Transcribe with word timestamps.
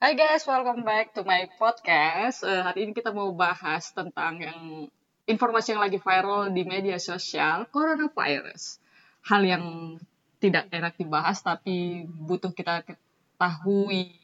Hai 0.00 0.16
guys, 0.16 0.48
welcome 0.48 0.80
back 0.80 1.12
to 1.12 1.28
my 1.28 1.44
podcast. 1.60 2.40
Eh, 2.40 2.64
hari 2.64 2.88
ini 2.88 2.96
kita 2.96 3.12
mau 3.12 3.36
bahas 3.36 3.92
tentang 3.92 4.40
yang 4.40 4.88
informasi 5.28 5.76
yang 5.76 5.84
lagi 5.84 6.00
viral 6.00 6.48
di 6.56 6.64
media 6.64 6.96
sosial, 6.96 7.68
coronavirus. 7.68 8.80
Hal 9.28 9.44
yang 9.44 9.64
tidak 10.40 10.72
enak 10.72 10.96
dibahas 10.96 11.44
tapi 11.44 12.08
butuh 12.08 12.48
kita 12.48 12.80
ketahui 12.88 14.16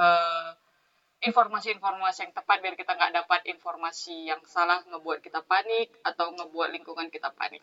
eh, 0.00 0.50
informasi-informasi 1.28 2.18
yang 2.24 2.32
tepat 2.32 2.64
biar 2.64 2.80
kita 2.80 2.96
nggak 2.96 3.20
dapat 3.20 3.52
informasi 3.52 4.32
yang 4.32 4.40
salah 4.48 4.80
ngebuat 4.80 5.20
kita 5.20 5.44
panik 5.44 5.92
atau 6.08 6.32
ngebuat 6.32 6.72
lingkungan 6.72 7.12
kita 7.12 7.36
panik. 7.36 7.60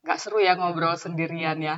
Nggak 0.00 0.16
seru 0.16 0.40
ya 0.40 0.56
ngobrol 0.56 0.96
sendirian 0.96 1.60
ya 1.60 1.76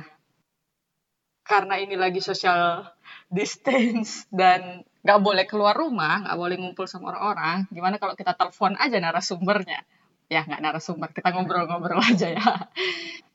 karena 1.43 1.75
ini 1.79 1.99
lagi 1.99 2.23
social 2.23 2.87
distance 3.27 4.25
dan 4.31 4.87
nggak 5.03 5.19
boleh 5.19 5.43
keluar 5.43 5.75
rumah, 5.75 6.23
nggak 6.23 6.39
boleh 6.39 6.55
ngumpul 6.55 6.87
sama 6.87 7.11
orang-orang, 7.11 7.67
gimana 7.69 7.99
kalau 7.99 8.15
kita 8.15 8.31
telepon 8.39 8.79
aja 8.79 8.97
narasumbernya? 9.03 9.83
Ya 10.31 10.47
nggak 10.47 10.63
narasumber, 10.63 11.11
kita 11.11 11.35
ngobrol-ngobrol 11.35 11.99
aja 12.15 12.31
ya. 12.31 12.47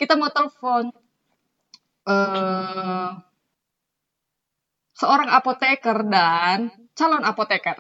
Kita 0.00 0.16
mau 0.16 0.32
telepon 0.32 0.88
uh, 2.08 3.10
seorang 4.96 5.28
apoteker 5.28 6.08
dan 6.08 6.72
calon 6.96 7.22
apoteker. 7.28 7.76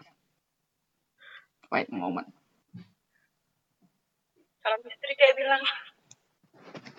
Wait 1.72 1.88
a 1.88 1.96
moment. 1.96 2.28
Calon 4.60 4.80
istri 4.84 5.12
kayak 5.16 5.34
bilang, 5.40 5.62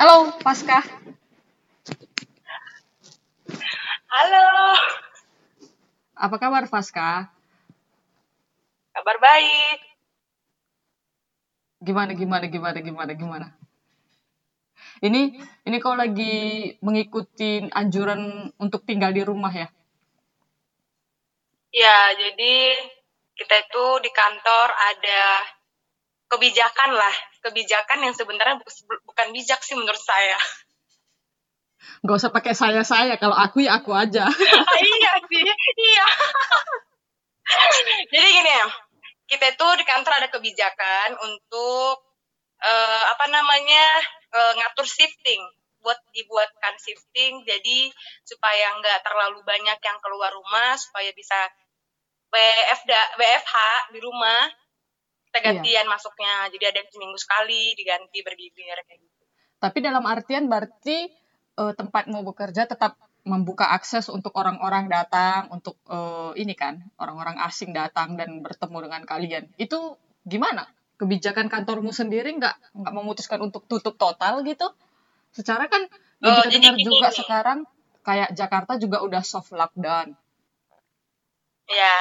Halo, 0.02 0.34
Pasca. 0.42 0.82
Halo, 4.10 4.46
Apa 6.26 6.36
kabar, 6.42 6.64
Pasca? 6.70 7.10
kabar 8.94 9.18
baik. 9.24 9.80
Gimana, 11.88 12.12
gimana, 12.20 12.46
gimana, 12.54 12.80
gimana, 12.88 13.12
gimana? 13.22 13.48
Ini, 15.08 15.22
ini 15.68 15.78
kau 15.84 15.96
lagi 15.96 16.34
mengikuti 16.86 17.64
anjuran 17.72 18.52
untuk 18.60 18.82
tinggal 18.88 19.12
di 19.16 19.24
rumah 19.24 19.52
ya? 19.54 19.68
Ya, 21.74 21.98
jadi 22.18 22.54
kita 23.38 23.56
itu 23.66 23.86
di 24.04 24.12
kantor 24.12 24.68
ada 24.92 25.22
kebijakan 26.32 26.92
lah, 26.98 27.16
kebijakan 27.46 28.06
yang 28.06 28.16
sebenarnya 28.18 28.60
bu- 28.62 29.02
bukan 29.08 29.28
bijak 29.36 29.62
sih 29.66 29.76
menurut 29.78 30.02
saya. 30.02 30.38
Gak 32.04 32.16
usah 32.20 32.32
pakai 32.32 32.54
saya-saya, 32.56 33.16
kalau 33.16 33.36
aku 33.36 33.64
ya 33.64 33.80
aku 33.80 33.92
aja. 33.96 34.28
iya 34.84 35.12
sih, 35.28 35.44
iya. 35.80 36.08
jadi 38.14 38.28
gini 38.30 38.52
ya, 38.52 38.68
kita 39.26 39.46
itu 39.54 39.68
di 39.80 39.86
kantor 39.88 40.14
ada 40.22 40.28
kebijakan 40.30 41.18
untuk 41.18 41.96
eh, 42.60 43.04
apa 43.10 43.26
namanya 43.32 43.86
eh, 44.32 44.54
ngatur 44.60 44.86
shifting 44.86 45.42
buat 45.80 45.96
dibuatkan 46.12 46.76
shifting 46.76 47.40
jadi 47.48 47.88
supaya 48.28 48.76
nggak 48.84 49.00
terlalu 49.00 49.40
banyak 49.48 49.80
yang 49.80 49.98
keluar 50.04 50.28
rumah 50.36 50.76
supaya 50.76 51.08
bisa 51.16 51.40
WFD, 52.30 52.92
WFH 53.16 53.56
di 53.96 54.00
rumah 54.04 54.44
kita 55.32 55.40
Iya. 55.40 55.46
gantian 55.56 55.88
masuknya 55.88 56.52
jadi 56.52 56.76
ada 56.76 56.78
yang 56.84 56.90
seminggu 56.92 57.16
sekali 57.16 57.74
diganti 57.80 58.20
bergilir 58.22 58.76
kayak 58.84 59.00
gitu 59.00 59.24
Tapi 59.60 59.78
dalam 59.80 60.04
artian 60.04 60.52
berarti 60.52 61.08
eh, 61.60 61.74
tempatmu 61.76 62.24
bekerja 62.32 62.66
tetap 62.66 62.96
membuka 63.28 63.68
akses 63.76 64.08
untuk 64.08 64.32
orang-orang 64.40 64.88
datang, 64.88 65.52
untuk 65.52 65.76
eh, 65.92 66.32
ini 66.40 66.56
kan, 66.56 66.80
orang-orang 66.96 67.38
asing 67.44 67.76
datang 67.76 68.16
dan 68.16 68.40
bertemu 68.40 68.78
dengan 68.88 69.04
kalian. 69.04 69.44
Itu 69.60 70.00
gimana? 70.24 70.66
Kebijakan 71.00 71.48
kantormu 71.52 71.92
sendiri 71.96 72.32
nggak 72.36 72.76
nggak 72.76 72.94
memutuskan 72.96 73.40
untuk 73.44 73.68
tutup 73.68 73.96
total 73.96 74.44
gitu? 74.44 74.68
Secara 75.36 75.68
kan 75.68 75.88
Oh, 76.20 76.44
kita 76.44 76.52
dengar 76.52 76.76
juga 76.76 77.10
sekarang 77.16 77.60
kayak 78.04 78.36
Jakarta 78.36 78.76
juga 78.76 79.00
udah 79.00 79.24
soft 79.24 79.56
lockdown. 79.56 80.12
Ya. 81.72 82.00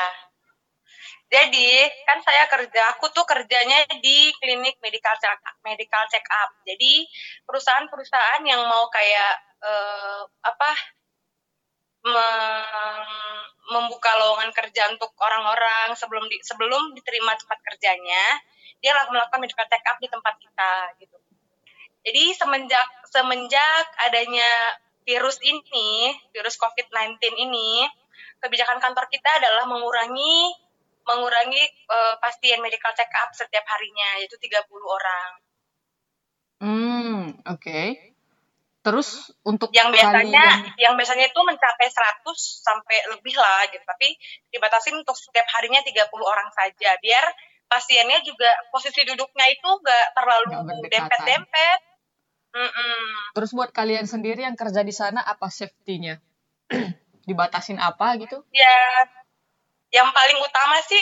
Jadi, 1.28 1.84
kan 2.08 2.18
saya 2.24 2.48
kerja, 2.48 2.96
aku 2.96 3.12
tuh 3.12 3.22
kerjanya 3.28 3.84
di 4.00 4.32
klinik 4.40 4.80
medical 4.80 5.12
check 5.20 5.38
medical 5.60 6.02
check 6.08 6.24
up. 6.24 6.50
Jadi, 6.64 7.04
perusahaan-perusahaan 7.44 8.42
yang 8.48 8.64
mau 8.64 8.88
kayak 8.88 9.47
eh, 9.62 10.22
apa 10.42 10.70
mem- 12.06 13.48
membuka 13.68 14.10
lowongan 14.16 14.50
kerja 14.56 14.88
untuk 14.88 15.12
orang-orang 15.20 15.92
sebelum 15.92 16.24
di, 16.26 16.40
sebelum 16.40 16.96
diterima 16.96 17.36
tempat 17.36 17.60
kerjanya, 17.60 18.24
dia 18.80 18.96
lakukan 18.96 19.12
melakukan 19.20 19.40
medical 19.44 19.66
check 19.68 19.84
up 19.84 19.96
di 20.00 20.08
tempat 20.08 20.34
kita 20.40 20.72
gitu. 21.04 21.16
Jadi 22.08 22.24
semenjak 22.32 22.88
semenjak 23.12 23.86
adanya 24.08 24.48
virus 25.04 25.36
ini, 25.44 26.16
virus 26.32 26.56
COVID-19 26.56 27.20
ini, 27.36 27.84
kebijakan 28.40 28.80
kantor 28.80 29.08
kita 29.12 29.30
adalah 29.40 29.68
mengurangi 29.68 30.56
mengurangi 31.08 31.62
eh, 31.64 32.14
pasien 32.20 32.60
medical 32.60 32.92
check 32.96 33.08
up 33.20 33.32
setiap 33.32 33.64
harinya 33.64 34.20
yaitu 34.20 34.36
30 34.40 34.64
orang. 34.84 35.30
Hmm, 36.58 37.20
oke. 37.48 37.80
Terus 38.78 39.34
untuk 39.42 39.68
Yang 39.74 40.00
biasanya 40.00 40.44
kalian 40.44 40.58
yang 40.78 40.94
biasanya 40.94 41.26
itu 41.28 41.40
mencapai 41.42 41.88
100 41.90 42.24
sampai 42.38 42.98
lebih 43.12 43.34
lah 43.34 43.66
gitu. 43.68 43.84
Tapi 43.84 44.14
dibatasi 44.54 44.94
untuk 44.94 45.18
setiap 45.18 45.44
harinya 45.58 45.82
30 45.82 46.08
orang 46.22 46.48
saja 46.54 46.94
biar 47.02 47.24
pasiennya 47.68 48.24
juga 48.24 48.48
posisi 48.72 49.04
duduknya 49.04 49.46
itu 49.52 49.68
nggak 49.68 50.06
terlalu 50.16 50.46
dempet-dempet. 50.88 51.78
Mm-mm. 52.48 53.36
terus 53.36 53.52
buat 53.52 53.68
kalian 53.76 54.08
sendiri 54.08 54.40
yang 54.40 54.56
kerja 54.56 54.80
di 54.80 54.90
sana 54.90 55.20
apa 55.20 55.52
safety-nya? 55.52 56.16
Dibatasin 57.28 57.76
apa 57.76 58.16
gitu? 58.16 58.40
Ya, 58.56 59.04
yang 59.92 60.08
paling 60.16 60.40
utama 60.40 60.80
sih 60.80 61.00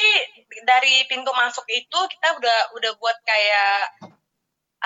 dari 0.66 1.06
pintu 1.06 1.30
masuk 1.30 1.62
itu 1.70 1.98
kita 2.10 2.28
udah 2.34 2.58
udah 2.74 2.92
buat 2.98 3.18
kayak 3.22 4.10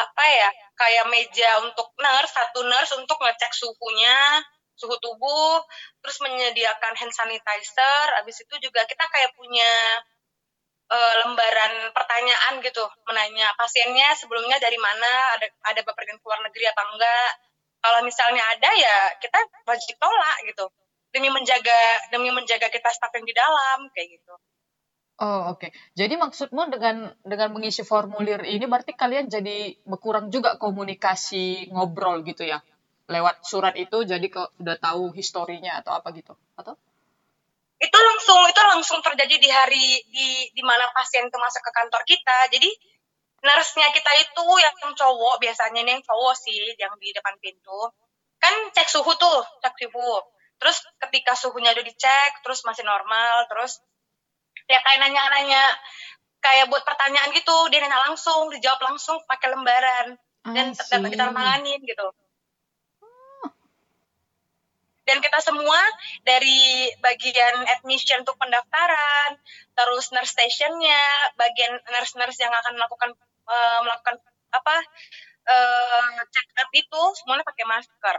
apa 0.00 0.24
ya 0.24 0.48
kayak 0.76 1.04
meja 1.12 1.50
untuk 1.60 1.92
nurse 2.00 2.32
satu 2.32 2.64
nurse 2.64 2.96
untuk 2.96 3.20
ngecek 3.20 3.52
suhunya 3.52 4.40
suhu 4.80 4.96
tubuh 4.96 5.60
terus 6.00 6.16
menyediakan 6.24 6.96
hand 6.96 7.12
sanitizer 7.12 8.06
habis 8.16 8.40
itu 8.40 8.54
juga 8.64 8.88
kita 8.88 9.04
kayak 9.12 9.36
punya 9.36 9.72
eh, 10.88 11.14
lembaran 11.24 11.92
pertanyaan 11.92 12.64
gitu 12.64 12.84
menanya 13.04 13.52
pasiennya 13.60 14.16
sebelumnya 14.16 14.56
dari 14.56 14.80
mana 14.80 15.36
ada 15.36 15.46
ada 15.68 15.80
bepergian 15.84 16.16
ke 16.16 16.24
luar 16.24 16.40
negeri 16.48 16.64
apa 16.72 16.82
enggak. 16.88 17.30
Kalau 17.80 18.00
misalnya 18.04 18.44
ada 18.44 18.70
ya 18.76 18.96
kita 19.20 19.40
wajib 19.64 19.96
tolak 19.96 20.36
gitu 20.44 20.68
demi 21.10 21.28
menjaga 21.32 21.80
demi 22.12 22.30
menjaga 22.30 22.70
kita 22.70 22.88
staff 22.92 23.12
yang 23.16 23.26
di 23.26 23.34
dalam 23.34 23.88
kayak 23.96 24.20
gitu 24.20 24.34
Oh, 25.20 25.52
oke. 25.52 25.68
Jadi 25.92 26.16
maksudmu 26.16 26.72
dengan 26.72 27.12
dengan 27.20 27.52
mengisi 27.52 27.84
formulir 27.84 28.40
ini 28.40 28.64
berarti 28.64 28.96
kalian 28.96 29.28
jadi 29.28 29.76
berkurang 29.84 30.32
juga 30.32 30.56
komunikasi 30.56 31.68
ngobrol 31.76 32.24
gitu 32.24 32.48
ya? 32.48 32.64
Lewat 33.04 33.44
surat 33.44 33.76
itu 33.76 34.00
jadi 34.08 34.26
kok 34.32 34.56
udah 34.56 34.76
tahu 34.80 35.12
historinya 35.12 35.76
atau 35.84 35.92
apa 35.92 36.08
gitu? 36.16 36.32
Atau? 36.56 36.80
itu 37.80 37.96
langsung 37.96 38.40
itu 38.44 38.60
langsung 38.60 39.00
terjadi 39.00 39.40
di 39.40 39.48
hari 39.48 40.04
di 40.12 40.28
di 40.52 40.60
mana 40.60 40.84
pasien 40.92 41.24
itu 41.24 41.38
masuk 41.40 41.64
ke 41.64 41.72
kantor 41.72 42.02
kita 42.04 42.38
jadi 42.52 42.68
nurse-nya 43.40 43.88
kita 43.88 44.12
itu 44.20 44.46
yang 44.60 44.76
cowok 44.92 45.40
biasanya 45.40 45.80
ini 45.80 45.96
yang 45.96 46.04
cowok 46.04 46.36
sih 46.36 46.76
yang 46.76 46.92
di 47.00 47.08
depan 47.16 47.40
pintu 47.40 47.88
kan 48.36 48.52
cek 48.76 48.84
suhu 48.84 49.16
tuh 49.16 49.40
cek 49.64 49.72
suhu 49.80 50.12
terus 50.60 50.84
ketika 51.08 51.32
suhunya 51.32 51.72
udah 51.72 51.84
dicek 51.88 52.44
terus 52.44 52.60
masih 52.68 52.84
normal 52.84 53.48
terus 53.48 53.80
ya 54.70 54.78
kayak 54.78 54.98
nanya-nanya 55.02 55.62
kayak 56.38 56.70
buat 56.70 56.86
pertanyaan 56.86 57.34
gitu 57.34 57.56
dia 57.68 57.82
nanya 57.82 57.98
langsung 58.06 58.48
dijawab 58.54 58.80
langsung 58.86 59.18
pakai 59.26 59.50
lembaran 59.50 60.14
dan 60.54 60.72
dapat 60.72 61.10
kita 61.12 61.24
tanganin 61.34 61.80
gitu 61.82 62.06
dan 65.10 65.18
kita 65.18 65.42
semua 65.42 65.80
dari 66.22 66.86
bagian 67.02 67.66
admission 67.66 68.22
untuk 68.22 68.38
pendaftaran, 68.38 69.42
terus 69.74 70.14
nurse 70.14 70.30
stationnya, 70.38 71.34
bagian 71.34 71.82
nurse-nurse 71.82 72.38
yang 72.38 72.54
akan 72.54 72.78
melakukan 72.78 73.10
eh, 73.50 73.78
melakukan 73.82 74.22
apa 74.54 74.76
eh, 75.50 76.22
check 76.30 76.46
up 76.54 76.70
itu 76.70 77.02
semuanya 77.18 77.42
pakai 77.42 77.64
masker. 77.66 78.16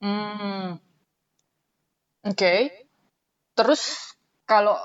Hmm. 0.00 0.80
Oke. 2.24 2.80
Terus 3.52 4.16
kalau 4.48 4.80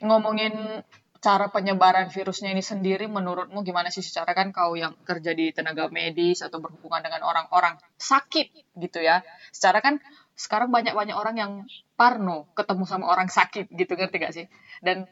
ngomongin 0.00 0.84
cara 1.20 1.52
penyebaran 1.52 2.08
virusnya 2.08 2.48
ini 2.56 2.64
sendiri 2.64 3.04
menurutmu 3.04 3.60
gimana 3.60 3.92
sih 3.92 4.00
secara 4.00 4.32
kan 4.32 4.56
kau 4.56 4.72
yang 4.72 4.96
kerja 5.04 5.36
di 5.36 5.52
tenaga 5.52 5.92
medis 5.92 6.40
atau 6.40 6.64
berhubungan 6.64 7.04
dengan 7.04 7.28
orang-orang 7.28 7.76
sakit 8.00 8.76
gitu 8.80 8.98
ya. 9.04 9.20
Secara 9.52 9.84
kan 9.84 10.00
sekarang 10.32 10.72
banyak-banyak 10.72 11.12
orang 11.12 11.36
yang 11.36 11.52
parno 12.00 12.48
ketemu 12.56 12.84
sama 12.88 13.12
orang 13.12 13.28
sakit 13.28 13.68
gitu 13.68 13.92
ngerti 13.92 14.16
gak 14.16 14.32
sih? 14.32 14.46
Dan 14.80 15.04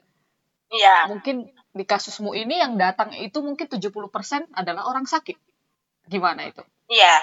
Iya. 0.68 1.08
mungkin 1.08 1.48
di 1.72 1.84
kasusmu 1.84 2.36
ini 2.36 2.60
yang 2.60 2.76
datang 2.76 3.12
itu 3.16 3.40
mungkin 3.40 3.68
70% 3.68 4.48
adalah 4.52 4.88
orang 4.88 5.04
sakit. 5.04 5.36
Gimana 6.08 6.48
itu? 6.48 6.64
Iya. 6.88 7.16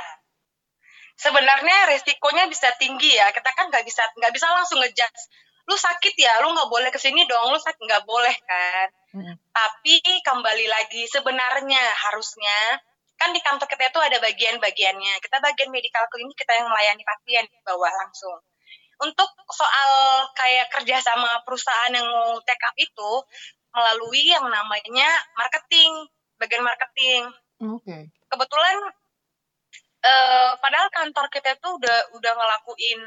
Sebenarnya 1.17 1.89
resikonya 1.89 2.45
bisa 2.50 2.69
tinggi 2.77 3.13
ya. 3.13 3.29
Kita 3.33 3.50
kan 3.53 3.69
nggak 3.69 3.85
bisa 3.85 4.01
nggak 4.17 4.33
bisa 4.33 4.45
langsung 4.50 4.81
ngejudge. 4.81 5.21
Lu 5.65 5.75
sakit 5.75 6.13
ya, 6.13 6.41
lu 6.45 6.53
nggak 6.53 6.69
boleh 6.69 6.89
ke 6.94 7.00
sini 7.01 7.25
dong. 7.25 7.50
Lu 7.50 7.57
sakit 7.57 7.81
nggak 7.81 8.06
boleh 8.06 8.35
kan. 8.45 8.88
Hmm. 9.15 9.35
Tapi 9.50 10.01
kembali 10.21 10.65
lagi 10.69 11.09
sebenarnya 11.09 11.83
harusnya 12.09 12.81
kan 13.15 13.31
di 13.31 13.39
kantor 13.39 13.65
kita 13.65 13.89
itu 13.89 14.00
ada 14.03 14.17
bagian-bagiannya. 14.21 15.23
Kita 15.23 15.39
bagian 15.41 15.71
medical 15.71 16.06
klinik 16.12 16.35
kita 16.35 16.53
yang 16.53 16.67
melayani 16.67 17.01
pasien 17.01 17.45
di 17.47 17.59
bawah 17.63 17.91
langsung. 18.06 18.38
Untuk 18.95 19.27
soal 19.51 19.89
kayak 20.35 20.71
kerja 20.71 21.03
sama 21.03 21.44
perusahaan 21.44 21.91
yang 21.91 22.07
mau 22.07 22.39
take 22.44 22.63
up 22.63 22.75
itu 22.79 23.12
melalui 23.75 24.23
yang 24.31 24.47
namanya 24.47 25.09
marketing, 25.35 26.07
bagian 26.39 26.63
marketing. 26.63 27.27
Oke. 27.59 28.12
Kebetulan 28.31 28.75
eh 30.05 30.51
padahal 30.61 30.89
kantor 30.93 31.25
kita 31.33 31.57
itu 31.57 31.69
udah 31.81 32.13
udah 32.13 32.33
ngelakuin 32.37 33.01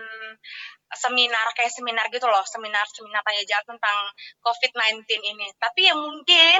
seminar 0.99 1.47
kayak 1.55 1.71
seminar 1.71 2.11
gitu 2.11 2.27
loh, 2.27 2.43
seminar 2.49 2.83
seminar 2.91 3.21
tanya 3.23 3.45
jawab 3.47 3.65
tentang 3.77 3.97
COVID-19 4.43 5.05
ini. 5.21 5.47
Tapi 5.61 5.81
yang 5.87 5.99
mungkin 6.01 6.59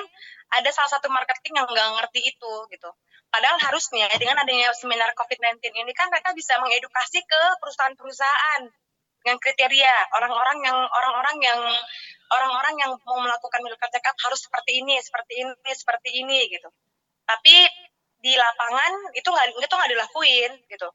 ada 0.53 0.71
salah 0.71 0.91
satu 0.95 1.09
marketing 1.11 1.59
yang 1.59 1.67
nggak 1.67 1.89
ngerti 1.99 2.21
itu 2.23 2.53
gitu. 2.71 2.91
Padahal 3.29 3.61
harusnya 3.61 4.09
dengan 4.17 4.41
adanya 4.41 4.73
seminar 4.73 5.13
COVID-19 5.13 5.61
ini 5.75 5.93
kan 5.93 6.09
mereka 6.09 6.33
bisa 6.33 6.57
mengedukasi 6.63 7.21
ke 7.25 7.43
perusahaan-perusahaan 7.61 8.63
dengan 9.21 9.37
kriteria 9.43 9.95
orang-orang 10.17 10.59
yang 10.65 10.79
orang-orang 10.79 11.37
yang 11.45 11.61
orang-orang 12.33 12.75
yang 12.81 12.93
mau 13.05 13.19
melakukan 13.21 13.61
medical 13.61 13.89
check 13.93 14.05
up 14.05 14.17
harus 14.25 14.41
seperti 14.41 14.81
ini, 14.81 14.97
seperti 15.01 15.35
ini, 15.45 15.73
seperti 15.73 16.11
ini 16.25 16.39
gitu. 16.49 16.69
Tapi 17.29 17.68
di 18.19 18.33
lapangan 18.35 18.93
itu 19.15 19.29
nggak 19.31 19.47
itu 19.63 19.75
nggak 19.75 19.91
dilakuin 19.95 20.53
gitu. 20.67 20.89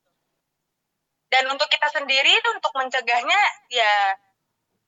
Dan 1.31 1.49
untuk 1.49 1.65
kita 1.65 1.89
sendiri 1.89 2.29
untuk 2.53 2.69
mencegahnya 2.77 3.41
ya 3.73 4.13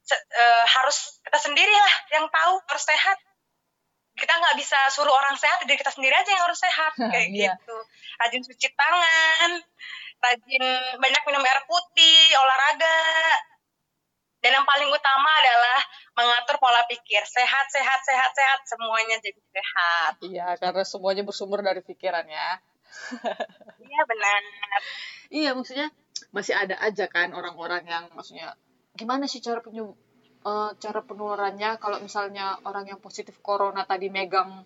se- 0.05 0.25
eh, 0.29 0.63
harus 0.69 1.17
kita 1.25 1.39
sendiri 1.41 1.73
lah 1.73 1.93
yang 2.13 2.25
tahu 2.29 2.61
harus 2.69 2.85
sehat. 2.85 3.17
Kita 4.15 4.31
nggak 4.31 4.55
bisa 4.55 4.79
suruh 4.95 5.11
orang 5.11 5.35
sehat, 5.35 5.59
diri 5.67 5.75
kita 5.75 5.91
sendiri 5.91 6.15
aja 6.15 6.29
yang 6.31 6.43
harus 6.47 6.59
sehat 6.61 6.93
kayak 7.11 7.27
Iya. 7.33 7.51
gitu. 7.57 7.77
Rajin 8.21 8.41
cuci 8.45 8.67
tangan, 8.77 9.49
rajin 10.23 10.63
banyak 11.01 11.21
minum 11.27 11.43
air 11.43 11.59
putih, 11.67 12.19
olahraga. 12.37 12.99
Dan 14.45 14.61
yang 14.61 14.67
paling 14.69 14.85
utama 14.93 15.31
adalah 15.41 15.79
mengatur 16.13 16.61
pola 16.61 16.85
pikir. 16.85 17.25
Sehat, 17.25 17.65
sehat, 17.73 17.97
sehat, 18.05 18.29
sehat. 18.29 18.59
Semuanya 18.69 19.17
jadi 19.17 19.41
sehat. 19.41 20.13
Iya, 20.21 20.47
karena 20.61 20.85
semuanya 20.85 21.25
bersumber 21.25 21.65
dari 21.65 21.81
pikiran 21.81 22.29
ya. 22.29 22.61
Iya 23.89 24.01
benar. 24.05 24.41
Iya, 25.33 25.49
maksudnya 25.57 25.87
masih 26.29 26.53
ada 26.53 26.77
aja 26.77 27.09
kan 27.09 27.33
orang-orang 27.33 27.89
yang 27.89 28.05
maksudnya 28.13 28.53
gimana 28.93 29.25
sih 29.25 29.41
cara 29.41 29.65
penyu 29.65 29.97
eh, 30.45 30.71
cara 30.77 30.99
penularannya 31.01 31.81
kalau 31.81 31.97
misalnya 32.03 32.59
orang 32.69 32.85
yang 32.91 32.99
positif 33.01 33.39
corona 33.41 33.87
tadi 33.89 34.13
megang 34.13 34.61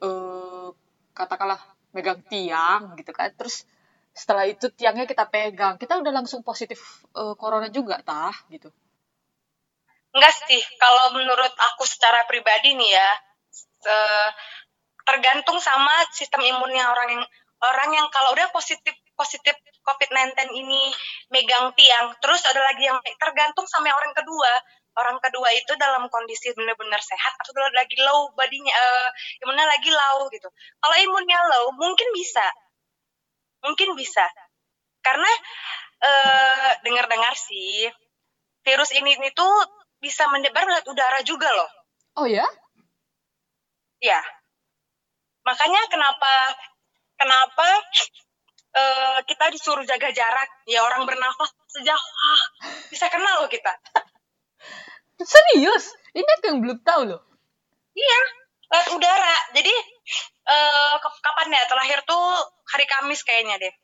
eh, 0.00 0.68
katakanlah 1.12 1.60
megang 1.92 2.24
tiang 2.32 2.96
gitu 2.96 3.12
kan. 3.12 3.28
Terus 3.36 3.68
setelah 4.16 4.48
itu 4.48 4.72
tiangnya 4.72 5.04
kita 5.04 5.28
pegang, 5.28 5.76
kita 5.76 6.00
udah 6.00 6.12
langsung 6.16 6.40
positif 6.40 7.04
eh, 7.12 7.34
corona 7.36 7.68
juga 7.68 8.00
tah 8.00 8.32
gitu. 8.48 8.72
Enggak 10.14 10.34
sih, 10.48 10.62
kalau 10.80 11.12
menurut 11.16 11.52
aku 11.52 11.84
secara 11.84 12.24
pribadi 12.24 12.72
nih 12.72 12.90
ya, 12.96 13.10
tergantung 15.04 15.56
sama 15.60 15.92
sistem 16.12 16.44
imunnya 16.44 16.84
orang 16.92 17.08
yang 17.16 17.24
orang 17.58 17.90
yang 17.96 18.06
kalau 18.12 18.32
udah 18.36 18.48
positif 18.54 18.94
positif 19.18 19.56
COVID-19 19.82 20.52
ini 20.54 20.92
megang 21.32 21.74
tiang, 21.74 22.14
terus 22.22 22.44
ada 22.46 22.60
lagi 22.60 22.86
yang 22.86 22.98
tergantung 23.18 23.66
sama 23.66 23.90
orang 23.90 24.14
kedua. 24.14 24.52
Orang 24.98 25.18
kedua 25.22 25.48
itu 25.54 25.78
dalam 25.78 26.10
kondisi 26.10 26.50
benar-benar 26.58 26.98
sehat 26.98 27.32
atau 27.38 27.54
lagi 27.70 27.94
low 28.02 28.34
badinya, 28.34 28.74
eh, 28.74 29.08
imunnya 29.46 29.66
lagi 29.66 29.90
low 29.94 30.26
gitu. 30.30 30.50
Kalau 30.82 30.96
imunnya 30.98 31.38
low, 31.46 31.70
mungkin 31.78 32.10
bisa, 32.10 32.42
mungkin 33.62 33.94
bisa, 33.94 34.26
karena 35.02 35.30
eh, 35.98 36.70
dengar-dengar 36.86 37.34
sih 37.34 37.90
virus 38.66 38.90
ini 38.94 39.16
itu 39.18 39.48
bisa 39.98 40.26
menyebar 40.30 40.62
lewat 40.66 40.86
udara 40.86 41.20
juga 41.26 41.50
loh. 41.50 41.70
Oh 42.18 42.26
ya? 42.26 42.46
Ya. 43.98 44.22
Makanya 45.42 45.82
kenapa 45.90 46.32
kenapa 47.18 47.68
eh, 48.74 49.18
kita 49.26 49.50
disuruh 49.50 49.82
jaga 49.86 50.10
jarak? 50.14 50.48
Ya 50.70 50.82
orang 50.86 51.06
bernafas 51.06 51.50
sejauh 51.70 51.98
ah, 51.98 52.42
bisa 52.90 53.10
kenal 53.10 53.42
loh 53.42 53.50
kita. 53.50 53.74
Serius? 55.18 55.94
Ini 56.14 56.26
aku 56.26 56.44
yang 56.54 56.60
belum 56.62 56.78
tahu 56.86 57.02
loh. 57.10 57.22
Iya, 57.94 58.20
lewat 58.70 58.88
udara. 58.94 59.36
Jadi 59.54 59.74
eh, 60.46 60.94
ke- 61.02 61.20
kapan 61.22 61.54
ya? 61.58 61.62
Terakhir 61.66 62.06
tuh 62.06 62.24
hari 62.70 62.86
Kamis 62.86 63.26
kayaknya 63.26 63.58
deh. 63.58 63.74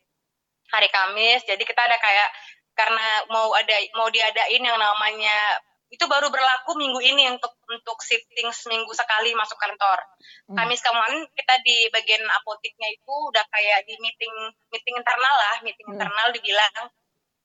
Hari 0.71 0.89
Kamis. 0.95 1.43
Jadi 1.43 1.63
kita 1.67 1.83
ada 1.83 1.99
kayak 1.99 2.29
karena 2.75 3.07
mau 3.31 3.55
ada 3.55 3.75
mau 3.95 4.11
diadain 4.11 4.63
yang 4.63 4.79
namanya 4.79 5.59
itu 5.95 6.05
baru 6.11 6.27
berlaku 6.29 6.75
minggu 6.75 6.99
ini 6.99 7.31
untuk 7.31 7.55
untuk 7.71 7.99
shifting 8.03 8.51
seminggu 8.51 8.91
sekali 8.91 9.31
masuk 9.39 9.55
kantor. 9.55 10.03
Hmm. 10.51 10.59
Kamis 10.59 10.83
kemarin 10.83 11.23
kita 11.39 11.55
di 11.63 11.87
bagian 11.95 12.23
apoteknya 12.43 12.91
itu 12.91 13.15
udah 13.31 13.47
kayak 13.47 13.87
di 13.87 13.95
meeting 14.03 14.35
meeting 14.75 14.95
internal 14.99 15.35
lah, 15.39 15.57
meeting 15.63 15.87
Hmm. 15.87 15.95
internal 15.97 16.29
dibilang 16.35 16.91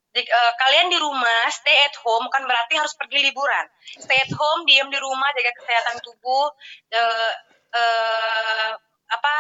"Di- 0.10 0.26
eh, 0.26 0.54
kalian 0.58 0.90
di 0.90 0.98
rumah 0.98 1.46
stay 1.54 1.86
at 1.86 1.94
home 2.02 2.26
kan 2.34 2.42
berarti 2.42 2.74
harus 2.74 2.98
pergi 2.98 3.22
liburan. 3.30 3.66
Stay 4.02 4.18
at 4.18 4.34
home, 4.34 4.66
diam 4.66 4.90
di 4.90 4.98
rumah, 4.98 5.30
jaga 5.38 5.54
kesehatan 5.54 6.02
tubuh, 6.02 6.50
eh, 6.90 7.34
eh, 7.78 8.70
apa 9.10 9.36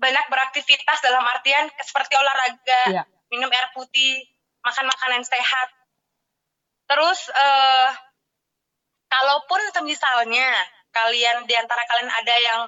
banyak 0.00 0.24
beraktivitas 0.32 1.04
dalam 1.04 1.20
artian 1.28 1.68
seperti 1.76 2.16
olahraga, 2.16 2.82
Iya. 2.88 3.02
minum 3.28 3.52
air 3.52 3.68
putih, 3.76 4.24
makan 4.64 4.88
makanan 4.88 5.22
sehat. 5.28 5.68
Terus 6.90 7.30
eh 7.30 7.90
kalaupun 9.06 9.60
misalnya 9.86 10.50
kalian 10.90 11.46
di 11.46 11.54
antara 11.54 11.86
kalian 11.86 12.10
ada 12.10 12.34
yang 12.34 12.60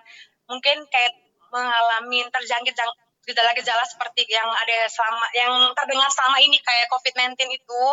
mungkin 0.47 0.87
kayak 0.87 1.13
mengalami 1.51 2.23
terjangkit 2.31 2.75
jang- 2.75 2.99
gejala-gejala 3.23 3.85
seperti 3.87 4.27
yang 4.27 4.51
ada 4.51 4.87
selama 4.91 5.27
yang 5.35 5.55
terdengar 5.79 6.11
selama 6.11 6.43
ini 6.43 6.59
kayak 6.59 6.91
COVID-19 6.91 7.39
itu, 7.55 7.85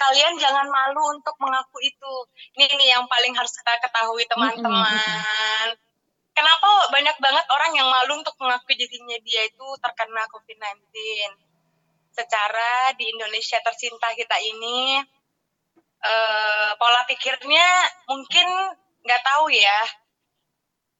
kalian 0.00 0.40
jangan 0.40 0.64
malu 0.68 1.12
untuk 1.12 1.36
mengaku 1.36 1.84
itu. 1.84 2.14
Ini 2.56 2.64
ini 2.72 2.84
yang 2.88 3.04
paling 3.04 3.36
harus 3.36 3.52
kita 3.52 3.76
ketahui 3.84 4.24
teman-teman. 4.24 5.68
Kenapa 6.34 6.68
banyak 6.90 7.16
banget 7.20 7.46
orang 7.46 7.72
yang 7.78 7.86
malu 7.86 8.18
untuk 8.18 8.34
mengakui 8.42 8.74
dirinya 8.74 9.14
dia 9.22 9.42
itu 9.46 9.66
terkena 9.78 10.24
COVID-19? 10.32 10.80
Secara 12.14 12.94
di 12.96 13.04
Indonesia 13.10 13.58
tercinta 13.62 14.10
kita 14.16 14.38
ini 14.42 14.98
eh, 16.04 16.70
pola 16.76 17.02
pikirnya 17.08 17.66
mungkin 18.06 18.46
nggak 19.00 19.22
tahu 19.24 19.48
ya. 19.50 19.80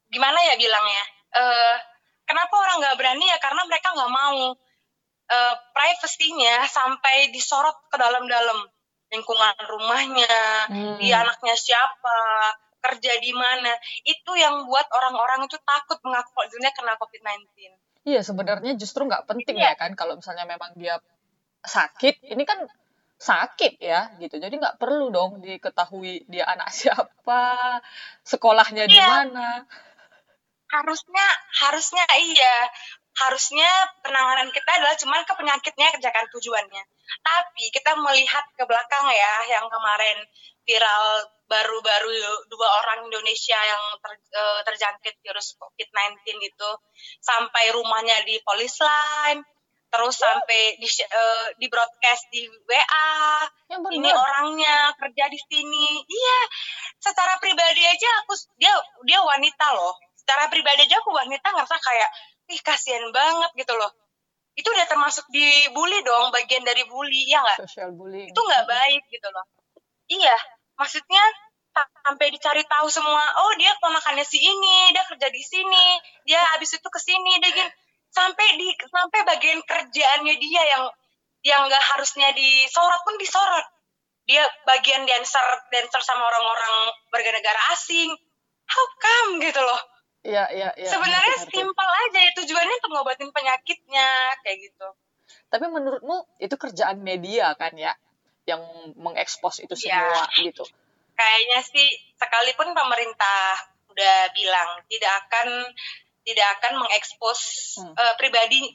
Gimana 0.08 0.38
ya 0.49 0.54
bilangnya? 0.56 1.04
Eh, 1.34 1.76
kenapa 2.25 2.54
orang 2.54 2.76
nggak 2.80 2.96
berani? 2.96 3.25
Ya 3.26 3.38
karena 3.38 3.62
mereka 3.66 3.92
nggak 3.92 4.12
mau. 4.12 4.54
Eh, 5.25 5.54
privasinya 5.73 6.68
sampai 6.68 7.32
disorot 7.32 7.88
ke 7.88 7.96
dalam-dalam. 7.96 8.68
Lingkungan 9.12 9.54
rumahnya 9.68 10.34
Hmm. 10.66 10.96
dia 10.99 11.23
anaknya 11.23 11.54
siapa 11.54 12.16
kerja 12.80 13.16
di 13.20 13.32
mana. 13.32 13.70
Itu 14.02 14.34
yang 14.34 14.66
buat 14.66 14.88
orang-orang 14.90 15.46
itu 15.46 15.56
takut 15.62 16.00
mengaku 16.02 16.28
kalau 16.32 16.46
dirinya 16.50 16.73
kena 16.75 16.92
COVID-19 16.99 17.46
Iya, 18.04 18.20
sebenarnya 18.20 18.76
justru 18.76 19.08
nggak 19.08 19.25
penting 19.25 19.56
Iya. 19.56 19.73
ya 19.73 19.80
kan 19.80 19.96
kalau 19.96 20.20
misalnya 20.20 20.44
memang 20.44 20.76
dia 20.76 21.00
sakit. 21.64 22.20
Ini 22.20 22.42
kan 22.44 22.61
sakit 23.18 23.78
ya 23.80 24.12
gitu. 24.18 24.37
Jadi 24.37 24.54
nggak 24.59 24.76
perlu 24.76 25.09
dong 25.09 25.40
diketahui 25.40 26.26
dia 26.28 26.44
anak 26.49 26.68
siapa, 26.78 27.80
sekolahnya 28.23 28.85
di 28.90 28.97
Iya. 28.99 29.09
mana. 29.09 29.64
harusnya 30.64 31.26
harusnya 31.62 32.02
iya 32.18 32.66
harusnya 33.14 33.68
penanganan 34.02 34.50
kita 34.50 34.66
adalah 34.75 34.99
cuman 34.99 35.23
ke 35.23 35.30
penyakitnya 35.38 35.87
kerjakan 35.94 36.26
tujuannya 36.35 36.83
tapi 37.23 37.71
kita 37.71 37.94
melihat 37.94 38.42
ke 38.59 38.64
belakang 38.66 39.06
ya 39.06 39.54
yang 39.54 39.71
kemarin 39.71 40.18
viral 40.66 41.30
baru-baru 41.47 42.11
dua 42.50 42.68
orang 42.83 43.06
Indonesia 43.06 43.54
yang 43.54 43.85
ter- 44.02 44.18
eh, 44.35 44.61
terjangkit 44.66 45.14
virus 45.23 45.54
COVID-19 45.54 46.42
itu 46.42 46.71
sampai 47.23 47.71
rumahnya 47.71 48.26
di 48.26 48.42
polis 48.42 48.75
line 48.83 49.47
terus 49.94 50.18
sampai 50.18 50.74
di 50.82 50.90
uh, 50.90 51.46
di 51.54 51.70
broadcast 51.70 52.26
di 52.34 52.50
WA 52.50 53.14
benar. 53.70 53.94
ini 53.94 54.10
orangnya 54.10 54.90
kerja 54.98 55.30
di 55.30 55.38
sini. 55.38 56.02
Iya 56.02 56.40
secara 56.98 57.38
pribadi 57.38 57.86
aja 57.86 58.10
aku 58.26 58.34
dia 58.58 58.74
dia 59.06 59.22
wanita 59.22 59.70
loh. 59.78 59.94
Secara 60.18 60.50
pribadi 60.50 60.90
aja 60.90 60.98
aku 60.98 61.14
wanita 61.14 61.46
ngerasa 61.46 61.78
kayak 61.78 62.10
ih 62.50 62.60
kasihan 62.66 63.06
banget 63.14 63.54
gitu 63.54 63.78
loh. 63.78 63.94
Itu 64.58 64.66
udah 64.66 64.86
termasuk 64.90 65.30
dibully 65.30 66.02
dong 66.02 66.34
bagian 66.34 66.66
dari 66.66 66.82
bully 66.90 67.30
ya 67.30 67.38
nggak? 67.38 67.62
Social 67.62 67.94
bullying. 67.94 68.26
itu 68.26 68.40
nggak 68.42 68.66
baik 68.66 69.02
gitu 69.14 69.30
loh. 69.30 69.46
Iya 70.10 70.36
maksudnya 70.74 71.22
sampai 71.74 72.30
dicari 72.30 72.62
tahu 72.66 72.86
semua 72.86 73.22
oh 73.46 73.52
dia 73.58 73.74
ponakannya 73.82 74.22
si 74.22 74.38
ini 74.38 74.94
dia 74.94 75.02
kerja 75.10 75.26
di 75.26 75.42
sini 75.42 75.86
dia 76.22 76.38
habis 76.54 76.70
itu 76.70 76.86
ke 76.86 77.00
sini 77.02 77.42
dia 77.42 77.50
gini 77.50 77.70
sampai 78.14 78.47
di 78.56 78.71
sampai 78.87 79.21
bagian 79.26 79.61
kerjaannya 79.66 80.35
dia 80.38 80.62
yang 80.71 80.85
yang 81.44 81.61
nggak 81.66 81.85
harusnya 81.94 82.30
disorot 82.33 83.00
pun 83.04 83.18
disorot 83.18 83.66
dia 84.25 84.40
bagian 84.64 85.04
dancer 85.04 85.44
dancer 85.68 86.00
sama 86.00 86.25
orang-orang 86.25 86.94
warga 87.12 87.52
asing 87.76 88.09
how 88.64 88.87
come 88.97 89.42
gitu 89.42 89.61
loh 89.61 89.83
Iya, 90.25 90.49
iya, 90.56 90.73
iya. 90.80 90.88
sebenarnya 90.88 91.37
simpel 91.52 91.85
aja 92.09 92.18
ya 92.25 92.33
tujuannya 92.33 92.75
untuk 92.80 92.92
ngobatin 92.97 93.28
penyakitnya 93.28 94.33
kayak 94.40 94.56
gitu 94.73 94.88
Tapi 95.52 95.68
menurutmu 95.68 96.40
itu 96.40 96.56
kerjaan 96.56 97.04
media 97.04 97.52
kan 97.61 97.76
ya 97.76 97.92
yang 98.49 98.64
mengekspos 98.97 99.61
itu 99.61 99.76
Iya. 99.85 100.00
semua 100.00 100.25
gitu. 100.40 100.64
kayaknya 101.12 101.61
sih 101.61 101.88
sekalipun 102.16 102.73
pemerintah 102.73 103.52
udah 103.92 104.16
bilang 104.33 104.80
tidak 104.88 105.12
akan 105.28 105.68
tidak 106.24 106.48
akan 106.58 106.80
mengekspos 106.80 107.40
Hmm. 107.78 107.92
eh, 107.92 108.14
pribadi 108.16 108.72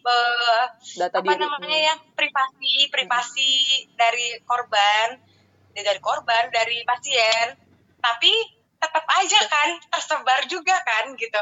Data 0.96 1.18
apa 1.20 1.34
diri. 1.34 1.42
namanya 1.42 1.80
ya 1.82 1.96
privasi 2.14 2.74
privasi 2.94 3.52
dari 3.98 4.38
korban 4.46 5.18
ya 5.74 5.82
dari 5.82 6.00
korban 6.00 6.54
dari 6.54 6.86
pasien 6.86 7.58
tapi 8.00 8.32
tetap 8.80 9.04
aja 9.04 9.40
kan 9.50 9.70
tersebar 9.90 10.46
juga 10.46 10.78
kan 10.86 11.12
gitu 11.18 11.42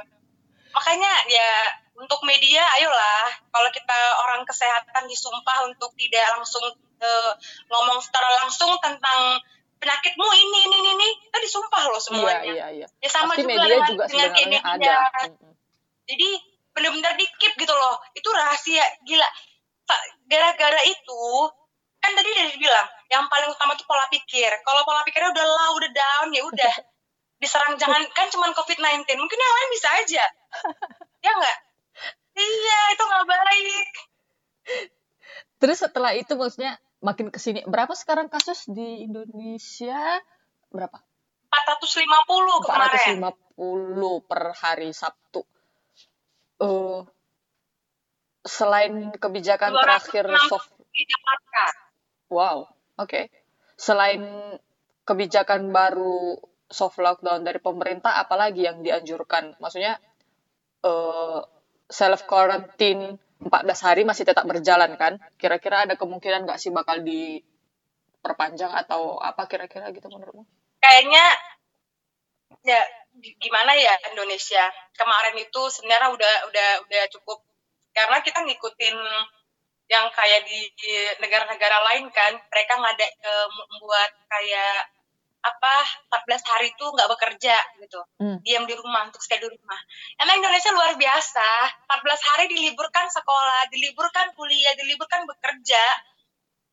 makanya 0.71 1.11
ya 1.27 1.49
untuk 1.97 2.21
media 2.23 2.61
ayolah 2.77 3.25
kalau 3.49 3.69
kita 3.73 3.99
orang 4.21 4.45
kesehatan 4.45 5.09
disumpah 5.09 5.65
untuk 5.67 5.91
tidak 5.97 6.23
langsung 6.37 6.65
eh, 6.97 7.31
ngomong 7.67 7.99
secara 7.99 8.41
langsung 8.41 8.73
tentang 8.79 9.41
penyakitmu 9.77 10.25
ini 10.33 10.59
ini 10.65 10.77
ini, 10.81 10.89
ini 10.97 11.07
kita 11.29 11.37
disumpah 11.37 11.83
loh 11.89 12.01
Iya, 12.01 12.05
semuanya 12.09 12.41
iya, 12.49 12.65
iya. 12.73 12.87
ya 12.97 13.09
sama 13.09 13.33
Pasti 13.37 13.45
juga 13.45 13.53
media 13.53 13.69
dengan, 13.69 13.89
juga 13.93 14.05
dengan 14.09 14.29
sebenarnya 14.33 14.61
ada. 14.65 14.95
Jadi 16.07 16.29
bener-bener 16.71 17.13
dikip 17.19 17.53
gitu 17.59 17.73
loh. 17.73 17.99
Itu 18.15 18.29
rahasia 18.31 18.85
gila. 19.03 19.27
Gara-gara 20.29 20.81
itu 20.87 21.23
kan 21.97 22.13
tadi 22.13 22.29
udah 22.29 22.45
dibilang 22.53 22.87
yang 23.11 23.23
paling 23.27 23.49
utama 23.51 23.75
tuh 23.75 23.83
pola 23.89 24.07
pikir. 24.07 24.51
Kalau 24.63 24.81
pola 24.87 25.03
pikirnya 25.03 25.33
udah 25.33 25.45
low 25.45 25.71
udah 25.81 25.91
down 25.91 26.27
ya 26.31 26.43
udah. 26.47 26.73
Diserang 27.41 27.77
jangan 27.77 28.01
kan 28.15 28.31
cuman 28.33 28.55
covid-19 28.55 29.05
mungkin 29.19 29.37
yang 29.37 29.53
lain 29.53 29.69
bisa 29.75 29.89
aja. 29.99 30.25
Ya 31.17 31.33
nggak? 31.33 31.57
Iya 32.37 32.79
itu 32.93 33.03
nggak 33.03 33.25
baik. 33.25 33.89
Terus 35.57 35.77
setelah 35.81 36.13
itu 36.13 36.37
maksudnya 36.37 36.77
makin 37.01 37.33
ke 37.33 37.41
sini 37.41 37.65
berapa 37.65 37.89
sekarang 37.97 38.29
kasus 38.29 38.69
di 38.69 39.03
Indonesia? 39.03 40.21
Berapa? 40.69 41.01
450 41.51 42.63
kemarin. 42.63 43.17
450 43.57 44.29
per 44.29 44.41
hari 44.55 44.93
Sabtu. 44.93 45.41
Eh 46.57 46.99
selain 48.47 49.11
kebijakan 49.19 49.75
260 49.75 49.83
terakhir 49.83 50.25
soft 50.47 50.69
Wow, 52.27 52.67
oke. 52.99 53.31
Selain 53.79 54.19
kebijakan 55.07 55.71
baru 55.71 56.35
soft 56.67 56.99
lockdown 56.99 57.47
dari 57.47 57.59
pemerintah, 57.63 58.19
apalagi 58.19 58.67
yang 58.67 58.83
dianjurkan? 58.83 59.55
Maksudnya 59.63 59.95
eh 60.83 61.39
self 61.87 62.27
quarantine 62.27 63.15
14 63.39 63.87
hari 63.87 64.01
masih 64.03 64.27
tetap 64.27 64.43
berjalan 64.43 64.99
kan? 64.99 65.21
Kira-kira 65.39 65.87
ada 65.87 65.95
kemungkinan 65.95 66.43
nggak 66.43 66.59
sih 66.59 66.73
bakal 66.75 66.99
diperpanjang 67.05 68.73
atau 68.75 69.21
apa 69.23 69.47
kira-kira 69.47 69.87
gitu 69.95 70.11
menurutmu? 70.11 70.43
kayaknya 70.87 71.25
ya 72.63 72.81
gimana 73.19 73.71
ya 73.73 73.93
Indonesia? 74.13 74.69
Kemarin 74.93 75.35
itu 75.37 75.61
sebenarnya 75.73 76.09
udah 76.13 76.35
udah 76.49 76.69
udah 76.87 77.03
cukup. 77.13 77.41
Karena 77.93 78.21
kita 78.21 78.45
ngikutin 78.45 78.97
yang 79.87 80.11
kayak 80.11 80.43
di 80.43 80.67
negara-negara 81.23 81.77
lain 81.93 82.11
kan 82.11 82.35
mereka 82.51 82.73
ngada 82.75 83.07
eh, 83.07 83.47
membuat 83.47 84.11
kayak 84.27 84.91
apa 85.37 85.75
14 86.27 86.51
hari 86.51 86.67
itu 86.75 86.85
nggak 86.91 87.07
bekerja 87.07 87.55
gitu. 87.79 88.01
Hmm. 88.19 88.37
diam 88.43 88.67
di 88.67 88.75
rumah 88.75 89.07
untuk 89.07 89.23
stay 89.23 89.39
di 89.39 89.47
rumah. 89.47 89.79
Emang 90.19 90.43
Indonesia 90.43 90.75
luar 90.75 90.99
biasa. 90.99 91.49
14 91.87 92.29
hari 92.33 92.45
diliburkan 92.51 93.07
sekolah 93.07 93.71
diliburkan 93.71 94.35
kuliah 94.35 94.75
diliburkan 94.75 95.23
bekerja. 95.23 95.83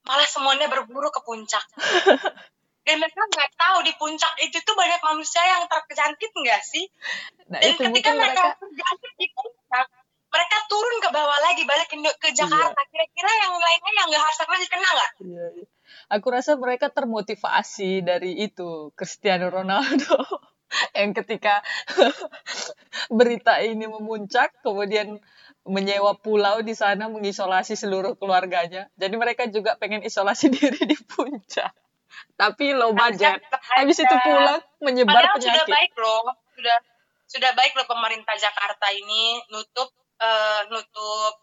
Malah 0.05 0.29
semuanya 0.29 0.69
berburu 0.69 1.09
ke 1.09 1.25
puncak 1.25 1.65
dan 2.85 3.01
mereka 3.01 3.23
nggak 3.25 3.51
tahu 3.57 3.79
di 3.85 3.93
puncak 3.97 4.33
itu 4.45 4.59
tuh 4.61 4.77
banyak 4.77 5.01
manusia 5.01 5.43
yang 5.45 5.65
terjangkit 5.67 6.31
nggak 6.33 6.63
sih 6.63 6.85
Nah, 7.45 7.61
dan 7.61 7.77
itu 7.77 7.81
ketika 7.93 8.11
mereka, 8.17 8.41
mereka 8.41 8.61
terjangkit 8.61 9.13
di 9.21 9.27
puncak 9.33 9.87
mereka 10.35 10.57
turun 10.67 10.97
ke 10.99 11.09
bawah 11.15 11.39
lagi 11.47 11.63
balik 11.63 11.87
ke, 11.87 11.97
ke 12.19 12.29
Jakarta 12.35 12.81
kira-kira 12.91 13.31
yang 13.47 13.55
lainnya 13.55 13.93
yang 14.03 14.07
nggak 14.11 14.23
harus 14.23 14.39
lagi 14.43 14.67
kena 14.67 14.89
nggak 14.91 15.11
Iya, 15.25 15.45
iya. 15.63 15.67
Aku 16.11 16.27
rasa 16.33 16.57
mereka 16.59 16.91
termotivasi 16.91 18.03
dari 18.03 18.41
itu 18.43 18.91
Cristiano 18.99 19.53
Ronaldo 19.53 20.19
yang 20.99 21.15
ketika 21.15 21.63
berita 23.19 23.63
ini 23.63 23.87
memuncak 23.87 24.59
kemudian 24.65 25.23
menyewa 25.65 26.19
pulau 26.21 26.61
di 26.61 26.77
sana 26.77 27.09
mengisolasi 27.09 27.73
seluruh 27.79 28.21
keluarganya. 28.21 28.93
Jadi 29.01 29.15
mereka 29.17 29.49
juga 29.49 29.81
pengen 29.81 30.05
isolasi 30.05 30.51
diri 30.57 30.85
di 30.85 30.97
puncak. 30.99 31.73
Tapi 32.35 32.75
low 32.75 32.91
budget. 32.93 33.39
Tetap 33.43 33.61
Habis 33.63 33.99
itu 34.03 34.17
pulang 34.27 34.61
menyebar 34.83 35.23
Padahal 35.23 35.39
sudah 35.39 35.65
penyakit. 35.65 35.75
baik 35.75 35.93
loh, 35.99 36.25
sudah 36.55 36.77
sudah 37.25 37.51
baik 37.55 37.73
loh 37.75 37.87
pemerintah 37.89 38.35
Jakarta 38.39 38.87
ini 38.95 39.43
nutup 39.51 39.91
eh, 40.19 40.61
nutup 40.71 41.35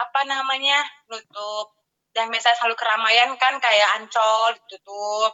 apa 0.00 0.20
namanya 0.24 0.80
nutup 1.12 1.76
dan 2.10 2.28
misalnya 2.32 2.58
selalu 2.58 2.76
keramaian 2.76 3.30
kan 3.38 3.60
kayak 3.62 4.02
Ancol 4.02 4.58
ditutup, 4.58 5.32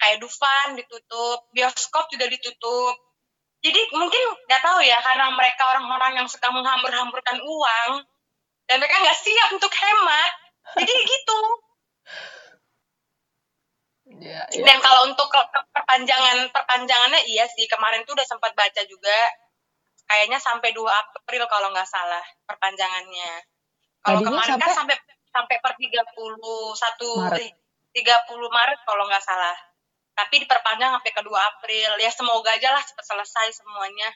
kayak 0.00 0.18
Dufan 0.18 0.74
ditutup, 0.74 1.46
bioskop 1.54 2.10
juga 2.10 2.26
ditutup. 2.26 2.94
Jadi 3.62 3.80
mungkin 3.94 4.22
nggak 4.46 4.62
tahu 4.62 4.82
ya 4.82 4.98
karena 5.00 5.30
mereka 5.32 5.62
orang-orang 5.74 6.22
yang 6.22 6.28
suka 6.28 6.50
menghambur-hamburkan 6.50 7.38
uang 7.40 7.90
dan 8.66 8.76
mereka 8.82 8.98
nggak 8.98 9.18
siap 9.18 9.48
untuk 9.54 9.70
hemat. 9.70 10.30
Jadi 10.82 10.92
gitu. 10.92 11.40
Iya, 14.16 14.42
iya. 14.48 14.64
Dan 14.64 14.78
kalau 14.80 15.12
untuk 15.12 15.28
perpanjangan 15.72 16.48
perpanjangannya 16.50 17.20
iya 17.28 17.44
sih 17.46 17.68
kemarin 17.68 18.02
tuh 18.08 18.16
udah 18.16 18.24
sempat 18.24 18.56
baca 18.56 18.82
juga 18.88 19.16
kayaknya 20.06 20.38
sampai 20.38 20.72
2 20.72 20.86
April 20.86 21.44
kalau 21.50 21.68
nggak 21.74 21.88
salah 21.88 22.22
perpanjangannya. 22.46 23.44
Kalau 24.00 24.22
Tadinya 24.22 24.30
kemarin 24.38 24.54
kan 24.62 24.70
sampai- 24.72 24.96
sampai 24.96 24.96
sampai 25.34 25.56
per 25.60 25.72
31 25.76 27.12
Maret. 27.20 27.42
eh, 27.44 27.52
30 27.92 28.48
Maret 28.48 28.80
kalau 28.86 29.04
nggak 29.04 29.24
salah. 29.24 29.56
Tapi 30.16 30.40
diperpanjang 30.46 30.96
sampai 30.96 31.12
ke 31.12 31.20
2 31.20 31.36
April. 31.36 31.90
Ya 32.00 32.08
semoga 32.08 32.56
aja 32.56 32.72
lah 32.72 32.80
cepat 32.80 33.04
selesai 33.04 33.60
semuanya. 33.60 34.08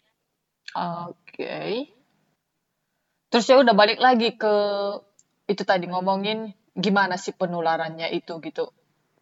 Oke. 1.05 1.93
Terus 3.29 3.45
ya 3.47 3.61
udah 3.61 3.75
balik 3.77 4.01
lagi 4.01 4.35
ke 4.35 4.55
itu 5.51 5.63
tadi 5.67 5.91
ngomongin 5.91 6.55
gimana 6.73 7.19
sih 7.21 7.35
penularannya 7.37 8.09
itu 8.17 8.39
gitu. 8.41 8.73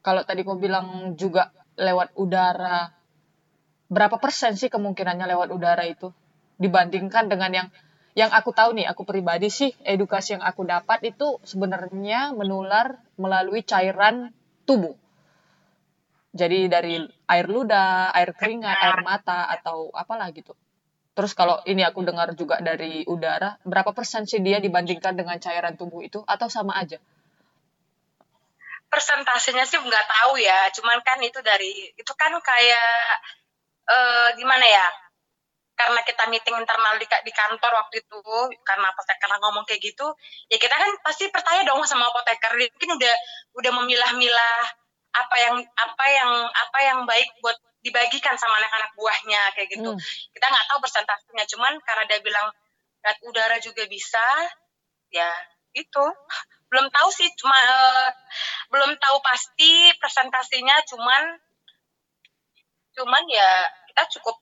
Kalau 0.02 0.22
tadi 0.22 0.46
kau 0.46 0.56
bilang 0.56 1.18
juga 1.18 1.50
lewat 1.78 2.14
udara, 2.18 2.90
berapa 3.90 4.16
persen 4.18 4.54
sih 4.54 4.70
kemungkinannya 4.70 5.26
lewat 5.26 5.48
udara 5.50 5.84
itu 5.86 6.10
dibandingkan 6.58 7.30
dengan 7.30 7.50
yang 7.54 7.68
yang 8.18 8.34
aku 8.34 8.50
tahu 8.50 8.74
nih, 8.74 8.90
aku 8.90 9.06
pribadi 9.06 9.46
sih 9.46 9.70
edukasi 9.86 10.34
yang 10.34 10.42
aku 10.42 10.66
dapat 10.66 11.06
itu 11.06 11.38
sebenarnya 11.46 12.34
menular 12.34 12.98
melalui 13.14 13.62
cairan 13.62 14.34
tubuh. 14.66 14.98
Jadi 16.34 16.66
dari 16.66 16.98
air 17.30 17.46
ludah, 17.46 18.10
air 18.10 18.34
keringat, 18.34 18.74
air 18.74 18.98
mata 19.06 19.46
atau 19.46 19.94
apalah 19.94 20.34
gitu. 20.34 20.50
Terus 21.14 21.30
kalau 21.34 21.62
ini 21.66 21.86
aku 21.86 22.02
dengar 22.02 22.34
juga 22.34 22.58
dari 22.58 23.06
udara, 23.06 23.54
berapa 23.62 23.90
persen 23.94 24.26
sih 24.26 24.42
dia 24.42 24.58
dibandingkan 24.58 25.14
dengan 25.14 25.38
cairan 25.38 25.78
tubuh 25.78 26.02
itu 26.02 26.22
atau 26.26 26.50
sama 26.50 26.74
aja? 26.74 26.98
Persentasenya 28.88 29.68
sih 29.68 29.78
nggak 29.80 30.06
tahu 30.08 30.40
ya. 30.40 30.72
Cuman 30.72 31.00
kan 31.04 31.20
itu 31.20 31.38
dari 31.44 31.92
itu 31.92 32.12
kan 32.16 32.32
kayak 32.40 32.92
eh 33.88 34.28
gimana 34.36 34.64
ya? 34.64 34.88
karena 35.78 36.02
kita 36.02 36.26
meeting 36.26 36.58
internal 36.58 36.98
di, 36.98 37.06
di 37.06 37.30
kantor 37.30 37.70
waktu 37.70 38.02
itu 38.02 38.18
karena 38.66 38.90
apoteker 38.90 39.30
ngomong 39.38 39.62
kayak 39.62 39.78
gitu 39.78 40.10
ya 40.50 40.58
kita 40.58 40.74
kan 40.74 40.90
pasti 41.06 41.30
percaya 41.30 41.62
dong 41.62 41.86
sama 41.86 42.10
apoteker 42.10 42.50
dia 42.58 42.66
mungkin 42.74 42.98
udah 42.98 43.14
udah 43.62 43.72
memilah-milah 43.78 44.58
apa 45.14 45.36
yang 45.38 45.56
apa 45.62 46.04
yang 46.10 46.30
apa 46.50 46.78
yang 46.82 46.98
baik 47.06 47.30
buat 47.38 47.54
dibagikan 47.86 48.34
sama 48.34 48.58
anak-anak 48.58 48.90
buahnya 48.98 49.54
kayak 49.54 49.70
gitu 49.70 49.90
hmm. 49.94 50.02
kita 50.34 50.46
nggak 50.50 50.66
tahu 50.66 50.78
persentasenya 50.82 51.44
cuman 51.46 51.72
karena 51.86 52.04
dia 52.10 52.18
bilang 52.26 52.50
udara 53.30 53.62
juga 53.62 53.86
bisa 53.86 54.26
ya 55.14 55.30
itu 55.78 56.04
belum 56.68 56.86
tahu 56.92 57.08
sih 57.12 57.28
cuma 57.36 57.56
uh, 57.56 58.08
belum 58.68 58.92
tahu 59.00 59.16
pasti 59.24 59.92
presentasinya 59.96 60.76
cuman 60.84 61.22
cuman 62.92 63.24
ya 63.30 63.50
kita 63.92 64.02
cukup 64.18 64.36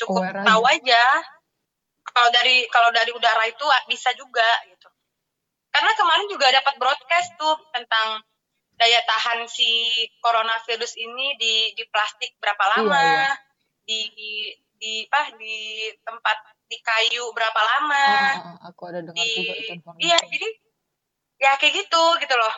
cukup 0.00 0.22
Aware 0.24 0.44
tahu 0.46 0.62
aja. 0.64 1.04
kalau 2.02 2.28
dari 2.34 2.66
kalau 2.68 2.90
dari 2.90 3.14
udara 3.14 3.44
itu 3.46 3.64
bisa 3.88 4.10
juga 4.18 4.44
gitu 4.68 4.88
karena 5.72 5.92
kemarin 5.96 6.28
juga 6.28 6.52
dapat 6.52 6.74
broadcast 6.76 7.32
tuh 7.40 7.56
tentang 7.72 8.20
daya 8.76 9.00
tahan 9.06 9.46
si 9.48 9.94
coronavirus 10.20 10.98
ini 10.98 11.38
di 11.38 11.54
di 11.78 11.84
plastik 11.88 12.36
berapa 12.42 12.60
iya, 12.60 12.72
lama 12.76 12.98
iya, 12.98 13.14
iya. 13.14 13.32
di 13.86 14.00
di 14.82 14.92
apa 15.06 15.38
di 15.38 15.56
tempat 16.02 16.38
di 16.66 16.76
kayu 16.82 17.30
berapa 17.30 17.60
lama 17.62 18.08
oh, 18.42 18.58
aku 18.72 18.82
ada 18.90 19.00
dengar 19.06 19.22
di, 19.22 19.30
juga 19.38 19.54
itu 19.54 19.72
iya 20.02 20.18
jadi 20.18 20.48
ya 21.42 21.58
kayak 21.58 21.74
gitu 21.74 22.02
gitu 22.22 22.34
loh 22.38 22.54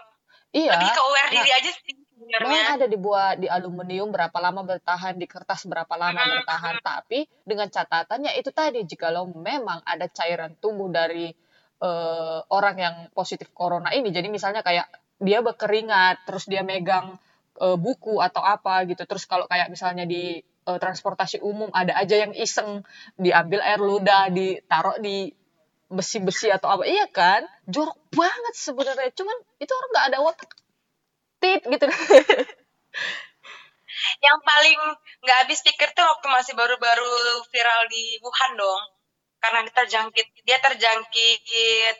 iya 0.52 0.76
lebih 0.76 0.92
ke 0.92 1.00
aware 1.00 1.28
nah, 1.32 1.34
diri 1.40 1.50
aja 1.56 1.70
sih 1.72 2.04
Memang 2.24 2.80
ada 2.80 2.86
dibuat 2.88 3.42
di 3.42 3.48
aluminium 3.50 4.08
berapa 4.08 4.34
lama 4.40 4.64
bertahan, 4.64 5.18
di 5.20 5.28
kertas 5.28 5.68
berapa 5.68 5.92
lama 5.94 6.18
hmm. 6.18 6.30
bertahan. 6.40 6.76
Tapi 6.80 7.28
dengan 7.44 7.68
catatannya 7.68 8.32
itu 8.40 8.50
tadi, 8.50 8.80
jika 8.86 9.12
lo 9.12 9.28
memang 9.28 9.84
ada 9.84 10.08
cairan 10.08 10.56
tubuh 10.56 10.88
dari 10.88 11.28
uh, 11.84 12.40
orang 12.48 12.76
yang 12.80 12.96
positif 13.12 13.52
corona 13.52 13.92
ini, 13.92 14.08
jadi 14.08 14.26
misalnya 14.32 14.64
kayak 14.64 14.88
dia 15.20 15.44
berkeringat, 15.44 16.24
terus 16.26 16.48
dia 16.48 16.64
megang 16.64 17.18
uh, 17.60 17.76
buku 17.76 18.18
atau 18.18 18.40
apa 18.40 18.82
gitu. 18.88 19.04
Terus 19.04 19.28
kalau 19.28 19.44
kayak 19.44 19.68
misalnya 19.68 20.08
di 20.08 20.40
uh, 20.66 20.78
transportasi 20.80 21.44
umum 21.44 21.68
ada 21.70 21.92
aja 21.98 22.24
yang 22.24 22.32
iseng 22.32 22.82
diambil 23.20 23.60
air 23.60 23.80
ludah, 23.82 24.32
ditaruh 24.32 24.96
di 24.98 25.28
besi-besi 25.92 26.48
atau 26.48 26.68
apa. 26.72 26.84
Iya 26.88 27.06
kan? 27.12 27.44
Jorok 27.68 27.98
banget 28.12 28.54
sebenarnya. 28.56 29.10
Cuman 29.12 29.36
itu 29.60 29.72
orang 29.72 29.90
nggak 29.92 30.08
ada 30.12 30.18
otak 30.24 30.50
tit 31.44 31.60
gitu 31.60 31.86
yang 34.24 34.38
paling 34.40 34.80
nggak 35.20 35.38
habis 35.44 35.60
pikir 35.60 35.92
tuh 35.92 36.04
waktu 36.08 36.26
masih 36.32 36.56
baru-baru 36.56 37.44
viral 37.52 37.84
di 37.92 38.16
Wuhan 38.24 38.56
dong 38.56 38.82
karena 39.44 39.60
dia 39.68 39.74
terjangkit 39.76 40.26
dia 40.48 40.58
terjangkit 40.64 41.96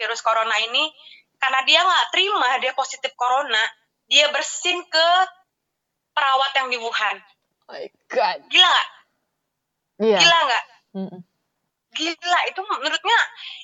virus 0.00 0.24
corona 0.24 0.56
ini 0.64 0.88
karena 1.36 1.60
dia 1.68 1.84
nggak 1.84 2.08
terima 2.08 2.56
dia 2.64 2.72
positif 2.72 3.12
corona 3.20 3.60
dia 4.08 4.32
bersin 4.32 4.80
ke 4.88 5.08
perawat 6.16 6.52
yang 6.56 6.68
di 6.72 6.78
Wuhan 6.80 7.16
oh 7.68 7.76
my 7.76 7.84
god 8.08 8.40
gila 8.48 8.80
nggak 10.00 10.08
yeah. 10.08 10.20
gila 10.24 10.38
nggak 10.48 10.64
gila 11.96 12.40
itu 12.52 12.60
menurutnya 12.60 13.18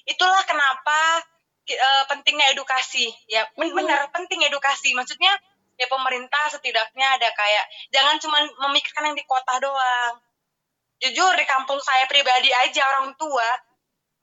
itulah 0.08 0.42
kenapa 0.48 1.22
uh, 1.68 2.04
pentingnya 2.10 2.50
edukasi. 2.56 3.12
Ya 3.28 3.46
benar 3.54 4.10
penting 4.10 4.42
edukasi. 4.48 4.96
Maksudnya 4.96 5.32
ya 5.76 5.86
pemerintah 5.88 6.50
setidaknya 6.52 7.20
ada 7.20 7.28
kayak 7.32 7.64
jangan 7.92 8.16
cuma 8.18 8.38
memikirkan 8.68 9.12
yang 9.12 9.16
di 9.16 9.24
kota 9.28 9.60
doang. 9.62 10.14
Jujur 11.02 11.34
di 11.34 11.44
kampung 11.46 11.82
saya 11.82 12.06
pribadi 12.06 12.50
aja 12.50 12.82
orang 12.96 13.14
tua 13.18 13.48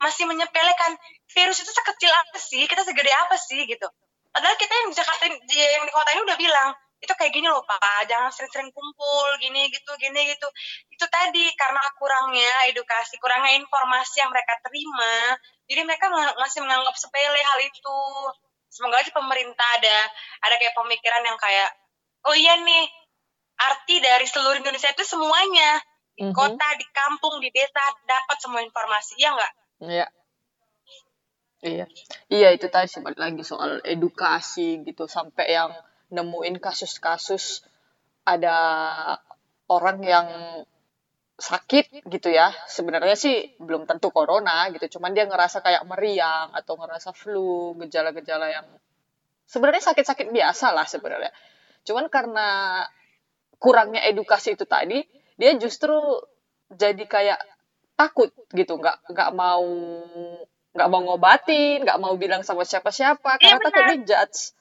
masih 0.00 0.24
menyepelekan 0.24 0.96
virus 1.28 1.60
itu 1.60 1.70
sekecil 1.70 2.08
apa 2.08 2.36
sih? 2.40 2.64
Kita 2.64 2.82
segede 2.84 3.12
apa 3.12 3.36
sih? 3.36 3.68
Gitu. 3.68 3.84
Padahal 4.30 4.56
kita 4.56 4.72
yang 4.72 4.88
di 4.88 4.96
Jakarta 4.96 5.22
yang 5.28 5.84
di 5.84 5.92
kota 5.92 6.10
ini 6.14 6.22
udah 6.24 6.38
bilang 6.40 6.68
itu 7.00 7.12
kayak 7.16 7.32
gini 7.32 7.48
loh 7.48 7.64
pak. 7.64 8.04
Jangan 8.06 8.28
sering-sering 8.28 8.70
kumpul 8.70 9.28
gini 9.40 9.72
gitu 9.72 9.92
gini 9.96 10.20
gitu. 10.28 10.48
Itu 10.92 11.08
tadi 11.08 11.48
karena 11.56 11.80
kurangnya 11.96 12.70
edukasi 12.70 13.16
kurangnya 13.16 13.56
informasi 13.56 14.20
yang 14.20 14.30
mereka 14.30 14.60
terima 14.60 15.40
jadi 15.70 15.86
mereka 15.86 16.10
masih 16.10 16.66
menganggap 16.66 16.98
sepele 16.98 17.38
hal 17.38 17.58
itu. 17.62 17.98
Semoga 18.70 18.98
aja 18.98 19.14
pemerintah 19.14 19.68
ada 19.78 19.98
ada 20.42 20.54
kayak 20.58 20.74
pemikiran 20.74 21.22
yang 21.22 21.38
kayak 21.38 21.70
oh 22.26 22.34
iya 22.34 22.58
nih 22.58 22.84
arti 23.70 24.02
dari 24.02 24.26
seluruh 24.26 24.58
Indonesia 24.58 24.90
itu 24.90 25.06
semuanya. 25.06 25.78
Di 26.18 26.26
-hmm. 26.26 26.34
kota 26.34 26.68
di 26.74 26.86
kampung 26.90 27.38
di 27.38 27.54
desa 27.54 27.80
dapat 28.02 28.36
semua 28.42 28.60
informasi. 28.66 29.14
Ya 29.14 29.30
nggak? 29.30 29.52
Iya. 29.86 30.06
Iya. 31.60 31.86
Iya 32.26 32.48
itu 32.56 32.66
tadi 32.66 32.90
sih 32.90 33.00
lagi 33.04 33.44
soal 33.46 33.78
edukasi 33.86 34.82
gitu 34.82 35.06
sampai 35.06 35.54
yang 35.54 35.70
nemuin 36.10 36.58
kasus-kasus 36.58 37.62
ada 38.26 38.56
orang 39.70 39.98
yang 40.02 40.28
sakit 41.40 42.04
gitu 42.06 42.28
ya. 42.28 42.52
Sebenarnya 42.68 43.16
sih 43.16 43.56
belum 43.56 43.88
tentu 43.88 44.12
corona 44.12 44.68
gitu 44.74 44.98
cuman 44.98 45.16
dia 45.16 45.24
ngerasa 45.24 45.64
kayak 45.64 45.88
meriang 45.88 46.52
atau 46.52 46.76
ngerasa 46.76 47.16
flu 47.16 47.74
gejala-gejala 47.80 48.46
yang 48.52 48.66
sebenarnya 49.48 49.82
sakit-sakit 49.90 50.28
biasa 50.30 50.76
lah 50.76 50.84
sebenarnya. 50.84 51.32
Cuman 51.88 52.12
karena 52.12 52.84
kurangnya 53.56 54.04
edukasi 54.04 54.54
itu 54.54 54.68
tadi 54.68 55.00
dia 55.40 55.56
justru 55.56 55.96
jadi 56.68 57.02
kayak 57.08 57.40
takut 57.96 58.30
gitu. 58.52 58.76
Nggak 58.76 59.08
nggak 59.08 59.30
mau 59.32 59.64
nggak 60.70 60.86
mau 60.86 61.02
ngobatin 61.02 61.82
nggak 61.82 61.98
mau 61.98 62.14
bilang 62.14 62.46
sama 62.46 62.62
siapa-siapa 62.62 63.42
karena 63.42 63.58
ya, 63.58 63.64
takut 63.64 63.84
dijudge 63.90 64.54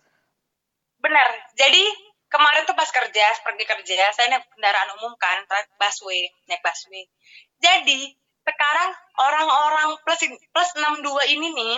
benar 0.99 1.27
jadi 1.55 1.83
kemarin 2.29 2.63
tuh 2.69 2.77
pas 2.77 2.87
kerja 2.87 3.25
pergi 3.41 3.65
kerja 3.65 4.13
saya 4.13 4.27
naik 4.29 4.45
kendaraan 4.53 4.95
umum 5.01 5.17
kan 5.17 5.43
busway 5.81 6.29
naik 6.45 6.61
busway. 6.61 7.03
Jadi 7.59 8.13
sekarang 8.45 8.91
orang-orang 9.17 9.89
plus 10.05 10.21
plus 10.25 10.69
62 10.77 11.33
ini 11.37 11.47
nih 11.53 11.75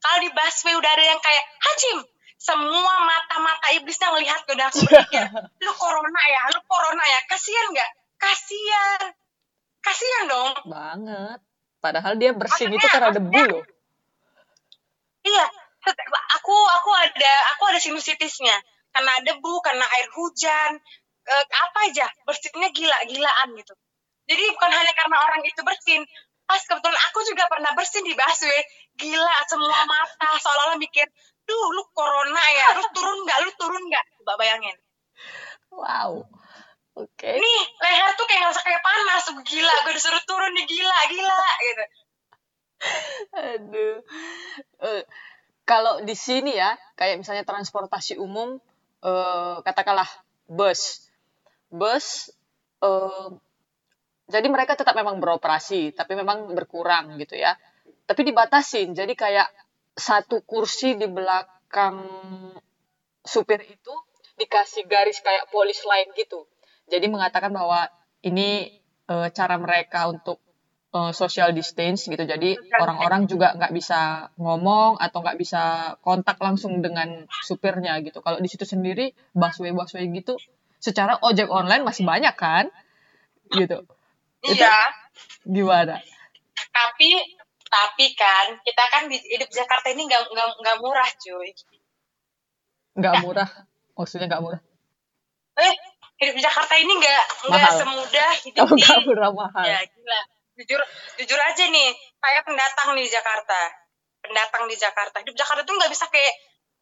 kalau 0.00 0.18
di 0.24 0.30
busway 0.32 0.74
udah 0.74 0.90
ada 0.90 1.04
yang 1.04 1.20
kayak 1.20 1.44
hajim 1.60 1.98
semua 2.40 2.94
mata-mata 3.04 3.68
iblisnya 3.76 4.08
ngelihat 4.16 4.40
udah 4.48 4.66
aku 4.72 4.80
berpikir 4.88 5.28
lu 5.60 5.72
corona 5.76 6.22
ya? 6.24 6.42
Lu 6.56 6.60
corona 6.64 7.04
ya? 7.04 7.20
Kasihan 7.28 7.68
nggak? 7.68 7.90
Kasihan. 8.16 9.00
Kasihan 9.84 10.24
dong. 10.24 10.52
Banget. 10.64 11.38
Padahal 11.84 12.16
dia 12.16 12.32
bersih 12.32 12.72
itu 12.72 12.86
karena 12.88 13.12
debu 13.12 13.40
loh. 13.44 13.64
Iya 15.20 15.46
aku 16.40 16.56
aku 16.56 16.90
ada 16.94 17.34
aku 17.56 17.62
ada 17.70 17.78
sinusitisnya. 17.82 18.56
Karena 18.90 19.22
debu 19.22 19.62
karena 19.62 19.86
air 19.86 20.08
hujan 20.14 20.70
eh, 21.26 21.44
apa 21.46 21.78
aja. 21.90 22.06
Bersihnya 22.26 22.74
gila-gilaan 22.74 23.54
gitu. 23.54 23.74
Jadi 24.30 24.42
bukan 24.54 24.70
hanya 24.70 24.92
karena 24.94 25.16
orang 25.26 25.42
itu 25.42 25.60
bersin. 25.66 26.02
Pas 26.46 26.62
kebetulan 26.66 26.98
aku 27.10 27.18
juga 27.26 27.46
pernah 27.46 27.70
bersin 27.78 28.02
di 28.02 28.14
busway. 28.14 28.60
Gila 28.98 29.36
semua 29.46 29.86
mata 29.86 30.28
seolah-olah 30.38 30.78
mikir 30.78 31.06
duh 31.46 31.66
lu 31.74 31.82
corona 31.94 32.42
ya? 32.54 32.66
Lu 32.78 32.84
turun 32.94 33.18
nggak? 33.26 33.38
Lu 33.46 33.50
turun 33.58 33.82
nggak? 33.86 34.04
Coba 34.22 34.34
bayangin. 34.38 34.76
Wow. 35.70 36.26
Oke. 36.98 37.14
Okay. 37.14 37.38
nih 37.38 37.60
leher 37.78 38.10
tuh 38.18 38.26
kayak 38.26 38.40
ngerasa 38.42 38.62
kayak 38.66 38.82
panas. 38.82 39.24
Gila 39.46 39.74
gue 39.86 39.94
disuruh 39.94 40.22
turun 40.26 40.52
nih. 40.58 40.66
Gila 40.66 40.98
gila 41.10 41.50
gitu. 41.62 41.84
Aduh. 43.54 43.96
Uh, 44.82 45.02
kalau 45.64 46.02
di 46.02 46.16
sini 46.16 46.56
ya, 46.56 46.74
kayak 46.98 47.22
misalnya 47.22 47.44
transportasi 47.46 48.18
umum, 48.18 48.58
eh, 49.04 49.56
katakanlah 49.62 50.08
bus, 50.50 51.08
bus, 51.70 52.30
eh, 52.82 53.28
jadi 54.30 54.46
mereka 54.46 54.78
tetap 54.78 54.94
memang 54.94 55.18
beroperasi, 55.18 55.90
tapi 55.94 56.14
memang 56.14 56.54
berkurang 56.54 57.18
gitu 57.18 57.34
ya. 57.34 57.58
Tapi 58.06 58.22
dibatasin, 58.22 58.94
jadi 58.94 59.10
kayak 59.14 59.48
satu 59.98 60.42
kursi 60.46 60.94
di 60.94 61.10
belakang 61.10 62.06
supir 63.26 63.62
itu 63.66 63.94
dikasih 64.38 64.86
garis 64.88 65.20
kayak 65.20 65.50
polis 65.52 65.82
lain 65.84 66.08
gitu. 66.16 66.46
Jadi 66.88 67.06
mengatakan 67.12 67.52
bahwa 67.52 67.86
ini 68.24 68.80
e, 69.04 69.14
cara 69.36 69.60
mereka 69.60 70.08
untuk 70.08 70.40
uh, 70.94 71.12
social 71.14 71.54
distance 71.54 72.06
gitu. 72.06 72.22
Jadi 72.22 72.58
orang-orang 72.76 73.30
juga 73.30 73.54
nggak 73.54 73.72
bisa 73.74 74.30
ngomong 74.36 74.98
atau 74.98 75.22
nggak 75.22 75.38
bisa 75.38 75.94
kontak 76.02 76.36
langsung 76.42 76.82
dengan 76.82 77.26
supirnya 77.46 77.98
gitu. 78.02 78.22
Kalau 78.22 78.38
di 78.42 78.48
situ 78.50 78.66
sendiri 78.66 79.14
busway 79.34 79.70
busway 79.70 80.06
gitu, 80.10 80.36
secara 80.82 81.18
ojek 81.22 81.46
online 81.50 81.86
masih 81.86 82.04
banyak 82.06 82.34
kan, 82.34 82.68
gitu. 83.54 83.86
Iya. 84.46 84.54
Itu 84.54 84.66
gimana? 85.46 86.00
Tapi 86.70 87.10
tapi 87.70 88.06
kan 88.18 88.58
kita 88.66 88.84
kan 88.90 89.06
di 89.06 89.14
hidup 89.14 89.46
Jakarta 89.50 89.94
ini 89.94 90.10
nggak 90.10 90.26
nggak 90.26 90.48
nggak 90.58 90.76
murah 90.82 91.10
cuy. 91.22 91.50
Nggak 92.98 93.14
murah, 93.22 93.50
maksudnya 93.94 94.26
nggak 94.26 94.42
murah? 94.42 94.60
Eh 95.54 95.74
hidup 96.20 96.34
di 96.36 96.42
Jakarta 96.42 96.74
ini 96.76 96.92
nggak 96.98 97.24
nggak 97.46 97.72
semudah 97.78 98.30
hidup 98.42 98.66
oh, 98.66 98.74
di. 98.74 98.84
murah 99.06 99.30
mahal. 99.30 99.64
Ya 99.64 99.80
gila 99.86 100.39
jujur 100.60 100.80
jujur 101.16 101.40
aja 101.40 101.64
nih 101.68 101.88
kayak 102.20 102.42
pendatang 102.44 102.92
nih 102.92 103.04
di 103.08 103.12
Jakarta 103.12 103.60
pendatang 104.20 104.68
di 104.68 104.76
Jakarta 104.76 105.16
hidup 105.24 105.36
Jakarta 105.36 105.64
tuh 105.64 105.74
nggak 105.80 105.88
bisa 105.88 106.04
kayak 106.12 106.34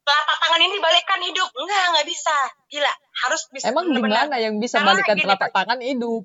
telapak 0.03 0.37
tangan 0.41 0.61
ini 0.63 0.75
balikkan 0.81 1.21
hidup 1.23 1.49
nggak 1.53 1.83
nggak 1.95 2.07
bisa 2.07 2.35
gila 2.67 2.93
harus 3.23 3.41
bisa 3.53 3.65
Emang 3.71 3.87
bener-bener. 3.87 4.27
gimana 4.27 4.35
yang 4.41 4.55
bisa 4.57 4.81
Karena 4.81 4.89
balikan 4.95 5.15
gini, 5.15 5.25
telapak 5.27 5.49
tangan 5.53 5.79
hidup? 5.79 6.23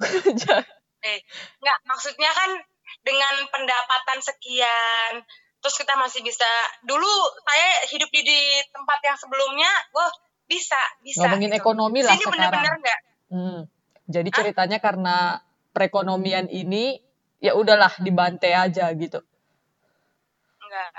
eh 1.08 1.18
nggak 1.64 1.78
maksudnya 1.88 2.30
kan 2.32 2.50
dengan 3.00 3.34
pendapatan 3.48 4.18
sekian 4.20 5.12
terus 5.60 5.76
kita 5.76 5.92
masih 5.96 6.20
bisa 6.24 6.48
dulu 6.84 7.08
saya 7.44 7.84
hidup 7.88 8.08
di, 8.12 8.20
di 8.24 8.40
tempat 8.72 8.98
yang 9.04 9.16
sebelumnya 9.16 9.68
wah 9.92 10.08
bisa 10.44 10.76
bisa 11.00 11.24
Ngomongin 11.28 11.52
gitu. 11.52 11.60
ekonomi 11.62 12.00
lah 12.04 12.12
sini 12.12 12.24
sekarang. 12.24 12.34
bener-bener 12.36 12.74
nggak 12.84 13.00
Hmm. 13.30 13.62
Jadi 14.10 14.26
ceritanya 14.34 14.82
karena 14.82 15.38
perekonomian 15.70 16.50
ini 16.50 16.98
ya 17.40 17.56
udahlah 17.56 17.90
dibantai 17.98 18.52
aja 18.52 18.90
gitu. 18.94 19.20
Enggak, 20.60 20.90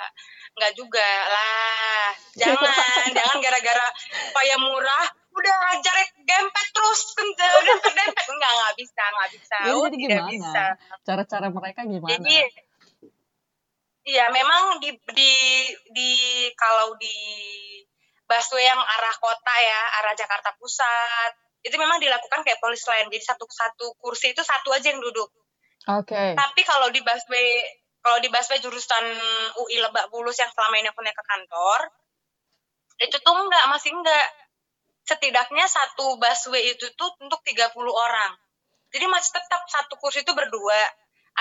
enggak 0.57 0.73
juga 0.75 1.07
lah. 1.31 2.11
Jangan, 2.35 2.67
jangan 3.15 3.37
gara-gara 3.39 3.87
supaya 4.03 4.55
murah, 4.59 5.05
udah 5.31 5.55
ajar 5.77 5.95
gempet 6.27 6.67
terus, 6.75 7.01
udah 7.61 7.77
kedempet. 7.79 8.25
Enggak, 8.27 8.51
enggak 8.51 8.73
bisa, 8.75 9.01
enggak 9.07 9.29
bisa. 9.31 9.57
Ya, 9.63 9.71
Oh, 9.71 9.87
jadi 9.87 9.95
tidak 9.95 10.17
gimana? 10.17 10.31
bisa. 10.33 10.63
Cara-cara 11.07 11.47
mereka 11.53 11.81
gimana? 11.87 12.11
Jadi, 12.11 12.37
iya 14.11 14.25
memang 14.33 14.81
di, 14.81 14.91
di, 15.13 15.33
di, 15.93 16.11
kalau 16.57 16.97
di 16.99 17.15
busway 18.27 18.63
yang 18.65 18.79
arah 18.79 19.15
kota 19.19 19.55
ya, 19.55 19.81
arah 20.03 20.13
Jakarta 20.15 20.51
Pusat, 20.59 21.31
itu 21.61 21.75
memang 21.77 22.01
dilakukan 22.01 22.41
kayak 22.41 22.57
polis 22.57 22.81
lain. 22.89 23.09
Jadi 23.13 23.25
satu-satu 23.25 23.97
kursi 24.01 24.33
itu 24.33 24.41
satu 24.41 24.73
aja 24.73 24.89
yang 24.89 25.01
duduk. 25.01 25.29
Oke. 25.89 26.37
Tapi 26.37 26.61
kalau 26.65 26.89
di 26.93 27.01
busway 27.01 27.47
kalau 28.01 28.17
di 28.17 28.29
busway 28.33 28.57
jurusan 28.57 29.05
UI 29.61 29.77
Lebak 29.77 30.09
Bulus 30.09 30.37
yang 30.41 30.49
selama 30.49 30.81
ini 30.81 30.89
aku 30.89 31.05
naik 31.05 31.13
ke 31.13 31.25
kantor, 31.25 31.79
itu 33.01 33.17
tuh 33.21 33.33
enggak, 33.37 33.65
masih 33.69 33.93
enggak. 33.93 34.27
Setidaknya 35.05 35.65
satu 35.69 36.17
busway 36.17 36.73
itu 36.73 36.89
tuh 36.97 37.09
untuk 37.21 37.41
30 37.45 37.73
orang. 37.93 38.31
Jadi 38.91 39.05
masih 39.05 39.31
tetap 39.37 39.61
satu 39.69 40.01
kursi 40.01 40.25
itu 40.25 40.33
berdua. 40.33 40.81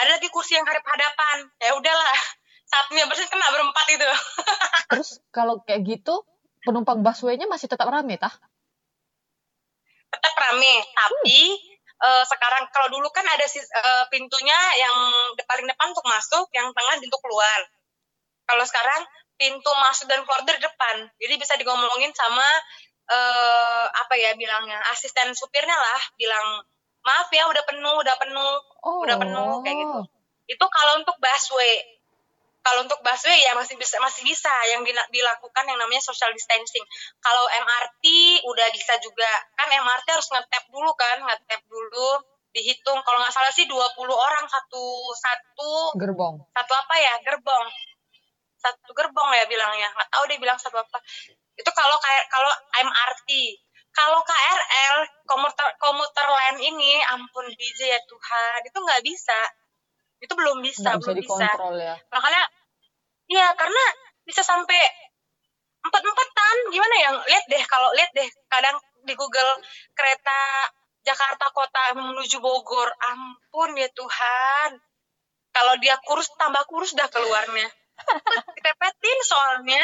Ada 0.05 0.21
lagi 0.21 0.29
kursi 0.29 0.55
yang 0.55 0.69
hadap-hadapan. 0.69 1.49
Ya 1.65 1.73
udahlah, 1.77 2.17
satunya 2.73 3.05
bersih 3.09 3.27
kena 3.29 3.49
berempat 3.53 3.87
itu. 3.97 4.09
Terus 4.93 5.11
kalau 5.33 5.65
kayak 5.65 5.81
gitu 5.89 6.25
penumpang 6.61 7.01
busway-nya 7.01 7.49
masih 7.49 7.73
tetap 7.73 7.89
rame 7.89 8.21
tah? 8.21 8.33
Tetap 10.11 10.35
rame, 10.35 10.75
tapi 10.93 11.39
eh, 12.01 12.25
sekarang 12.27 12.67
kalau 12.75 12.89
dulu 12.91 13.09
kan 13.15 13.25
ada 13.27 13.47
eh, 13.47 14.05
pintunya 14.11 14.59
yang 14.79 14.97
paling 15.47 15.67
depan 15.67 15.87
untuk 15.91 16.07
masuk, 16.07 16.47
yang 16.55 16.71
tengah 16.75 16.95
untuk 16.99 17.23
keluar. 17.23 17.61
Kalau 18.51 18.65
sekarang 18.67 19.07
pintu 19.39 19.71
masuk 19.71 20.11
dan 20.11 20.21
keluar 20.27 20.43
dari 20.45 20.61
depan, 20.61 21.07
jadi 21.17 21.35
bisa 21.39 21.55
digomongin 21.57 22.11
sama 22.13 22.47
eh, 23.11 23.87
apa 23.91 24.15
ya 24.19 24.35
bilangnya 24.35 24.79
asisten 24.93 25.33
supirnya 25.35 25.75
lah, 25.75 26.03
bilang 26.19 26.63
maaf 27.01 27.33
ya 27.33 27.49
udah 27.49 27.65
penuh, 27.65 27.97
udah 28.03 28.17
penuh, 28.21 28.55
Oh. 28.81 29.05
udah 29.05 29.17
penuh 29.21 29.61
kayak 29.65 29.77
gitu. 29.77 30.01
Itu 30.57 30.65
kalau 30.69 31.01
untuk 31.01 31.17
busway. 31.21 32.00
Kalau 32.61 32.85
untuk 32.85 33.01
busway 33.01 33.41
ya 33.41 33.57
masih 33.57 33.77
bisa 33.81 33.97
masih 33.99 34.23
bisa. 34.23 34.53
Yang 34.69 34.93
dila- 34.93 35.09
dilakukan 35.09 35.65
yang 35.65 35.79
namanya 35.81 36.03
social 36.05 36.29
distancing. 36.37 36.85
Kalau 37.19 37.45
MRT 37.49 38.05
udah 38.45 38.67
bisa 38.73 39.01
juga. 39.01 39.31
Kan 39.57 39.69
MRT 39.73 40.07
harus 40.13 40.29
ngetap 40.29 40.65
dulu 40.69 40.93
kan, 40.93 41.17
ngetap 41.25 41.63
dulu 41.67 42.21
dihitung. 42.53 43.01
Kalau 43.01 43.19
nggak 43.25 43.33
salah 43.33 43.53
sih 43.53 43.65
20 43.65 44.13
orang 44.13 44.45
satu 44.45 44.85
satu 45.17 45.97
Gerbong. 45.97 46.37
satu 46.53 46.73
apa 46.77 46.95
ya? 47.01 47.15
Gerbong. 47.25 47.65
Satu 48.61 48.93
gerbong 48.93 49.31
ya 49.33 49.49
bilangnya. 49.49 49.89
Nggak 49.97 50.09
tahu 50.13 50.23
dia 50.29 50.39
bilang 50.39 50.59
satu 50.61 50.77
apa. 50.77 50.99
Itu 51.57 51.71
kalau 51.73 51.97
kayak 51.97 52.29
kalau 52.29 52.53
MRT 52.77 53.31
kalau 53.91 54.23
KRL 54.23 54.97
komuter 55.27 55.67
komuter 55.83 56.27
lain 56.27 56.57
ini 56.63 57.03
ampun 57.11 57.47
DJ 57.59 57.91
ya 57.91 58.01
Tuhan 58.07 58.59
itu 58.63 58.79
nggak 58.79 59.03
bisa 59.03 59.39
itu 60.21 60.33
belum 60.37 60.61
bisa 60.61 60.85
Nggak 60.85 60.97
bisa 61.01 61.11
belum 61.11 61.17
bisa 61.17 61.27
dikontrol 61.27 61.75
ya. 61.81 61.95
makanya 62.13 62.43
iya 63.33 63.47
karena 63.57 63.85
bisa 64.25 64.45
sampai 64.45 64.81
empat 65.81 66.03
empatan 66.05 66.57
gimana 66.71 66.95
ya? 67.01 67.11
Lihat 67.25 67.45
deh 67.49 67.63
kalau 67.65 67.89
lihat 67.97 68.11
deh 68.13 68.29
kadang 68.53 68.77
di 69.05 69.15
Google 69.17 69.51
kereta 69.97 70.69
Jakarta 71.01 71.49
kota 71.57 71.97
menuju 71.97 72.39
Bogor. 72.39 72.93
Ampun 73.01 73.73
ya 73.75 73.89
Tuhan. 73.97 74.77
Kalau 75.51 75.75
dia 75.83 75.97
kurus 76.05 76.29
tambah 76.37 76.63
kurus 76.69 76.93
dah 76.93 77.09
keluarnya. 77.09 77.67
Ditepetin 78.57 79.19
soalnya. 79.25 79.83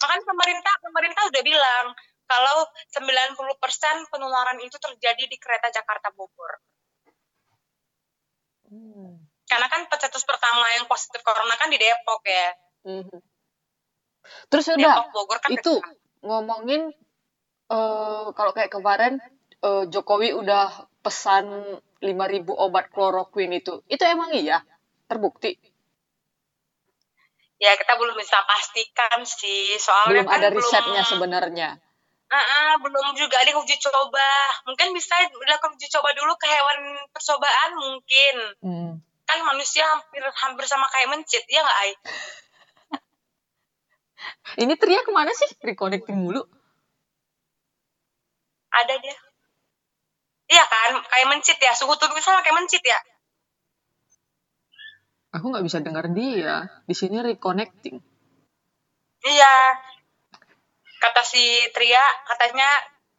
Makanya 0.00 0.24
pemerintah 0.24 0.74
pemerintah 0.82 1.22
udah 1.28 1.42
bilang 1.44 1.86
kalau 2.26 2.58
90% 2.90 4.10
penularan 4.10 4.58
itu 4.58 4.76
terjadi 4.82 5.24
di 5.30 5.36
kereta 5.38 5.70
Jakarta 5.70 6.10
Bogor 6.10 6.58
Hmm. 8.66 9.22
karena 9.46 9.66
kan 9.70 9.86
pencetus 9.86 10.26
pertama 10.26 10.66
yang 10.74 10.90
positif 10.90 11.22
corona 11.22 11.54
kan 11.54 11.70
di 11.70 11.78
Depok 11.78 12.22
ya 12.26 12.50
Mhm. 12.86 13.18
Terus 14.46 14.66
udah 14.78 14.94
Depok 14.94 15.10
Bogor 15.10 15.38
kan 15.42 15.50
itu 15.50 15.74
ngomongin 16.22 16.94
eh 17.66 18.26
kalau 18.30 18.52
kayak 18.54 18.70
kemarin 18.70 19.18
eh, 19.58 19.84
Jokowi 19.90 20.38
udah 20.38 20.86
pesan 21.02 21.50
5000 21.98 22.54
obat 22.54 22.90
kloroquine 22.94 23.58
itu. 23.58 23.82
Itu 23.90 24.02
emang 24.06 24.30
iya? 24.34 24.62
Terbukti? 25.10 25.54
ya 27.56 27.72
kita 27.72 27.96
belum 27.96 28.12
bisa 28.20 28.36
pastikan 28.44 29.24
sih 29.24 29.80
soalnya 29.80 30.20
Belum 30.20 30.26
kan 30.28 30.38
ada 30.44 30.48
belum 30.52 30.60
risetnya 30.60 31.02
sebenarnya. 31.08 31.68
Ah, 32.26 32.42
ah, 32.42 32.72
belum 32.82 33.14
juga 33.14 33.38
ada 33.38 33.54
uji 33.54 33.78
coba 33.78 34.26
mungkin 34.66 34.90
bisa 34.90 35.14
dilakukan 35.30 35.78
uji 35.78 35.86
coba 35.86 36.10
dulu 36.10 36.34
ke 36.34 36.46
hewan 36.50 36.78
percobaan 37.14 37.70
mungkin 37.78 38.34
Hmm. 38.58 38.92
kan 39.22 39.38
manusia 39.46 39.86
hampir 39.86 40.22
hampir 40.22 40.66
sama 40.66 40.90
kayak 40.90 41.14
mencit 41.14 41.46
ya 41.46 41.62
nggak 41.62 41.78
Ai? 41.78 41.92
Ini 44.62 44.74
Tria 44.74 45.06
ke 45.06 45.10
mana 45.14 45.30
sih? 45.30 45.46
Reconnecting 45.62 46.18
mulu. 46.18 46.42
ada 48.76 48.92
dia 49.00 49.16
iya 50.46 50.62
kan 50.68 51.00
kayak 51.00 51.26
mencit 51.32 51.56
ya 51.56 51.72
suhu 51.72 51.96
tubuh 51.96 52.20
sama 52.20 52.42
kayak 52.42 52.58
mencit 52.58 52.82
ya 52.82 52.98
Aku 55.32 55.52
nggak 55.52 55.64
bisa 55.68 55.84
dengar 55.84 56.08
dia. 56.12 56.64
Di 56.88 56.94
sini 56.96 57.20
reconnecting. 57.20 58.00
iya 59.22 59.54
kata 61.06 61.22
si 61.22 61.42
Tria 61.70 62.02
katanya 62.26 62.66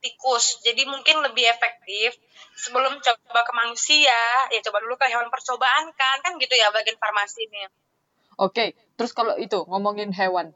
tikus. 0.03 0.59
Jadi 0.63 0.83
mungkin 0.87 1.23
lebih 1.23 1.47
efektif 1.47 2.19
sebelum 2.59 2.99
coba 2.99 3.41
ke 3.47 3.53
manusia. 3.55 4.19
Ya 4.51 4.59
coba 4.67 4.83
dulu 4.83 4.95
ke 4.99 5.07
hewan 5.07 5.31
percobaan 5.31 5.91
kan. 5.95 6.17
Kan 6.23 6.35
gitu 6.37 6.53
ya 6.53 6.69
bagian 6.75 6.99
farmasi 6.99 7.47
ini 7.47 7.67
Oke, 8.37 8.77
terus 8.93 9.17
kalau 9.17 9.33
itu 9.41 9.65
ngomongin 9.65 10.13
hewan, 10.13 10.53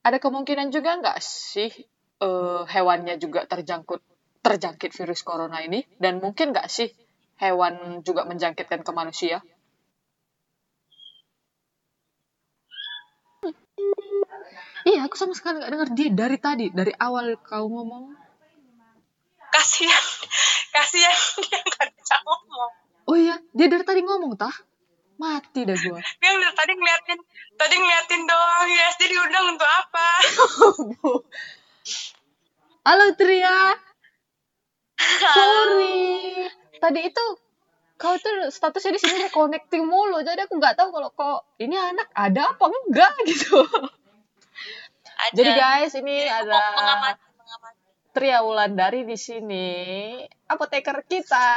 ada 0.00 0.16
kemungkinan 0.16 0.72
juga 0.72 0.96
nggak 0.96 1.20
sih 1.20 1.68
eh, 2.24 2.62
hewannya 2.64 3.20
juga 3.20 3.44
terjangkit 3.44 4.00
terjangkit 4.40 4.96
virus 4.96 5.20
corona 5.20 5.60
ini? 5.60 5.84
Dan 6.00 6.24
mungkin 6.24 6.56
nggak 6.56 6.72
sih 6.72 6.88
hewan 7.36 8.00
juga 8.00 8.24
menjangkitkan 8.24 8.80
ke 8.80 8.92
manusia? 8.96 9.44
Iya, 14.84 15.08
aku 15.08 15.16
sama 15.16 15.32
sekali 15.32 15.64
nggak 15.64 15.72
dengar 15.72 15.88
dia 15.96 16.08
dari 16.12 16.36
tadi, 16.36 16.68
dari 16.68 16.92
awal 17.00 17.40
kau 17.40 17.68
ngomong. 17.68 18.20
kasihan 19.54 20.04
kasihan 20.74 21.14
dia 21.46 21.62
nggak 21.62 21.94
bisa 21.94 22.16
ngomong 22.26 22.70
Oh 23.06 23.14
iya, 23.14 23.38
dia 23.54 23.70
dari 23.70 23.86
tadi 23.86 24.02
ngomong 24.02 24.34
tah? 24.34 24.50
Mati 25.14 25.62
dah 25.62 25.78
gua. 25.78 26.02
dia 26.20 26.30
udah 26.34 26.52
tadi 26.58 26.72
ngeliatin 26.74 27.18
tadi 27.54 27.74
ngeliatin 27.78 28.22
doang 28.26 28.66
ya 28.66 28.86
jadi 28.98 29.14
diundang 29.14 29.54
untuk 29.54 29.68
apa 29.68 30.06
Halo 32.84 33.16
Tria. 33.16 33.72
Sorry. 35.32 36.44
Tadi 36.76 37.00
itu 37.00 37.24
kau 37.96 38.12
tuh 38.20 38.52
statusnya 38.52 38.92
di 38.92 39.00
sini 39.00 39.16
reconnecting 39.24 39.88
mulu. 39.88 40.20
Jadi 40.20 40.44
aku 40.44 40.60
nggak 40.60 40.76
tahu 40.76 40.92
kalau 40.92 41.08
kok 41.16 41.48
ini 41.56 41.80
anak 41.80 42.12
ada 42.12 42.52
apa 42.52 42.68
enggak 42.68 43.14
gitu. 43.24 43.64
Ada. 45.24 45.36
Jadi 45.40 45.50
guys, 45.56 45.92
ini 45.96 46.16
Jadi 46.20 46.36
ada 46.44 46.60
mengamati 46.76 47.24
mengamati 47.40 47.82
Tria 48.14 48.38
Wulandari 48.46 49.02
di 49.02 49.16
sini. 49.18 49.68
Apoteker 50.46 51.02
kita. 51.08 51.48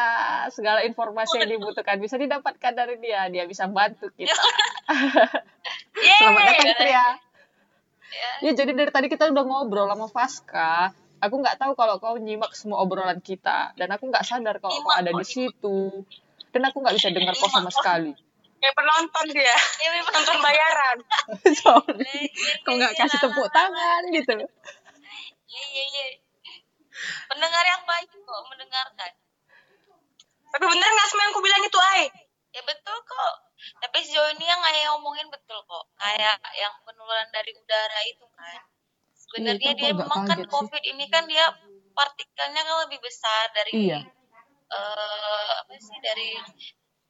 Segala 0.49 0.82
informasi 0.88 1.38
yang 1.38 1.51
dibutuhkan 1.60 2.01
bisa 2.01 2.17
didapatkan 2.17 2.73
dari 2.73 2.97
dia. 2.97 3.30
Dia 3.30 3.43
bisa 3.45 3.69
bantu 3.69 4.10
kita. 4.15 4.32
Yeay. 6.01 6.17
Selamat 6.17 6.41
datang 6.49 6.75
Tria. 6.80 6.95
Ya. 6.95 7.06
Ya 8.41 8.51
jadi 8.56 8.71
dari 8.71 8.89
tadi 8.89 9.08
kita 9.12 9.30
udah 9.30 9.43
ngobrol 9.43 9.91
sama 9.91 10.08
Faska. 10.08 10.95
Aku 11.21 11.36
nggak 11.41 11.60
tahu 11.60 11.73
kalau 11.75 11.99
kau 11.99 12.15
nyimak 12.17 12.53
semua 12.53 12.82
obrolan 12.82 13.19
kita 13.21 13.73
dan 13.73 13.89
aku 13.89 14.10
nggak 14.10 14.21
sadar 14.21 14.62
kalau 14.62 14.86
kau 14.86 14.93
ada 14.93 15.10
di 15.10 15.25
situ. 15.25 16.06
dan 16.53 16.73
aku 16.73 16.77
nggak 16.82 16.95
bisa 16.95 17.10
dengar 17.13 17.36
kok 17.36 17.51
sama 17.51 17.69
sekali 17.69 18.17
kayak 18.58 18.76
penonton 18.76 19.26
dia. 19.32 19.56
Ya 19.82 19.89
penonton 20.04 20.38
bayaran. 20.41 20.98
Sorry. 21.62 22.20
Kok 22.65 22.74
nggak 22.78 22.93
kasih 22.98 23.20
tepuk 23.22 23.48
tangan 23.54 24.02
gitu? 24.12 24.34
Iya 25.48 25.63
iya 25.63 25.84
iya. 25.86 26.06
Pendengar 27.30 27.63
yang 27.63 27.84
baik 27.86 28.10
kok 28.10 28.41
mendengarkan. 28.50 29.12
Tapi 30.48 30.63
bener 30.65 30.89
nggak 30.89 31.08
semua 31.12 31.24
yang 31.28 31.34
aku 31.36 31.41
bilang 31.43 31.62
itu 31.62 31.80
ay 31.93 32.04
ya 32.56 32.62
betul 32.65 32.98
kok. 33.06 33.34
Tapi 33.84 33.98
sejauh 34.02 34.32
ini 34.38 34.46
yang 34.48 34.62
ayah 34.74 34.98
omongin 34.98 35.28
betul 35.30 35.62
kok. 35.65 35.86
Kayak 35.98 36.41
yang 36.58 36.74
penularan 36.82 37.30
dari 37.30 37.52
udara 37.54 38.00
itu 38.10 38.26
kan. 38.34 38.62
Sebenarnya 39.17 39.72
dia 39.76 39.91
memang 39.91 40.24
kan 40.24 40.39
sih. 40.39 40.48
covid 40.48 40.84
ini 40.88 41.06
kan 41.12 41.28
dia 41.28 41.46
partikelnya 41.91 42.62
kan 42.63 42.76
lebih 42.88 43.02
besar 43.02 43.50
dari 43.52 43.72
Iya. 43.89 44.00
eh, 44.67 45.52
apa 45.63 45.74
sih 45.80 45.98
dari 46.00 46.38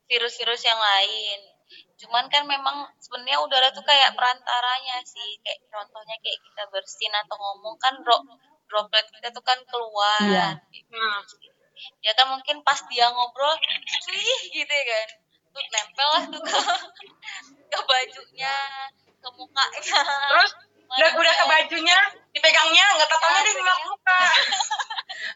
virus-virus 0.07 0.63
yang 0.63 0.79
lain. 0.79 1.39
Cuman 1.99 2.25
kan 2.31 2.47
memang 2.47 2.87
sebenarnya 2.97 3.43
udara 3.43 3.67
tuh 3.75 3.83
kayak 3.83 4.15
perantaranya 4.15 5.03
sih. 5.03 5.37
Kayak 5.43 5.67
contohnya 5.67 6.15
kayak 6.23 6.39
kita 6.39 6.63
bersin 6.71 7.13
atau 7.13 7.35
ngomong 7.35 7.75
kan 7.77 7.99
dro 8.01 8.17
droplet 8.67 9.07
kita 9.11 9.29
tuh 9.31 9.43
kan 9.43 9.59
keluar. 9.67 10.23
Iya. 10.23 10.47
Hmm. 10.91 11.21
ya 12.01 12.09
kan 12.17 12.25
mungkin 12.33 12.65
pas 12.65 12.81
dia 12.89 13.05
ngobrol 13.05 13.53
cuy 13.53 14.27
gitu 14.49 14.73
ya 14.73 14.85
kan. 14.87 15.09
Tuh 15.53 15.61
nempel 15.69 16.07
lah 16.09 16.23
tuh 16.25 16.41
ke, 16.41 16.59
ke 17.73 17.79
bajunya 17.85 18.55
ke 19.21 19.29
mukanya. 19.35 20.01
Terus 20.33 20.51
udah 20.87 21.09
udah 21.19 21.33
ke 21.35 21.45
bajunya 21.45 21.97
dipegangnya 22.31 22.85
nggak 22.95 23.09
tahu 23.11 23.43
dia 23.43 23.53
ngelap 23.59 23.79
muka 23.83 24.23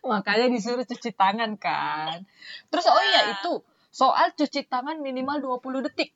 makanya 0.01 0.47
disuruh 0.49 0.85
cuci 0.85 1.13
tangan 1.13 1.57
kan. 1.61 2.25
Terus 2.73 2.85
oh 2.89 3.03
iya. 3.03 3.37
itu 3.37 3.51
soal 3.91 4.31
cuci 4.31 4.65
tangan 4.71 5.03
minimal 5.03 5.59
20 5.59 5.85
detik. 5.91 6.15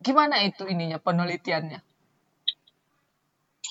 Gimana 0.00 0.40
itu 0.42 0.64
ininya 0.64 0.96
penelitiannya? 0.96 1.80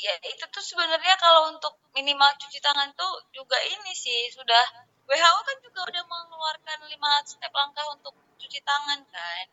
Ya 0.03 0.15
itu 0.25 0.45
tuh 0.49 0.63
sebenarnya 0.63 1.15
kalau 1.17 1.53
untuk 1.53 1.79
minimal 1.97 2.29
cuci 2.37 2.59
tangan 2.61 2.93
tuh 2.93 3.13
juga 3.33 3.57
ini 3.65 3.93
sih 3.93 4.29
sudah 4.33 4.85
WHO 5.03 5.39
kan 5.43 5.57
juga 5.61 5.81
udah 5.89 6.03
mengeluarkan 6.07 6.79
lima 6.87 7.11
step 7.27 7.51
langkah 7.51 7.85
untuk 7.91 8.13
cuci 8.37 8.59
tangan 8.61 9.01
kan. 9.09 9.45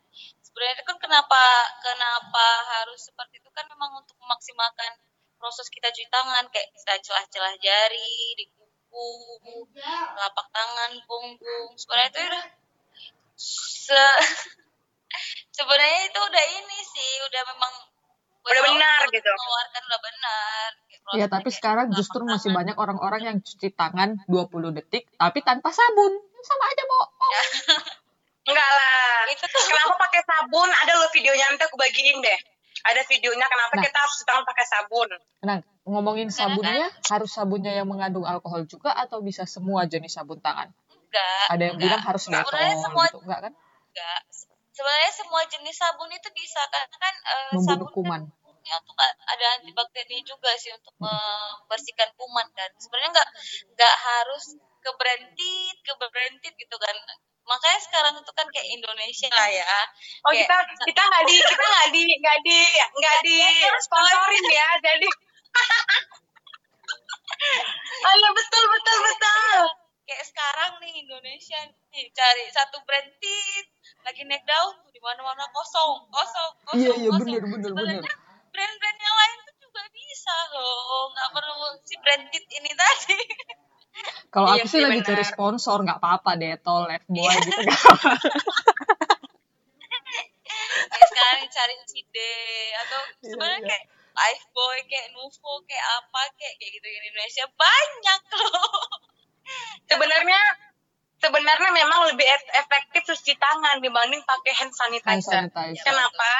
Sebenarnya 0.44 0.82
kan 0.84 0.96
kenapa 0.98 1.42
kenapa 1.80 2.46
harus 2.78 3.00
seperti 3.08 3.40
itu? 3.40 3.48
Kan 3.52 3.66
memang 3.70 4.00
untuk 4.00 4.16
memaksimalkan 4.20 4.98
proses 5.40 5.72
kita 5.72 5.88
cuci 5.88 6.08
tangan 6.12 6.44
kayak 6.52 6.68
kita 6.76 6.94
celah-celah 7.00 7.54
jari 7.56 8.36
di 8.36 8.44
kuku 8.52 9.08
telapak 9.72 10.46
tangan 10.52 10.92
punggung 11.06 11.70
sebenarnya 11.78 12.10
itu 12.10 12.20
udah 12.26 12.44
se- 13.40 14.20
sebenarnya 15.56 16.00
itu 16.06 16.18
udah 16.20 16.44
ini 16.54 16.78
sih 16.86 17.10
udah 17.24 17.42
memang 17.48 17.72
Udah 18.40 18.62
benar 18.64 19.00
gitu. 19.06 19.28
mengeluarkan 19.28 19.82
udah 19.84 20.00
benar 20.00 20.68
ya 21.12 21.26
tapi 21.26 21.50
sekarang 21.50 21.86
justru 21.90 22.22
masih 22.22 22.50
banyak 22.50 22.72
orang-orang 22.74 23.22
yang 23.22 23.36
cuci 23.38 23.68
tangan 23.70 24.16
20 24.26 24.48
detik 24.72 25.10
tapi 25.14 25.40
tanpa 25.40 25.68
sabun. 25.70 26.12
Sama 26.40 26.64
aja 26.66 26.82
bohong 26.82 27.32
enggak 28.48 28.70
lah. 28.70 29.28
Itu 29.28 29.44
tuh. 29.44 29.60
Kenapa 29.62 29.94
pakai 29.98 30.22
sabun? 30.22 30.68
Ada 30.72 30.92
lo 30.94 31.06
videonya 31.10 31.46
nanti 31.48 31.62
aku 31.62 31.76
bagiin 31.76 32.18
deh. 32.18 32.38
Ada 32.82 33.02
videonya 33.04 33.44
kenapa 33.44 33.74
Nah. 33.74 33.82
kita 33.82 33.96
harus 33.98 34.12
cuci 34.14 34.24
tangan 34.24 34.44
pakai 34.46 34.66
sabun? 34.66 35.08
Nah 35.42 35.56
ngomongin 35.82 36.28
sabunnya 36.30 36.86
harus 37.06 37.30
sabunnya 37.30 37.72
yang 37.74 37.86
mengandung 37.86 38.24
alkohol 38.24 38.64
juga 38.64 38.94
atau 38.94 39.20
bisa 39.20 39.44
semua 39.44 39.84
jenis 39.84 40.12
sabun 40.12 40.38
tangan 40.38 40.70
enggak 41.10 41.44
ada 41.50 41.62
yang 41.66 41.74
enggak. 41.76 41.90
bilang 41.90 42.02
harus 42.06 42.24
detol 42.24 42.38
sebenarnya 42.46 42.76
semua 42.78 43.04
gitu 43.10 43.18
enggak 43.26 43.40
kan? 43.42 43.52
Enggak. 43.90 44.20
Sebenarnya 44.70 45.10
semua 45.12 45.40
jenis 45.50 45.76
sabun 45.76 46.10
itu 46.14 46.28
bisa 46.32 46.60
karena 46.70 46.96
kan 46.96 47.14
membunuh 47.52 47.66
sabun 47.66 47.88
kuman. 47.90 48.20
kan 48.22 48.38
fungsinya 48.46 48.74
untuk 48.80 48.96
ada 49.02 49.46
antibakterinya 49.58 50.22
juga 50.22 50.50
sih 50.54 50.70
untuk 50.70 50.94
membersihkan 51.02 52.10
kuman 52.14 52.46
kan. 52.54 52.70
Sebenarnya 52.78 53.10
enggak 53.10 53.28
enggak 53.66 53.94
harus 53.98 54.44
ke 54.80 54.90
branded 54.96 55.76
ke 55.82 55.92
branded 55.98 56.54
gitu 56.54 56.76
kan. 56.78 56.96
Makanya 57.44 57.80
sekarang 57.82 58.14
itu 58.14 58.30
kan 58.30 58.46
kayak 58.54 58.68
Indonesia 58.70 59.28
lah 59.34 59.50
ya. 59.50 59.66
Oh 60.22 60.30
Kayak- 60.30 60.46
kita 60.46 60.56
kita 60.86 61.02
nggak 61.02 61.24
di 61.26 61.36
kita 61.42 61.64
nggak 61.66 61.88
di 61.90 62.02
nggak 62.22 62.38
di 62.46 62.58
nggak 62.94 63.16
di 63.26 63.36
sponsorin 63.82 64.46
ya 64.48 64.68
jadi. 64.80 65.08
Oh 68.04 68.14
iya 68.20 68.30
betul 68.36 68.64
betul 68.68 68.98
betul 69.06 69.60
kayak 70.10 70.26
sekarang 70.26 70.72
nih 70.76 70.92
Indonesia 71.00 71.58
nih 71.88 72.10
cari 72.10 72.44
satu 72.50 72.82
branded 72.82 73.66
lagi 74.02 74.26
naik 74.26 74.42
daun 74.42 74.74
tuh 74.76 74.90
di 74.90 74.98
mana-mana 74.98 75.46
kosong 75.48 76.02
kosong 76.08 76.52
kosong 76.64 76.78
iya 76.80 76.92
iya 76.96 77.08
kosong. 77.08 77.30
bener 77.30 77.42
bener 77.46 77.70
bener 77.70 78.02
sebenarnya 78.02 78.14
brand-brand 78.50 78.98
yang 78.98 79.16
lain 79.16 79.38
tuh 79.40 79.54
juga 79.60 79.82
bisa 79.88 80.34
loh 80.50 81.04
nggak 81.08 81.28
perlu 81.30 81.54
si 81.80 81.94
branded 81.96 82.44
ini 82.50 82.70
tadi 82.74 83.18
kalau 84.34 84.48
Iya 84.50 84.62
aku 84.62 84.66
sih 84.68 84.80
lagi 84.80 85.00
cari 85.00 85.22
benar. 85.22 85.30
sponsor 85.30 85.78
nggak 85.80 85.98
apa-apa 85.98 86.30
detol 86.34 86.82
lifebuoy 86.84 87.22
Iya. 87.22 87.38
gitu 87.38 87.60
kayak 90.90 91.06
sekarang 91.06 91.40
cari 91.48 91.74
Cide 91.86 92.32
atau 92.76 93.00
Iya, 93.20 93.30
sebenarnya 93.30 93.60
iya. 93.60 93.68
kayak 93.68 93.84
Lifebuoy 94.10 94.80
kayak 94.84 95.08
Nuvo 95.14 95.52
kayak 95.64 95.86
apa 95.96 96.20
kayak 96.34 96.54
kayak 96.58 96.70
gitu 96.76 96.86
di 96.88 96.98
Indonesia 97.04 97.44
banyak 97.48 98.22
loh 98.32 98.74
sebenarnya 99.86 100.40
sebenarnya 101.20 101.70
memang 101.70 102.00
lebih 102.12 102.26
efektif 102.56 103.12
cuci 103.12 103.36
tangan 103.36 103.78
dibanding 103.84 104.24
pakai 104.24 104.52
hand 104.56 104.72
hand 104.72 104.74
sanitizer. 104.74 105.52
sanitizer 105.52 105.84
Kenapa? 105.84 106.32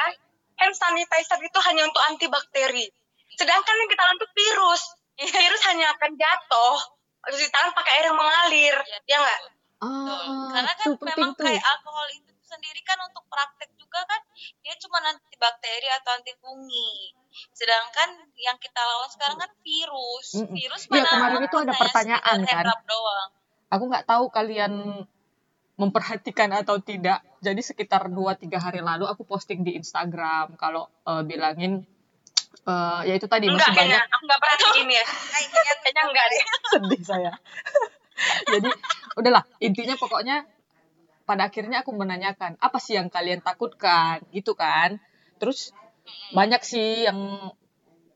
Hand 0.61 0.77
sanitizer 0.77 1.40
itu 1.40 1.59
hanya 1.68 1.88
untuk 1.88 2.03
antibakteri. 2.09 2.88
Sedangkan 3.37 3.75
yang 3.77 3.90
kita 3.90 4.05
untuk 4.16 4.31
virus. 4.33 4.83
Virus 5.20 5.62
hanya 5.68 5.92
akan 5.94 6.16
jatuh. 6.16 6.79
Cuci 7.29 7.49
tangan 7.53 7.77
pakai 7.77 7.92
air 8.01 8.07
yang 8.09 8.16
mengalir. 8.16 8.77
Ya 9.05 9.16
nggak? 9.20 9.40
Betul. 9.81 9.88
ah 9.88 10.49
Karena 10.53 10.73
kan 10.77 10.87
itu 10.88 10.96
penting 11.01 11.16
memang 11.16 11.31
tuh 11.37 11.44
kayak 11.49 11.64
alkohol 11.64 12.07
itu 12.12 12.29
sendiri 12.50 12.82
kan 12.82 12.98
untuk 13.06 13.22
praktek 13.30 13.70
juga 13.78 14.02
kan 14.02 14.18
dia 14.60 14.74
cuma 14.76 14.98
antibakteri 15.06 15.88
atau 15.94 16.10
anti 16.18 16.34
fungi. 16.36 17.14
Sedangkan 17.54 18.10
yang 18.34 18.58
kita 18.58 18.82
lawan 18.82 19.06
sekarang 19.08 19.38
kan 19.38 19.50
virus. 19.62 20.28
Mm-mm. 20.34 20.50
Virus 20.50 20.82
Iya, 20.86 21.06
mana 21.06 21.10
kemarin 21.14 21.42
itu 21.46 21.56
ada 21.56 21.70
hanya 21.70 21.78
pertanyaan, 21.78 22.38
kan. 22.42 22.64
doang. 22.84 23.30
aku 23.70 23.84
nggak 23.86 24.04
tahu 24.04 24.24
kalian 24.28 24.72
memperhatikan 25.74 26.50
atau 26.52 26.76
tidak 26.76 27.22
jadi 27.40 27.62
sekitar 27.62 28.10
2-3 28.10 28.50
hari 28.58 28.80
lalu 28.82 29.06
aku 29.06 29.24
posting 29.24 29.62
di 29.62 29.78
Instagram 29.78 30.58
kalau 30.58 30.90
eh, 31.06 31.22
bilangin 31.22 31.86
eh, 32.66 33.00
ya 33.08 33.14
itu 33.14 33.24
tadi 33.24 33.46
Enggak 33.48 33.70
masih 33.70 33.78
kayaknya. 33.78 33.98
banyak 34.02 34.12
Aku 34.12 34.22
nggak 34.26 34.40
perhatiin 34.42 34.88
ya. 34.90 35.04
Kayaknya 35.06 36.02
enggak 36.04 36.26
deh. 36.28 36.42
sedih 36.74 37.02
saya 37.02 37.32
jadi 38.52 38.68
udahlah 39.16 39.40
intinya 39.64 39.96
pokoknya 39.96 40.44
pada 41.30 41.46
akhirnya 41.46 41.86
aku 41.86 41.94
menanyakan 41.94 42.58
apa 42.58 42.82
sih 42.82 42.98
yang 42.98 43.06
kalian 43.06 43.38
takutkan? 43.38 44.18
Gitu 44.34 44.58
kan. 44.58 44.98
Terus 45.38 45.70
banyak 46.34 46.58
sih 46.66 47.06
yang 47.06 47.54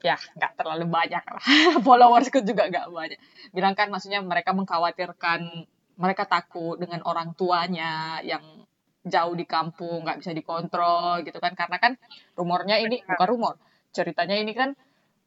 ya 0.02 0.18
nggak 0.18 0.58
terlalu 0.58 0.90
banyak 0.90 1.22
lah. 1.22 1.44
Followersku 1.86 2.42
juga 2.42 2.66
nggak 2.66 2.90
banyak. 2.90 3.18
Bilang 3.54 3.78
kan 3.78 3.94
maksudnya 3.94 4.18
mereka 4.18 4.50
mengkhawatirkan 4.50 5.70
mereka 5.94 6.26
takut 6.26 6.74
dengan 6.82 7.06
orang 7.06 7.38
tuanya 7.38 8.18
yang 8.26 8.42
jauh 9.06 9.36
di 9.38 9.46
kampung 9.46 10.02
nggak 10.02 10.18
bisa 10.18 10.34
dikontrol 10.34 11.22
gitu 11.22 11.38
kan. 11.38 11.54
Karena 11.54 11.78
kan 11.78 11.94
rumornya 12.34 12.82
ini 12.82 12.98
bukan 13.06 13.28
rumor 13.30 13.54
ceritanya 13.94 14.34
ini 14.34 14.50
kan 14.58 14.74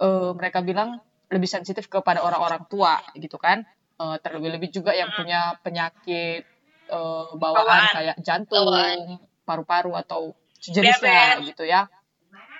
eh, 0.03 0.31
mereka 0.35 0.59
bilang 0.59 0.99
lebih 1.31 1.47
sensitif 1.47 1.87
kepada 1.87 2.19
orang-orang 2.19 2.67
tua 2.67 2.99
gitu 3.15 3.39
kan. 3.39 3.63
Eh, 3.97 4.17
terlebih-lebih 4.19 4.75
juga 4.75 4.91
yang 4.91 5.09
punya 5.15 5.55
penyakit 5.63 6.56
eh, 6.87 7.25
bawaan, 7.35 7.63
Bawaan. 7.63 7.87
kayak 7.93 8.15
jantung 8.23 8.67
Bawaan. 8.67 9.21
paru-paru 9.43 9.93
atau 9.95 10.31
sejenisnya 10.57 11.39
gitu 11.45 11.63
ya 11.63 11.85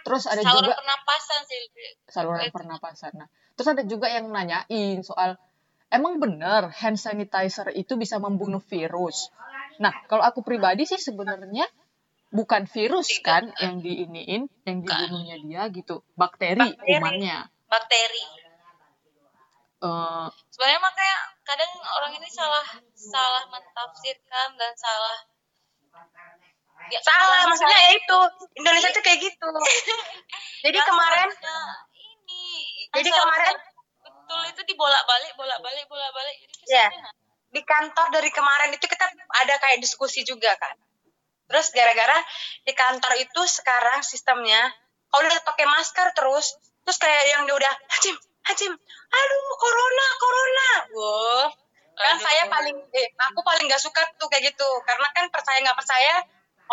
terus 0.07 0.23
ada 0.23 0.39
saluran 0.39 0.71
juga 0.71 0.79
pernapasan 0.79 1.39
sih. 1.43 1.59
saluran 2.07 2.47
pernapasan. 2.47 3.11
Nah, 3.11 3.27
terus 3.59 3.67
ada 3.67 3.83
juga 3.83 4.07
yang 4.07 4.31
nanyain 4.31 5.03
soal 5.03 5.35
emang 5.91 6.15
bener 6.23 6.71
hand 6.71 6.95
sanitizer 6.95 7.75
itu 7.75 7.99
bisa 7.99 8.15
membunuh 8.15 8.63
virus. 8.63 9.27
Nah, 9.83 9.91
kalau 10.07 10.23
aku 10.23 10.47
pribadi 10.47 10.87
sih 10.87 10.95
sebenarnya 10.95 11.67
bukan 12.31 12.71
virus 12.71 13.19
kan 13.19 13.51
yang 13.59 13.83
diiniin, 13.83 14.47
yang 14.63 14.77
dibunuhnya 14.79 15.35
dia 15.43 15.63
gitu, 15.75 15.99
bakteri, 16.15 16.55
Bakteri. 16.71 16.87
kumannya. 16.87 17.37
Bakteri. 17.67 18.23
Eh, 19.77 20.27
Sebenarnya 20.49 20.79
makanya 20.81 21.17
kadang 21.47 21.71
orang 21.79 22.11
ini 22.13 22.27
salah 22.27 22.65
salah 22.93 23.43
mentafsirkan 23.47 24.49
dan 24.53 24.71
salah 24.75 25.17
ya, 26.87 26.99
Salah, 26.99 27.47
maksudnya 27.47 27.79
ya 27.79 27.91
itu. 27.93 28.19
Indonesia 28.55 28.89
tuh 28.91 29.01
kayak 29.01 29.19
gitu. 29.19 29.47
Jadi 30.65 30.77
Yang 30.77 30.87
kemarin 30.87 31.27
ini 32.13 32.43
Jadi 32.93 33.09
kemarin- 33.09 33.59
betul 33.97 34.41
itu 34.45 34.61
dibolak-balik 34.65 35.31
bolak-balik 35.33 35.87
bolak-balik 35.87 36.35
jadi 36.35 36.53
Iya. 36.67 36.87
kesannya 36.91 37.11
di 37.47 37.61
kantor 37.63 38.07
dari 38.11 38.27
kemarin 38.27 38.69
itu 38.69 38.83
kita 38.83 39.07
ada 39.07 39.55
kayak 39.55 39.79
diskusi 39.79 40.21
juga 40.21 40.51
kan. 40.55 40.75
terus 41.47 41.71
gara-gara 41.71 42.19
di 42.61 42.75
kantor 42.75 43.15
itu 43.17 43.39
sekarang 43.47 44.03
sistemnya 44.03 44.67
kalau 45.07 45.23
udah 45.23 45.39
pakai 45.47 45.63
masker 45.65 46.11
terus 46.11 46.59
terus 46.83 46.99
kayak 46.99 47.23
yang 47.25 47.47
dia 47.47 47.55
udah 47.55 47.73
hajim 48.51 48.73
aduh 49.11 49.47
corona 49.59 50.05
corona. 50.19 50.69
Wow 50.93 51.67
kan 51.97 52.13
Aduh. 52.13 52.23
saya 52.29 52.43
paling 52.45 52.77
eh, 52.93 53.09
aku 53.17 53.41
paling 53.41 53.65
gak 53.65 53.81
suka 53.81 54.05
tuh 54.21 54.29
kayak 54.29 54.53
gitu. 54.53 54.69
Karena 54.85 55.09
kan 55.17 55.25
percaya 55.33 55.57
nggak 55.65 55.77
percaya 55.77 56.21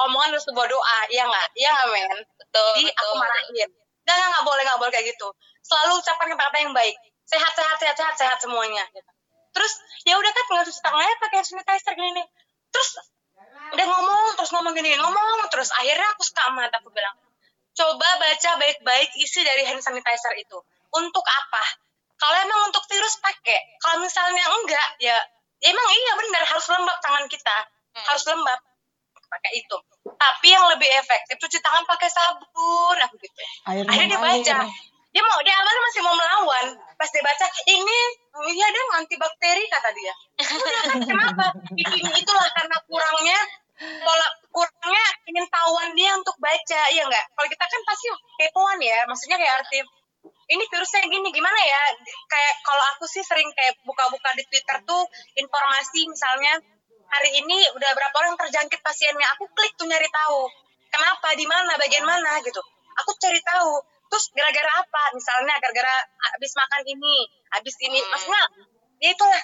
omongan 0.04 0.36
harus 0.36 0.44
sebuah 0.44 0.68
doa. 0.68 0.98
Iya 1.08 1.24
nggak? 1.24 1.48
Iya 1.56 1.68
nggak 1.72 1.88
men? 1.88 2.18
Betul 2.36 2.68
jadi 2.76 2.92
betul. 2.92 3.00
aku 3.00 3.12
marahin. 3.16 3.70
Nggak 4.04 4.14
nggak 4.20 4.28
nggak 4.28 4.44
boleh 4.44 4.62
nggak 4.68 4.78
boleh 4.84 4.92
kayak 4.92 5.06
gitu. 5.16 5.28
Selalu 5.64 5.92
ucapkan 5.96 6.26
kata-kata 6.28 6.58
yang 6.60 6.74
baik. 6.76 6.96
Sehat 7.24 7.52
sehat 7.56 7.76
sehat 7.80 7.96
sehat 7.96 8.14
sehat 8.20 8.38
semuanya 8.44 8.84
gitu. 8.92 9.10
terus 9.54 9.70
ya 10.02 10.18
udah 10.18 10.30
kan 10.34 10.44
tinggal 10.50 10.66
cuci 10.66 10.80
tangannya 10.82 11.14
pakai 11.22 11.46
sanitizer 11.46 11.94
gini 11.94 12.10
nih 12.18 12.26
terus 12.74 12.98
udah 13.70 13.86
ngomong 13.86 14.34
terus 14.34 14.50
ngomong 14.50 14.74
gini 14.74 14.98
ngomong 14.98 15.46
terus 15.46 15.70
akhirnya 15.78 16.10
aku 16.10 16.26
suka 16.26 16.42
amat 16.50 16.74
aku 16.74 16.90
bilang 16.90 17.14
coba 17.78 18.08
baca 18.18 18.50
baik-baik 18.58 19.14
isi 19.14 19.46
dari 19.46 19.62
hand 19.62 19.78
sanitizer 19.78 20.34
itu 20.42 20.58
untuk 20.94 21.24
apa? 21.26 21.64
Kalau 22.14 22.36
emang 22.40 22.60
untuk 22.70 22.84
virus 22.88 23.18
pakai. 23.18 23.58
Kalau 23.82 24.00
misalnya 24.00 24.44
enggak 24.46 24.88
ya, 25.02 25.18
ya 25.60 25.68
emang 25.68 25.88
iya 25.90 26.12
benar. 26.16 26.42
Harus 26.46 26.66
lembab 26.70 26.98
tangan 27.02 27.26
kita. 27.28 27.56
Hmm. 27.94 28.06
harus 28.10 28.24
lembab. 28.26 28.60
Pakai 29.14 29.52
itu. 29.58 29.76
Tapi 30.02 30.46
yang 30.50 30.66
lebih 30.70 30.90
efektif 30.98 31.38
cuci 31.38 31.58
tangan 31.62 31.86
pakai 31.86 32.10
sabun. 32.10 32.96
Aku 33.06 33.14
gitu. 33.18 33.34
Air 33.70 33.86
akhirnya 33.86 34.14
dia 34.14 34.20
baca. 34.20 34.56
dia 35.14 35.22
mau 35.22 35.38
dia 35.46 35.54
awalnya 35.54 35.82
masih 35.86 36.00
mau 36.02 36.14
melawan. 36.18 36.66
Pas 36.98 37.10
dia 37.10 37.22
baca 37.22 37.46
ini 37.70 37.98
oh 38.34 38.50
iya 38.50 38.66
dia 38.70 38.82
antibakteri 38.98 39.64
kata 39.70 39.90
dia. 39.94 40.14
Udah 40.42 40.82
kan 40.90 40.98
kenapa? 41.02 41.46
Ini 41.78 42.10
itulah 42.18 42.48
karena 42.50 42.76
kurangnya 42.86 43.38
pola 43.78 44.26
kurangnya 44.50 45.06
ingin 45.26 45.46
tahuan 45.50 45.90
dia 45.94 46.14
untuk 46.18 46.34
baca 46.42 46.80
iya 46.90 47.06
enggak? 47.06 47.26
Kalau 47.30 47.48
kita 47.50 47.64
kan 47.66 47.80
pasti 47.86 48.06
kepoan 48.42 48.78
ya 48.82 49.06
maksudnya 49.06 49.38
kayak 49.38 49.54
arti 49.62 49.78
ini 50.24 50.64
virusnya 50.68 51.04
gini 51.08 51.28
gimana 51.32 51.60
ya? 51.60 51.82
Kayak 52.28 52.54
kalau 52.64 52.84
aku 52.96 53.04
sih 53.08 53.24
sering 53.24 53.48
kayak 53.56 53.76
buka-buka 53.84 54.30
di 54.36 54.44
Twitter 54.48 54.76
tuh 54.84 55.02
informasi 55.36 56.08
misalnya 56.08 56.60
hari 57.08 57.30
ini 57.40 57.58
udah 57.76 57.90
berapa 57.94 58.16
orang 58.24 58.34
terjangkit 58.40 58.80
pasiennya? 58.84 59.26
Aku 59.38 59.48
klik 59.52 59.72
tuh 59.76 59.88
nyari 59.88 60.08
tahu 60.08 60.48
kenapa? 60.92 61.32
Di 61.36 61.46
mana? 61.48 61.76
Bagian 61.80 62.04
mana? 62.04 62.40
Gitu. 62.44 62.60
Aku 63.04 63.10
cari 63.18 63.40
tahu 63.42 63.80
terus 64.12 64.30
gara-gara 64.36 64.70
apa? 64.84 65.02
Misalnya 65.16 65.54
gara-gara 65.58 65.96
habis 66.34 66.52
makan 66.54 66.82
ini 66.86 67.16
habis 67.54 67.74
ini. 67.82 67.98
Hmm. 68.00 68.08
maksudnya 68.12 68.42
ya 69.00 69.10
itulah. 69.12 69.42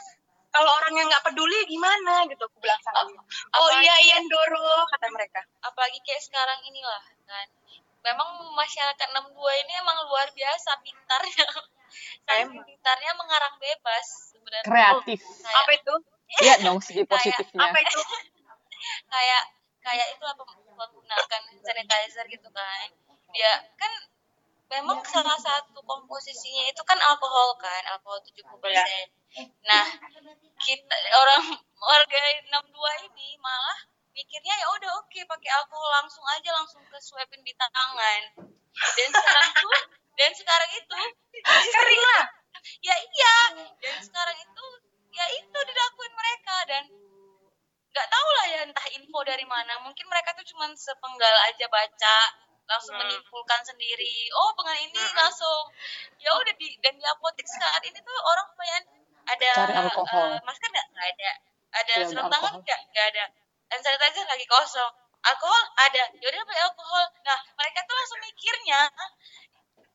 Kalau 0.50 0.66
orang 0.66 0.98
yang 0.98 1.06
nggak 1.06 1.22
peduli 1.30 1.62
gimana? 1.70 2.26
Gitu 2.26 2.42
aku 2.42 2.58
bilang 2.58 2.80
sama 2.82 3.06
oh 3.06 3.06
apalagi- 3.54 3.86
iya 3.86 3.94
iya. 4.02 4.16
Doro 4.26 4.82
kata 4.90 5.06
mereka. 5.14 5.40
Apalagi 5.62 6.02
kayak 6.02 6.22
sekarang 6.26 6.58
inilah 6.66 7.02
kan 7.30 7.46
memang 8.00 8.28
masyarakat 8.56 9.08
62 9.12 9.62
ini 9.66 9.72
emang 9.80 9.98
luar 10.08 10.28
biasa 10.32 10.70
pintarnya. 10.80 11.46
Saking 12.26 12.62
pintarnya 12.62 13.12
mengarang 13.18 13.54
bebas 13.58 14.06
sebenarnya. 14.30 14.68
Kreatif. 14.68 15.20
Kayak, 15.20 15.58
apa 15.58 15.70
itu? 15.74 15.94
Lihat 16.40 16.58
dong 16.62 16.78
segi 16.78 17.02
Kayak 17.02 17.10
positifnya. 17.10 17.60
Apa 17.66 17.78
itu? 17.82 18.00
Kayak 19.12 19.42
kayak 19.80 20.06
itu 20.12 20.24
apa 20.24 20.42
menggunakan 20.76 21.42
sanitizer 21.60 22.24
gitu 22.28 22.48
kan. 22.52 22.88
Dia 23.32 23.52
kan 23.76 23.92
memang 24.70 25.02
salah 25.02 25.34
satu 25.34 25.82
komposisinya 25.82 26.70
itu 26.70 26.82
kan 26.86 26.94
alkohol 27.02 27.58
kan 27.58 27.82
alkohol 27.90 28.22
70% 28.22 28.46
nah 29.66 29.84
kita 30.62 30.96
orang 31.10 31.58
warga 31.74 32.18
62 32.46 33.06
ini 33.10 33.34
malah 33.42 33.78
mikirnya 34.20 34.54
ya 34.54 34.66
udah 34.70 34.90
oke 35.00 35.20
pakai 35.24 35.50
alkohol 35.50 35.90
langsung 35.96 36.24
aja 36.28 36.50
langsung 36.52 36.84
ke 36.84 36.98
swabin 37.00 37.40
di 37.40 37.56
tangan 37.56 38.22
dan 38.76 39.08
sekarang 39.10 39.48
tuh 39.56 39.80
dan 40.14 40.30
sekarang 40.36 40.70
itu 40.70 40.98
kering 41.72 42.04
lah 42.12 42.24
ya 42.84 42.94
iya 42.94 43.36
dan 43.80 43.96
sekarang 43.98 44.36
itu 44.36 44.66
ya 45.10 45.24
itu 45.32 45.58
dilakuin 45.58 46.12
mereka 46.12 46.56
dan 46.68 46.84
nggak 47.90 48.06
tahu 48.06 48.28
lah 48.30 48.46
ya 48.46 48.60
entah 48.62 48.86
info 48.92 49.18
dari 49.24 49.42
mana 49.42 49.80
mungkin 49.80 50.06
mereka 50.06 50.30
tuh 50.36 50.46
cuman 50.46 50.70
sepenggal 50.76 51.34
aja 51.48 51.66
baca 51.66 52.16
langsung 52.70 52.94
Hmm. 52.94 53.02
menyimpulkan 53.02 53.60
sendiri 53.66 54.30
oh 54.30 54.54
dengan 54.54 54.78
ini 54.78 54.94
Hmm. 54.94 55.16
langsung 55.18 55.60
ya 56.20 56.30
udah 56.30 56.54
di 56.54 56.70
dan 56.78 56.94
di 56.94 57.02
apotek 57.02 57.48
saat 57.48 57.82
ini 57.82 57.98
tuh 57.98 58.14
orang 58.14 58.46
kebanyakan 58.46 58.84
ada 59.26 59.48
Cari 59.56 59.74
alkohol. 59.74 60.28
eh, 60.30 60.40
masker 60.46 60.68
nggak 60.70 60.86
nggak 60.94 61.08
ada 61.10 61.30
ada 61.70 61.92
sarung 62.06 62.14
ada 62.14 62.30
tangan 62.30 62.46
alkohol. 62.46 62.62
nggak 62.62 62.80
nggak 62.94 63.06
ada 63.10 63.24
hand 63.70 63.82
sanitizer 63.82 64.26
lagi 64.26 64.46
kosong. 64.50 64.92
Alkohol 65.20 65.64
ada. 65.78 66.04
Yaudah 66.18 66.42
pakai 66.44 66.62
alkohol. 66.66 67.06
Nah 67.24 67.38
mereka 67.56 67.78
tuh 67.86 67.94
langsung 67.96 68.20
mikirnya 68.20 68.80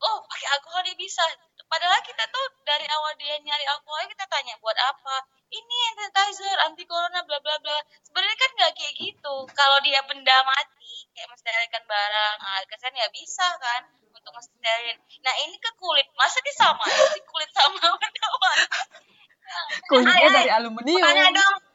oh 0.02 0.18
pakai 0.28 0.48
alkohol 0.56 0.82
dia 0.84 0.96
bisa. 0.96 1.24
Padahal 1.66 1.98
kita 2.06 2.22
tuh 2.30 2.46
dari 2.62 2.86
awal 2.86 3.12
dia 3.18 3.34
nyari 3.42 3.64
alkohol 3.66 4.06
kita 4.06 4.24
tanya 4.30 4.54
buat 4.62 4.76
apa? 4.76 5.16
Ini 5.50 5.76
hand 5.90 5.98
sanitizer 6.14 6.56
anti 6.62 6.84
corona 6.86 7.24
bla 7.26 7.38
bla 7.42 7.56
bla. 7.58 7.78
Sebenarnya 8.06 8.36
kan 8.38 8.50
nggak 8.54 8.72
kayak 8.76 8.94
gitu. 8.94 9.34
Kalau 9.50 9.78
dia 9.82 10.00
benda 10.06 10.36
mati 10.46 11.10
kayak 11.16 11.28
mensterilkan 11.32 11.84
barang 11.88 12.36
ah, 12.38 12.62
kesan 12.70 12.94
ya 12.94 13.08
bisa 13.10 13.46
kan 13.58 13.82
untuk 14.14 14.32
mensterilin. 14.36 14.98
Nah 15.24 15.34
ini 15.42 15.56
ke 15.58 15.70
kulit. 15.80 16.06
Masa 16.14 16.38
disamain 16.44 16.98
sih 17.16 17.22
kulit 17.26 17.50
sama 17.50 17.82
benda 18.02 18.28
mati? 18.30 18.64
Kulitnya 19.90 20.28
ay. 20.28 20.34
dari 20.34 20.50
aluminium. 20.50 21.02
Makanya 21.02 21.34
dong 21.34 21.65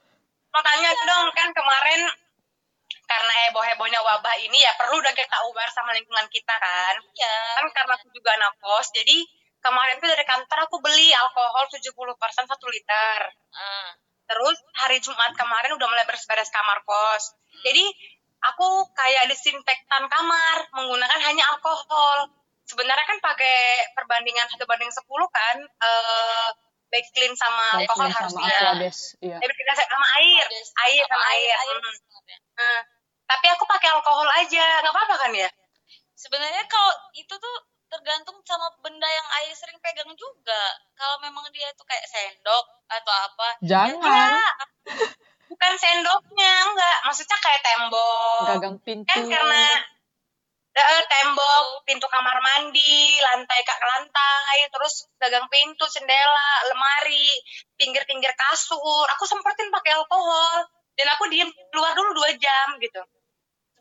makanya 0.51 0.91
dong 1.07 1.27
kan 1.31 1.49
kemarin 1.55 2.01
karena 3.11 3.33
heboh-hebohnya 3.47 3.99
wabah 3.99 4.35
ini 4.39 4.63
ya 4.63 4.71
perlu 4.79 5.03
dong 5.03 5.15
kita 5.15 5.35
aware 5.43 5.71
sama 5.75 5.91
lingkungan 5.91 6.27
kita 6.31 6.55
kan. 6.55 6.95
Ya 7.15 7.33
kan 7.59 7.67
karena 7.75 7.93
aku 7.99 8.07
juga 8.15 8.31
anak 8.39 8.55
kos 8.63 8.95
jadi 8.95 9.19
kemarin 9.59 9.99
tuh 9.99 10.07
dari 10.07 10.23
kantor 10.23 10.59
aku 10.67 10.79
beli 10.79 11.11
alkohol 11.11 11.67
70% 11.67 12.47
satu 12.47 12.65
liter. 12.71 13.19
Ah. 13.51 13.91
terus 14.31 14.55
hari 14.79 14.95
Jumat 15.03 15.35
kemarin 15.35 15.75
udah 15.75 15.87
mulai 15.91 16.07
beres-beres 16.07 16.47
kamar 16.55 16.79
kos. 16.87 17.35
Jadi 17.67 17.83
aku 18.39 18.87
kayak 18.95 19.27
disinfektan 19.27 20.07
kamar 20.07 20.71
menggunakan 20.71 21.19
hanya 21.19 21.43
alkohol. 21.51 22.31
Sebenarnya 22.63 23.03
kan 23.11 23.19
pakai 23.19 23.91
perbandingan 23.91 24.47
satu 24.47 24.63
banding 24.63 24.87
10 24.87 25.03
kan 25.03 25.57
eh 25.67 26.47
baik 26.91 27.07
clean 27.15 27.33
sama 27.39 27.79
alkohol 27.79 28.11
sama 28.11 28.19
harusnya 28.19 28.51
Aquades 28.51 29.15
iya. 29.23 29.37
Eh, 29.39 29.47
kita 29.47 29.73
sama 29.87 30.07
air. 30.19 30.45
Air 30.59 31.03
sama 31.07 31.25
air, 31.31 31.53
air. 31.55 31.75
Hmm. 31.79 31.97
Nah, 32.59 32.79
tapi 33.31 33.47
aku 33.47 33.63
pakai 33.63 33.89
alkohol 33.95 34.27
aja. 34.43 34.83
Nggak 34.83 34.91
apa-apa 34.91 35.15
kan 35.23 35.31
ya? 35.31 35.47
Sebenarnya 36.19 36.67
kalau 36.67 36.91
itu 37.15 37.31
tuh 37.31 37.55
tergantung 37.91 38.39
sama 38.47 38.71
benda 38.79 39.07
yang 39.07 39.27
air 39.41 39.51
sering 39.55 39.79
pegang 39.79 40.11
juga. 40.15 40.63
Kalau 40.95 41.19
memang 41.23 41.47
dia 41.55 41.71
tuh 41.79 41.87
kayak 41.87 42.03
sendok 42.07 42.65
atau 42.91 43.13
apa 43.15 43.47
jangan. 43.63 43.95
Enggak. 43.99 44.53
bukan 45.51 45.73
sendoknya 45.79 46.53
enggak. 46.67 46.97
Maksudnya 47.07 47.37
kayak 47.39 47.61
tembok. 47.63 48.43
Gagang 48.51 48.77
pintu. 48.83 49.07
Kan 49.07 49.31
karena 49.31 49.63
eh, 50.71 51.03
tembok 51.07 51.83
pintu 51.83 52.07
kamar 52.07 52.37
mandi 52.39 53.19
lantai 53.19 53.59
ke 53.67 53.73
lantai 53.75 54.57
terus 54.71 55.11
gagang 55.19 55.47
pintu 55.51 55.83
jendela 55.91 56.51
lemari 56.71 57.27
pinggir-pinggir 57.75 58.31
kasur. 58.35 59.05
Aku 59.17 59.23
sempetin 59.27 59.67
pakai 59.67 59.99
alkohol 59.99 60.67
dan 60.95 61.07
aku 61.17 61.27
diem 61.27 61.49
keluar 61.71 61.91
dulu 61.95 62.15
dua 62.15 62.31
jam 62.39 62.79
gitu. 62.79 63.01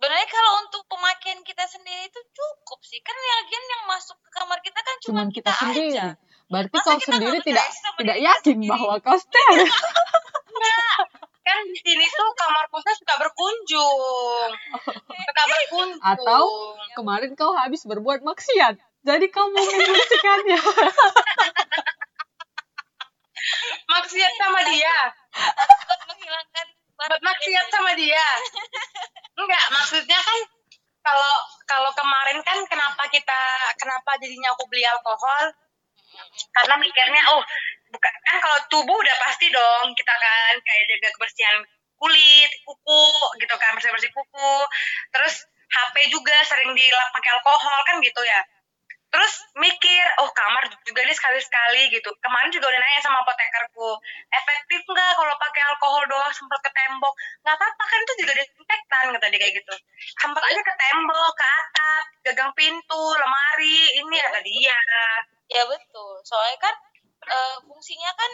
Sebenarnya 0.00 0.28
kalau 0.32 0.64
untuk 0.64 0.82
pemakaian 0.88 1.44
kita 1.44 1.60
sendiri 1.68 2.08
itu 2.08 2.20
cukup 2.32 2.80
sih 2.80 3.04
kan 3.04 3.12
lagian 3.12 3.64
yang 3.68 3.82
masuk 3.84 4.16
ke 4.16 4.28
kamar 4.32 4.58
kita 4.64 4.80
kan 4.80 4.94
cuma 5.04 5.12
cuman 5.12 5.28
kita 5.28 5.50
sendiri 5.52 5.92
aja. 5.92 6.06
berarti 6.48 6.72
Masa 6.72 6.86
kau 6.88 6.96
kita 6.96 7.08
sendiri 7.20 7.38
tidak 7.44 7.66
tidak 8.00 8.18
yakin 8.18 8.56
sendiri? 8.64 8.72
bahwa 8.72 8.94
kau 9.04 9.18
steril 9.20 9.68
kan 11.50 11.66
di 11.66 11.80
sini 11.82 12.06
tuh 12.06 12.30
kamar 12.38 12.64
kosnya 12.70 12.94
suka 12.94 13.14
berkunjung. 13.18 14.50
Suka 15.10 15.42
berkunjung. 15.50 15.98
Atau 15.98 16.44
kemarin 16.94 17.34
kau 17.34 17.50
habis 17.58 17.82
berbuat 17.82 18.22
maksiat 18.22 18.78
jadi 19.00 19.26
kau 19.32 19.48
mau 19.48 19.64
membersihkannya 19.64 20.60
maksiat 23.92 24.32
sama 24.36 24.60
dia. 24.68 24.96
Buat 25.88 26.00
menghilangkan 26.04 26.66
buat 27.00 27.20
maksiat 27.24 27.66
sama 27.72 27.96
dia. 27.96 28.26
Enggak 29.40 29.64
maksudnya 29.72 30.20
kan 30.20 30.38
kalau 31.00 31.32
kalau 31.64 31.88
kemarin 31.96 32.44
kan 32.44 32.60
kenapa 32.68 33.08
kita 33.08 33.40
kenapa 33.80 34.20
jadinya 34.20 34.52
aku 34.52 34.68
beli 34.68 34.84
alkohol? 34.84 35.48
Karena 36.52 36.76
mikirnya 36.76 37.22
oh 37.32 37.42
bukan 37.90 38.12
kan 38.26 38.36
kalau 38.38 38.58
tubuh 38.70 38.96
udah 38.96 39.16
pasti 39.26 39.50
dong 39.50 39.92
kita 39.98 40.14
kan 40.14 40.54
kayak 40.62 40.84
jaga 40.86 41.08
kebersihan 41.18 41.56
kulit 42.00 42.50
kuku 42.64 43.04
gitu 43.44 43.54
kan 43.60 43.70
bersih 43.76 43.92
bersih 43.92 44.10
kuku. 44.10 44.52
Terus 45.12 45.44
HP 45.70 45.96
juga 46.10 46.34
sering 46.48 46.72
dilap 46.74 47.08
pakai 47.14 47.30
alkohol 47.38 47.78
kan 47.86 48.00
gitu 48.00 48.22
ya. 48.24 48.40
Terus 49.10 49.42
mikir 49.58 50.04
oh 50.22 50.30
kamar 50.30 50.70
juga 50.86 51.02
dia 51.02 51.14
sekali 51.14 51.42
sekali 51.42 51.90
gitu. 51.90 52.10
Kemarin 52.22 52.50
juga 52.54 52.70
udah 52.70 52.78
nanya 52.78 53.00
sama 53.02 53.18
apotekerku 53.26 53.98
efektif 54.30 54.80
nggak 54.86 55.10
kalau 55.18 55.34
pakai 55.34 55.62
alkohol 55.66 56.02
doang 56.06 56.30
semprot 56.30 56.62
ke 56.62 56.70
tembok? 56.70 57.14
Nggak 57.42 57.58
apa-apa 57.58 57.84
kan 57.90 57.98
itu 58.06 58.12
juga 58.22 58.32
desinfektan 58.38 59.04
kata 59.18 59.26
dia 59.34 59.40
kayak 59.42 59.54
gitu. 59.58 59.74
Semprot 60.14 60.46
aja 60.46 60.62
ke 60.62 60.74
tembok 60.78 61.30
ke 61.34 61.46
atap 61.46 62.04
gagang 62.22 62.52
pintu 62.54 63.02
lemari 63.18 63.98
ini 63.98 64.16
kata 64.22 64.40
dia. 64.46 64.78
Ya 65.50 65.62
betul. 65.66 66.14
Soalnya 66.22 66.58
kan 66.62 66.74
eh, 67.26 67.56
fungsinya 67.64 68.10
kan 68.16 68.32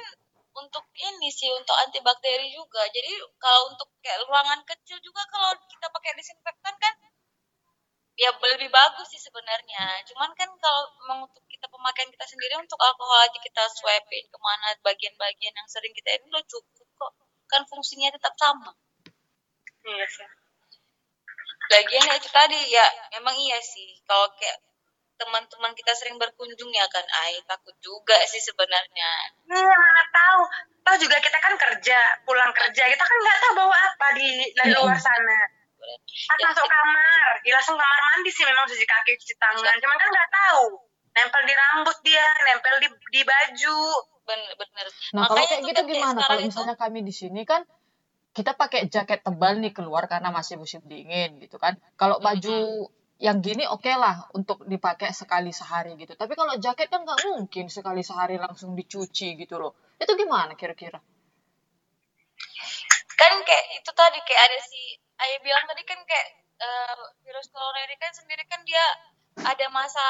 untuk 0.56 0.84
ini 0.96 1.28
sih 1.28 1.52
untuk 1.52 1.76
antibakteri 1.76 2.48
juga. 2.52 2.82
Jadi 2.88 3.12
kalau 3.36 3.72
untuk 3.72 3.88
kayak 4.00 4.24
ruangan 4.24 4.60
kecil 4.64 4.96
juga 5.04 5.22
kalau 5.28 5.52
kita 5.68 5.86
pakai 5.92 6.16
disinfektan 6.16 6.74
kan 6.80 6.94
ya 8.16 8.32
lebih 8.32 8.72
bagus 8.72 9.12
sih 9.12 9.20
sebenarnya. 9.20 10.00
Cuman 10.08 10.32
kan 10.32 10.48
kalau 10.56 10.82
memang 11.04 11.28
untuk 11.28 11.44
kita 11.52 11.68
pemakaian 11.68 12.08
kita 12.08 12.24
sendiri 12.24 12.56
untuk 12.56 12.80
alkohol 12.80 13.20
aja 13.28 13.38
kita 13.38 13.62
swabin 13.76 14.24
ke 14.24 14.38
mana 14.40 14.72
bagian-bagian 14.80 15.52
yang 15.52 15.68
sering 15.68 15.92
kita 15.92 16.16
ini 16.16 16.24
udah 16.32 16.44
cukup 16.48 16.88
kok. 16.96 17.12
Kan 17.52 17.62
fungsinya 17.68 18.08
tetap 18.16 18.32
sama. 18.40 18.72
Iya 19.84 20.06
sih. 20.08 20.28
Lagian 21.66 22.06
itu 22.16 22.28
tadi 22.32 22.58
ya 22.72 22.86
memang 23.20 23.36
iya 23.36 23.60
sih. 23.60 24.00
Kalau 24.08 24.32
kayak 24.40 24.64
teman-teman 25.16 25.72
kita 25.72 25.92
sering 25.92 26.16
berkunjung 26.16 26.70
ya 26.70 26.84
kan 26.86 27.04
ay 27.24 27.40
takut 27.42 27.72
juga 27.80 28.16
sih 28.24 28.38
sebenarnya 28.38 29.10
Iya, 29.46 29.72
mana 29.72 30.02
tahu. 30.06 30.40
Tahu 30.82 30.96
juga 31.00 31.16
kita 31.18 31.38
kan 31.38 31.54
kerja, 31.56 31.98
pulang 32.22 32.52
kerja, 32.52 32.82
kita 32.84 33.00
kan 33.00 33.16
nggak 33.16 33.38
tahu 33.40 33.52
bawa 33.56 33.74
apa 33.74 34.06
di 34.14 34.28
dari 34.52 34.70
luar 34.72 34.94
sana. 34.94 35.38
Pas 35.76 36.36
Ya, 36.36 36.46
masuk 36.46 36.66
kamar, 36.66 37.30
ya 37.42 37.52
langsung 37.54 37.74
kamar 37.74 38.00
mandi 38.02 38.30
sih 38.30 38.42
memang 38.42 38.66
cuci 38.66 38.82
kaki, 38.82 39.12
cuci 39.16 39.34
tangan. 39.36 39.74
Cuman 39.76 39.96
kan 39.96 40.08
nggak 40.08 40.30
tahu. 40.30 40.64
Nempel 41.12 41.42
di 41.42 41.54
rambut 41.54 41.98
dia, 42.02 42.26
nempel 42.44 42.74
di, 42.78 42.88
di 43.10 43.20
baju. 43.22 43.78
bener-bener 44.26 44.86
Nah, 45.14 45.30
kalau 45.30 45.38
Makanya 45.38 45.46
kayak 45.46 45.62
gitu 45.62 45.70
kan 45.70 45.84
kayak 45.86 45.86
gimana? 45.86 46.02
Kalau 46.02 46.18
sekarang 46.18 46.38
itu- 46.38 46.48
misalnya 46.50 46.74
kami 46.76 46.98
di 47.00 47.14
sini 47.14 47.42
kan 47.42 47.62
kita 48.34 48.52
pakai 48.52 48.80
jaket 48.90 49.20
tebal 49.22 49.54
nih 49.56 49.70
keluar 49.70 50.04
karena 50.04 50.28
masih 50.28 50.58
musim 50.58 50.82
dingin 50.82 51.38
gitu 51.38 51.56
kan. 51.56 51.78
Kalau 51.94 52.18
baju 52.18 52.90
yang 53.16 53.40
gini 53.40 53.64
oke 53.64 53.88
lah 53.96 54.28
untuk 54.36 54.68
dipakai 54.68 55.10
sekali 55.16 55.48
sehari 55.52 55.96
gitu. 55.96 56.12
Tapi 56.12 56.32
kalau 56.36 56.54
jaket 56.60 56.88
kan 56.92 57.00
nggak 57.04 57.24
mungkin 57.32 57.66
sekali 57.72 58.04
sehari 58.04 58.36
langsung 58.36 58.76
dicuci 58.76 59.36
gitu 59.40 59.56
loh. 59.56 59.72
Itu 59.96 60.12
gimana 60.16 60.52
kira-kira? 60.52 61.00
kan 63.16 63.32
kayak 63.48 63.64
itu 63.80 63.90
tadi 63.96 64.18
kayak 64.28 64.42
ada 64.44 64.58
si 64.60 65.00
ayah 65.24 65.40
bilang 65.40 65.64
tadi 65.64 65.82
kan 65.88 65.96
kayak 66.04 66.28
eh, 66.60 67.00
virus 67.24 67.48
corona 67.48 67.80
ini 67.88 67.96
kan 67.96 68.12
sendiri 68.12 68.44
kan 68.44 68.60
dia 68.68 68.84
ada 69.40 69.66
masa 69.72 70.04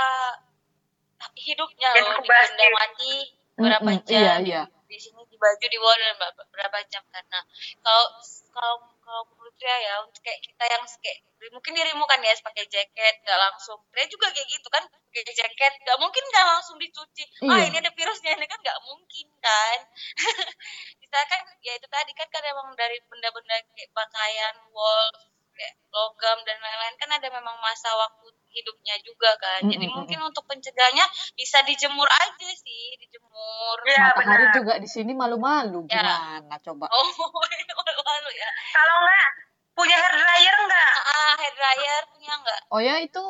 hidupnya 1.39 1.91
loh 2.03 2.19
di 2.19 2.27
Inkubasi. 2.27 2.51
benda 2.51 2.67
mati 2.75 3.15
berapa 3.57 3.91
Mm-mm, 3.95 4.05
jam 4.05 4.19
iya, 4.21 4.35
iya. 4.43 4.63
Di 4.87 4.99
sini 4.99 5.23
di 5.27 5.37
baju 5.37 5.67
di 5.67 5.79
dan 5.79 6.15
berapa, 6.51 6.79
jam 6.91 7.03
karena 7.11 7.41
kalau 7.83 8.07
kalau 8.55 8.77
kalau 9.03 9.23
menurut 9.31 9.55
ya 9.63 10.03
untuk 10.03 10.23
kayak 10.23 10.41
kita 10.43 10.65
yang 10.67 10.83
kayak 10.99 11.19
mungkin 11.55 11.73
dirimu 11.79 12.05
kan 12.11 12.19
ya 12.23 12.35
pakai 12.43 12.65
jaket 12.67 13.15
nggak 13.23 13.39
langsung. 13.39 13.79
Dia 13.95 14.07
juga 14.11 14.31
kayak 14.35 14.49
gitu 14.51 14.69
kan 14.71 14.83
pakai 14.87 15.35
jaket 15.35 15.73
nggak 15.83 15.99
mungkin 16.03 16.23
nggak 16.27 16.47
langsung 16.47 16.77
dicuci. 16.79 17.25
Ah 17.47 17.63
Iya. 17.63 17.71
ini 17.71 17.77
ada 17.83 17.93
virusnya 17.95 18.35
ini 18.35 18.47
kan 18.51 18.59
nggak 18.59 18.81
mungkin 18.83 19.27
kan. 19.39 19.79
Kita 21.03 21.19
kan 21.31 21.41
ya 21.63 21.73
itu 21.79 21.87
tadi 21.87 22.13
kan 22.19 22.29
kan 22.31 22.43
emang 22.51 22.75
dari 22.75 22.99
benda-benda 23.07 23.57
kayak 23.75 23.91
pakaian 23.95 24.57
wall 24.75 25.36
kayak 25.57 25.75
logam 25.89 26.39
dan 26.43 26.57
lain-lain 26.57 26.97
kan 26.97 27.11
ada 27.11 27.29
memang 27.29 27.57
masa 27.59 27.89
waktu 27.91 28.29
hidupnya 28.49 28.97
juga 29.01 29.33
kan 29.37 29.61
jadi 29.63 29.81
Mm-mm, 29.83 29.97
mungkin 29.97 30.21
untuk 30.23 30.45
pencegahnya 30.45 31.05
bisa 31.33 31.61
dijemur 31.63 32.05
aja 32.07 32.49
sih 32.51 32.85
dijemur 32.97 33.77
Iya 33.83 34.13
Matahari 34.13 34.45
benar. 34.45 34.55
juga 34.55 34.73
di 34.77 34.87
sini 34.87 35.13
malu-malu. 35.13 35.85
Ya. 35.87 36.01
Gimana 36.01 36.57
coba? 36.59 36.87
oh 36.89 37.05
malu 38.07 38.31
ya 38.33 38.49
Kalau 38.71 38.95
nggak 38.99 39.29
punya 39.73 39.93
hair 39.95 40.15
dryer 40.15 40.57
nggak? 40.63 40.93
ah 41.05 41.33
hair 41.37 41.53
dryer 41.53 42.03
punya 42.09 42.33
nggak 42.35 42.61
Oh 42.69 42.81
ya 42.81 42.97
itu 42.99 43.25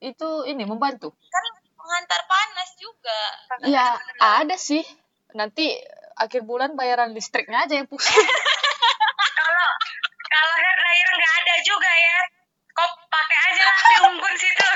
itu 0.00 0.28
ini 0.44 0.64
membantu. 0.64 1.12
kan 1.28 1.44
pengantar 1.74 2.20
panas 2.24 2.70
juga 2.74 3.20
Ya 3.64 4.00
ada 4.18 4.56
sih. 4.56 4.80
Nanti 5.30 5.76
akhir 6.16 6.42
bulan 6.42 6.72
bayaran 6.72 7.12
listriknya 7.12 7.62
aja 7.62 7.76
yang 7.76 7.86
pusing. 7.86 8.16
Kalau 9.38 9.68
kalau 10.30 10.54
hair 10.54 10.76
dryer 10.78 11.10
nggak 11.12 11.34
ada 11.42 11.54
juga 11.60 11.90
ya. 11.90 12.18
Kok 12.70 12.90
pakai 13.10 13.38
aja 13.50 13.62
lah 13.66 13.78
di 13.82 13.96
unggun 14.06 14.34
situ. 14.38 14.68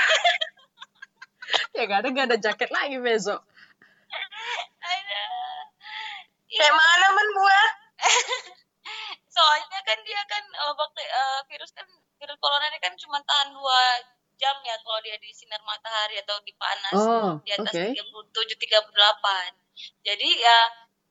ya 1.79 1.81
gak 1.87 1.99
ada 2.03 2.07
gak 2.11 2.27
ada 2.27 2.37
jaket 2.37 2.69
lagi 2.69 2.97
besok. 2.99 3.39
ada 4.83 5.21
Kayak 6.45 6.73
mana 6.75 7.07
men 7.11 7.29
buat? 7.33 7.71
soalnya 9.35 9.79
kan 9.83 9.99
dia 10.07 10.21
kan 10.23 10.43
eh, 10.45 10.73
bakte- 10.79 11.11
eh, 11.11 11.39
virus 11.51 11.71
kan 11.75 11.83
virus 12.15 12.37
corona 12.39 12.71
ini 12.71 12.79
kan 12.79 12.95
cuma 12.95 13.19
tahan 13.19 13.51
dua 13.51 13.81
jam 14.39 14.55
ya 14.63 14.75
kalau 14.79 14.99
dia 15.03 15.19
di 15.19 15.27
sinar 15.35 15.59
matahari 15.67 16.15
atau 16.23 16.39
di 16.43 16.55
panas 16.55 16.95
Oh, 16.95 17.35
di 17.43 17.51
atas 17.51 17.71
oke. 17.75 17.91
37 17.91 18.55
38 18.55 20.07
jadi 20.07 20.29
ya 20.39 20.59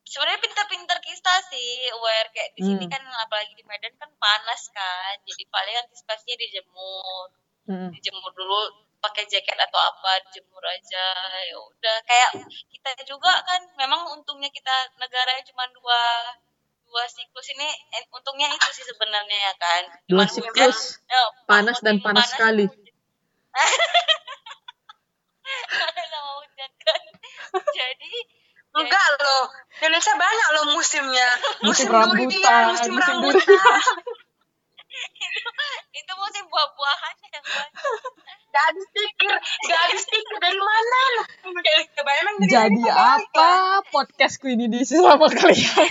sebenarnya 0.04 0.40
pintar-pintar 0.40 0.98
kita 1.00 1.34
sih 1.48 1.88
aware. 1.92 2.28
Kayak 2.30 2.50
di 2.54 2.62
sini 2.64 2.84
Hmm. 2.86 2.92
kan 2.92 3.02
apalagi 3.24 3.52
di 3.56 3.64
Medan 3.64 3.94
kan 3.96 4.10
panas 4.16 4.62
kan. 4.70 5.16
Jadi 5.24 5.44
paling 5.48 5.76
antisipasinya 5.80 6.36
dijemur. 6.38 7.28
Hmm. 7.64 7.88
dijemur 7.96 8.28
dulu 8.36 8.60
pakai 9.00 9.24
jaket 9.24 9.56
atau 9.56 9.80
apa 9.80 10.20
dijemur 10.28 10.60
aja. 10.60 11.06
Ya 11.48 11.56
udah 11.56 11.96
kayak 12.04 12.30
kita 12.68 12.92
juga 13.08 13.40
kan 13.40 13.64
memang 13.80 14.04
untungnya 14.12 14.52
kita 14.52 14.92
negaranya 15.00 15.40
cuma 15.48 15.64
dua 15.72 16.00
dua 16.84 17.08
siklus 17.08 17.48
ini 17.56 17.64
eh, 17.96 18.04
untungnya 18.12 18.52
itu 18.52 18.68
sih 18.68 18.84
sebenarnya 18.84 19.38
ya 19.48 19.52
kan. 19.56 19.82
Dua 20.04 20.22
Cuman 20.22 20.28
siklus, 20.28 21.00
hujan, 21.00 21.08
eh, 21.08 21.28
panas 21.48 21.78
dan 21.80 21.96
musim 21.96 22.04
panas 22.04 22.28
sekali. 22.28 22.64
sama 26.12 26.30
hujan 26.44 26.72
kan. 26.84 27.02
Jadi 27.72 28.12
Enggak 28.74 29.06
loh. 29.22 29.44
Indonesia 29.78 30.14
banyak 30.18 30.48
loh 30.58 30.64
musimnya. 30.74 31.28
Musim 31.62 31.86
durian, 31.86 32.10
rambutan, 32.10 32.62
musim 32.74 32.90
musim 32.94 32.98
rambutan. 32.98 33.58
itu 35.98 36.12
musim 36.14 36.44
buah-buahan 36.46 37.14
yang 37.34 37.42
banyak 37.42 37.82
Gak 38.54 38.62
habis 38.70 38.86
pikir, 38.94 39.34
gak 39.66 39.82
pikir 40.06 40.36
dari 40.38 40.60
mana 40.62 40.98
loh. 41.18 41.26
Dari 41.58 42.46
Jadi 42.46 42.86
apa 42.86 43.82
podcastku 43.90 44.46
ini 44.46 44.70
di 44.70 44.86
sama 44.86 45.26
kalian? 45.26 45.90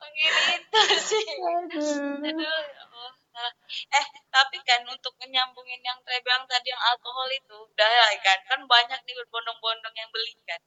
mungkin 0.00 0.32
itu 0.56 0.80
sih 1.04 1.24
Aduh. 1.36 2.24
Aduh, 2.24 2.64
ya. 3.34 3.48
Eh, 3.98 4.06
tapi 4.30 4.56
kan 4.62 4.80
untuk 4.86 5.14
menyambungin 5.18 5.82
yang 5.82 5.98
saya 6.06 6.22
bilang 6.22 6.46
tadi 6.46 6.70
yang 6.70 6.82
alkohol 6.90 7.26
itu, 7.30 7.56
udah 7.58 7.88
ya 7.90 8.06
kan, 8.22 8.38
kan 8.46 8.60
banyak 8.64 9.00
nih 9.02 9.14
berbondong-bondong 9.18 9.94
yang 9.94 10.10
beli 10.14 10.34
kan. 10.46 10.60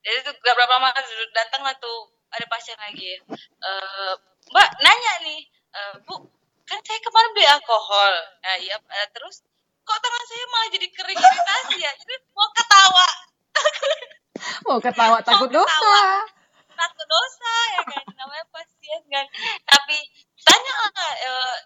Jadi 0.00 0.16
tuh 0.24 0.32
gak 0.40 0.56
berapa 0.56 0.80
lama 0.80 0.96
datang 1.36 1.60
lah 1.60 1.76
tuh 1.76 2.08
ada 2.32 2.46
pasien 2.48 2.76
lagi. 2.80 3.20
Eh, 3.38 4.12
Mbak 4.50 4.68
nanya 4.80 5.12
nih, 5.22 5.40
eh, 5.76 5.94
Bu, 6.08 6.16
kan 6.64 6.80
saya 6.80 6.98
kemarin 6.98 7.30
beli 7.36 7.46
alkohol. 7.46 8.12
Nah, 8.40 8.56
iya, 8.56 8.76
eh, 8.80 9.08
terus 9.12 9.44
kok 9.84 9.98
tangan 10.00 10.24
saya 10.24 10.44
malah 10.48 10.68
jadi 10.72 10.86
kering 10.88 11.18
iritasi 11.20 11.76
ya? 11.78 11.92
Jadi 11.92 12.14
mau 12.32 12.48
ketawa, 12.56 13.06
Mau 14.66 14.78
ketawa 14.80 15.18
takut 15.20 15.50
Mau 15.52 15.64
ketawa. 15.64 15.66
dosa. 15.68 16.40
takut 16.70 17.04
dosa 17.04 17.52
ya 17.76 17.82
kan 17.84 18.04
namanya 18.16 18.44
pasien 18.48 19.00
kan 19.12 19.26
tapi 19.68 20.00
tanya 20.46 20.72
lah 20.80 21.12
eh, 21.20 21.58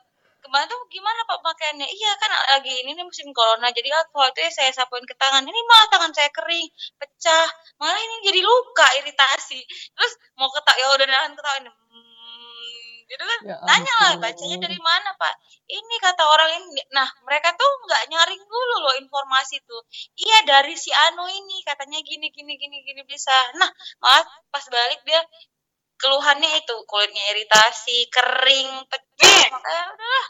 kemarin 0.45 0.69
tuh 0.69 0.81
gimana 0.93 1.21
pak 1.25 1.41
pakaiannya? 1.41 1.89
Iya 1.89 2.13
kan 2.21 2.31
lagi 2.31 2.73
ini 2.85 2.93
nih 2.93 3.05
musim 3.09 3.33
corona 3.33 3.73
jadi 3.73 3.89
alkohol 3.97 4.29
itu 4.31 4.45
ya 4.45 4.51
saya 4.53 4.71
sapuin 4.77 5.09
ke 5.09 5.17
tangan. 5.17 5.43
Ini 5.43 5.61
malah 5.65 5.89
tangan 5.89 6.13
saya 6.13 6.29
kering 6.29 6.69
pecah. 7.01 7.49
Malah 7.81 7.97
ini 7.97 8.15
jadi 8.29 8.41
luka 8.45 8.87
iritasi. 9.01 9.61
Terus 9.97 10.13
mau 10.37 10.53
ketawa 10.53 10.77
ya 10.77 10.87
udah 11.01 11.07
nahan 11.09 11.33
ketawa 11.33 11.57
ini. 11.65 11.71
Hmm, 11.73 12.93
gitu 13.09 13.25
kan. 13.25 13.41
Ya 13.49 13.57
tanya 13.65 13.95
lah 14.05 14.13
bacanya 14.21 14.57
dari 14.61 14.79
mana 14.79 15.11
pak? 15.17 15.35
Ini 15.65 15.95
kata 16.05 16.23
orang 16.29 16.51
ini 16.61 16.85
nah 16.93 17.09
mereka 17.25 17.57
tuh 17.57 17.71
nggak 17.89 18.03
nyaring 18.13 18.43
dulu 18.45 18.75
loh 18.85 18.95
informasi 19.01 19.65
tuh. 19.65 19.81
Iya 20.21 20.45
dari 20.45 20.77
si 20.77 20.93
Anu 20.93 21.25
ini 21.25 21.65
katanya 21.65 21.99
gini 22.05 22.29
gini 22.29 22.53
gini 22.61 22.85
gini 22.85 23.03
bisa. 23.09 23.33
Nah 23.57 23.73
malah 23.99 24.23
pas 24.53 24.65
balik 24.69 25.01
dia 25.09 25.25
keluhannya 25.97 26.51
itu 26.57 26.77
kulitnya 26.85 27.25
iritasi 27.31 28.09
kering 28.09 28.71
pecah 28.87 29.41
makanya 29.51 29.85
udah 29.91 30.25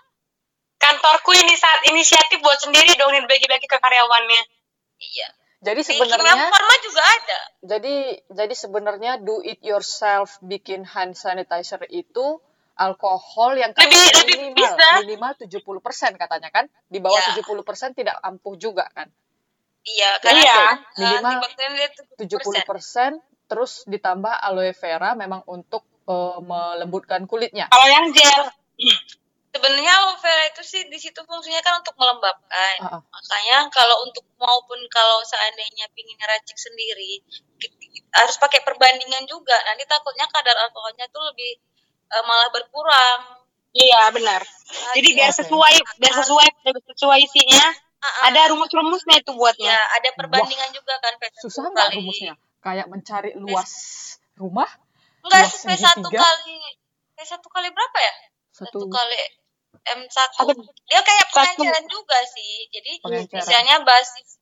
Kantorku 0.77 1.33
ini 1.33 1.55
saat 1.55 1.81
inisiatif 1.87 2.39
buat 2.39 2.61
sendiri 2.61 2.93
dong 2.95 3.09
ini 3.11 3.25
bagi-bagi 3.25 3.65
ke 3.65 3.75
karyawannya. 3.75 4.43
iya 5.01 5.29
Jadi 5.65 5.81
sebenarnya 5.81 6.45
farma 6.47 6.75
juga 6.79 7.01
ada 7.03 7.41
jadi 7.65 7.95
jadi 8.29 8.53
sebenarnya 8.55 9.13
do 9.19 9.41
it 9.41 9.59
yourself 9.61 10.37
bikin 10.41 10.85
hand 10.85 11.15
sanitizer 11.15 11.81
itu 11.89 12.37
alkohol 12.75 13.57
yang 13.57 13.73
Lebih- 13.73 14.13
lebih 14.15 14.37
minimal 14.45 14.61
bisa. 14.77 14.89
minimal 15.01 15.33
70% 15.39 16.21
katanya 16.21 16.51
kan 16.51 16.69
di 16.85 17.01
bawah 17.01 17.17
Ya. 17.17 17.33
70% 17.33 17.57
tidak 17.95 18.21
ampuh 18.21 18.53
juga 18.55 18.85
kan 18.91 19.09
Iya, 19.85 20.11
Iya. 20.11 20.21
karena 20.21 20.65
Minimal 20.99 21.33
antibakterial 21.39 21.75
dia 21.75 21.89
70% 22.19 22.61
70%. 22.61 23.13
Terus 23.45 23.85
ditambah 23.85 24.33
aloe 24.41 24.73
vera 24.73 25.13
memang 25.15 25.45
untuk 25.49 25.85
eh, 26.09 26.39
melembutkan 26.41 27.29
kulitnya 27.29 27.69
Kalau 27.69 27.89
yang 27.89 28.09
gel, 28.13 28.43
Sebenarnya 29.55 29.93
aloe 30.03 30.19
vera 30.19 30.51
itu 30.51 30.67
sih 30.67 30.83
di 30.91 30.99
situ 30.99 31.23
fungsinya 31.23 31.63
kan 31.63 31.79
untuk 31.79 31.95
melembabkan. 31.95 32.75
Ah, 32.83 32.99
ah. 32.99 33.01
Makanya 33.07 33.71
kalau 33.71 34.03
untuk 34.03 34.27
maupun 34.35 34.83
kalau 34.91 35.23
seandainya 35.23 35.87
pingin 35.95 36.19
ngeracik 36.19 36.59
sendiri 36.59 37.23
harus 38.19 38.35
pakai 38.43 38.67
perbandingan 38.67 39.23
juga. 39.31 39.55
Nanti 39.63 39.87
takutnya 39.87 40.27
kadar 40.27 40.59
alkoholnya 40.59 41.07
tuh 41.15 41.23
lebih 41.31 41.55
eh, 42.11 42.25
malah 42.27 42.51
berkurang. 42.51 43.47
iya 43.75 44.11
benar. 44.11 44.43
Jadi 44.99 45.09
biar 45.19 45.31
Oke. 45.31 45.47
sesuai, 45.47 45.75
biar 46.03 46.15
sesuai, 46.19 46.49
biar 46.67 46.75
sesuai 46.91 47.19
isinya. 47.23 47.67
Ah, 48.03 48.07
ah. 48.11 48.23
Ada 48.35 48.51
rumus-rumusnya 48.51 49.23
itu 49.23 49.33
ya 49.33 49.39
buatnya. 49.39 49.79
ada 50.03 50.09
perbandingan 50.19 50.71
juga 50.75 50.99
kan 50.99 51.15
susah 51.47 51.71
nggak 51.71 51.95
rumusnya 51.95 52.35
kayak 52.65 52.89
mencari 52.89 53.37
luas 53.37 53.71
rumah 54.35 54.67
Enggak 55.21 55.45
luas 55.45 55.53
sampai 55.55 55.77
satu 55.77 56.09
kali 56.09 56.59
kayak 57.15 57.29
satu 57.29 57.49
kali 57.49 57.69
berapa 57.69 57.99
ya? 57.99 58.15
satu 58.51 58.65
Satu 58.75 58.87
kali 58.89 59.19
M1. 59.85 60.09
Satu- 60.09 60.65
Dia 60.87 61.01
kayak 61.01 61.27
satu- 61.27 61.61
pengenceran 61.61 61.85
juga 61.87 62.19
sih. 62.25 62.67
Jadi 62.69 62.91
istilahnya 63.29 63.85
basis 63.85 64.41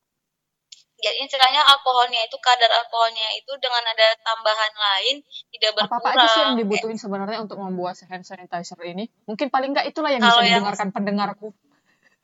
jadi 0.94 1.18
istilahnya 1.20 1.66
alkoholnya 1.66 2.22
itu 2.22 2.38
kadar 2.38 2.70
alkoholnya 2.70 3.26
itu 3.34 3.50
dengan 3.58 3.82
ada 3.82 4.06
tambahan 4.22 4.70
lain 4.72 5.16
tidak 5.50 5.74
apa 5.74 5.78
berkurang. 5.90 5.98
apa 5.98 6.08
aja 6.14 6.26
sih 6.28 6.40
yang 6.40 6.54
dibutuhin 6.54 6.94
sebenarnya 6.94 7.42
untuk 7.42 7.58
membuat 7.58 7.98
hand 8.06 8.22
sanitizer 8.22 8.78
ini 8.80 9.10
mungkin 9.26 9.50
paling 9.50 9.74
nggak 9.74 9.90
itulah 9.90 10.08
yang 10.08 10.22
bisa 10.22 10.30
Kalau 10.30 10.42
yang- 10.42 10.62
didengarkan 10.62 10.88
pendengarku 10.90 11.50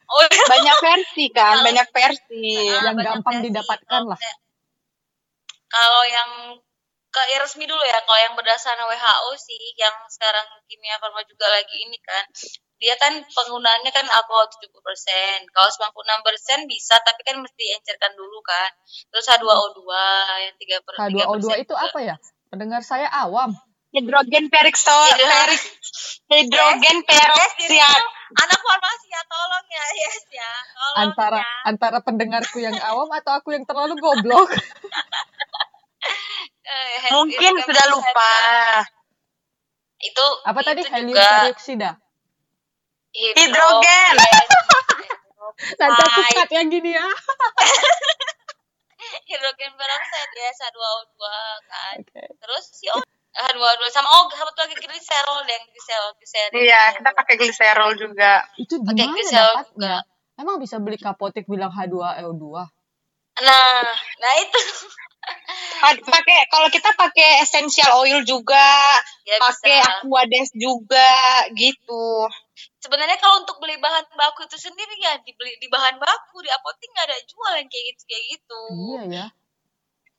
Oh, 0.08 0.24
iya. 0.24 0.40
Banyak 0.48 0.76
versi 0.80 1.24
kan, 1.28 1.52
Kalau- 1.52 1.66
banyak 1.68 1.88
versi. 1.92 2.44
Ah, 2.56 2.80
yang 2.80 2.96
banyak 2.96 3.12
gampang 3.12 3.34
versi. 3.34 3.44
didapatkan 3.44 4.02
lah. 4.08 4.18
Kalau 5.68 6.02
yang 6.08 6.30
ke 7.08 7.22
ya 7.32 7.40
resmi 7.40 7.64
dulu 7.64 7.80
ya, 7.80 8.04
kalau 8.04 8.20
yang 8.20 8.34
berdasarkan 8.36 8.84
WHO 8.84 9.30
sih, 9.40 9.62
yang 9.80 9.94
sekarang 10.12 10.44
kimia 10.68 11.00
farma 11.00 11.24
juga 11.24 11.48
lagi 11.48 11.76
ini 11.88 11.96
kan, 12.04 12.24
dia 12.78 12.94
kan 13.00 13.16
penggunaannya 13.24 13.90
kan 13.90 14.06
alkohol 14.12 14.46
70%. 14.46 15.48
Kalau 15.50 15.68
96% 15.72 16.68
bisa, 16.68 17.00
tapi 17.00 17.20
kan 17.24 17.40
mesti 17.40 17.64
encerkan 17.80 18.12
dulu 18.14 18.38
kan. 18.44 18.70
Terus 19.08 19.24
H2O2 19.24 19.80
yang 20.44 20.54
3 20.54 20.84
per 20.84 20.92
3 20.94 21.04
H2O2 21.10 21.46
itu 21.64 21.74
apa 21.74 21.98
ya 22.00 22.16
pendengar 22.48 22.80
saya 22.80 23.08
awam 23.12 23.52
Hidrogen 23.88 24.44
perikso, 24.48 24.92
Hidro- 24.92 25.32
perik, 25.48 25.62
hidrogen 26.28 26.96
peroksiat. 27.02 27.64
itu 27.64 27.76
anak 28.36 28.60
farmasi 28.60 29.06
ya, 29.08 29.20
tolong 29.24 29.64
ya, 29.66 29.84
yes 29.96 30.18
ya. 30.28 30.50
Tolong 30.68 30.96
antara 31.02 31.38
ya. 31.40 31.46
antara 31.64 31.98
pendengarku 31.98 32.58
yang 32.58 32.74
awam 32.78 33.08
atau 33.10 33.32
aku 33.34 33.50
yang 33.50 33.64
terlalu 33.64 33.96
goblok 33.96 34.48
Eh, 36.68 37.10
Mungkin 37.10 37.58
sudah 37.58 37.80
peroksida. 37.80 37.90
lupa. 37.90 38.32
Itu 39.98 40.24
apa 40.44 40.60
tadi 40.60 40.80
itu 40.80 40.90
helium 40.90 41.10
juga 41.10 41.26
peroksida 41.42 41.90
hidro- 43.10 43.36
Hidrogen. 43.40 44.14
nanti 45.80 46.02
aku 46.04 46.20
cut 46.36 46.50
yang 46.52 46.68
gini 46.68 46.92
ya 46.92 47.02
hidrogen 49.26 49.72
peroksida 49.74 50.36
ya 50.36 50.50
H2O2 50.52 51.20
kan. 51.64 51.94
oke 51.98 52.22
Terus 52.36 52.64
si 52.70 52.86
O 53.28 53.40
H2O2 53.44 53.82
sama 53.92 54.08
oh 54.08 54.24
satu 54.32 54.58
lagi 54.64 54.76
gliserol 54.78 55.44
yang 55.46 55.62
gliserol 55.68 56.10
gliserol. 56.18 56.58
Iya, 56.58 56.82
kita 56.98 57.10
pakai 57.14 57.34
gliserol 57.38 57.92
juga. 57.94 58.32
itu 58.56 58.74
Pakai 58.82 59.04
gimana 59.06 59.14
glycerol 59.14 59.52
dapatnya 59.54 59.94
emang 60.38 60.56
bisa 60.62 60.76
beli 60.78 60.98
kapotik 60.98 61.44
bilang 61.50 61.70
H2O2 61.70 62.44
Nah, 63.38 63.86
nah 64.18 64.32
itu 64.42 64.58
Pa- 65.78 65.94
Pakai 65.94 66.48
kalau 66.48 66.66
kita 66.72 66.90
pakai 66.96 67.44
essential 67.44 67.92
oil 68.00 68.24
juga, 68.24 68.66
ya 69.28 69.36
pakai 69.38 69.78
aquades 69.84 70.48
juga 70.56 71.44
gitu. 71.54 72.26
Sebenarnya 72.80 73.20
kalau 73.20 73.44
untuk 73.44 73.60
beli 73.60 73.76
bahan 73.78 74.08
baku 74.16 74.48
itu 74.48 74.56
sendiri 74.58 74.96
ya 74.98 75.20
dibeli 75.22 75.54
di 75.60 75.68
bahan 75.70 76.00
baku 76.00 76.40
di 76.42 76.50
apotek 76.50 76.88
nggak 76.90 77.06
ada 77.12 77.18
jual 77.28 77.52
yang 77.60 77.68
kayak 77.68 77.84
gitu 77.92 78.02
kayak 78.08 78.24
gitu. 78.34 78.60
iya 78.72 79.02
ya 79.06 79.26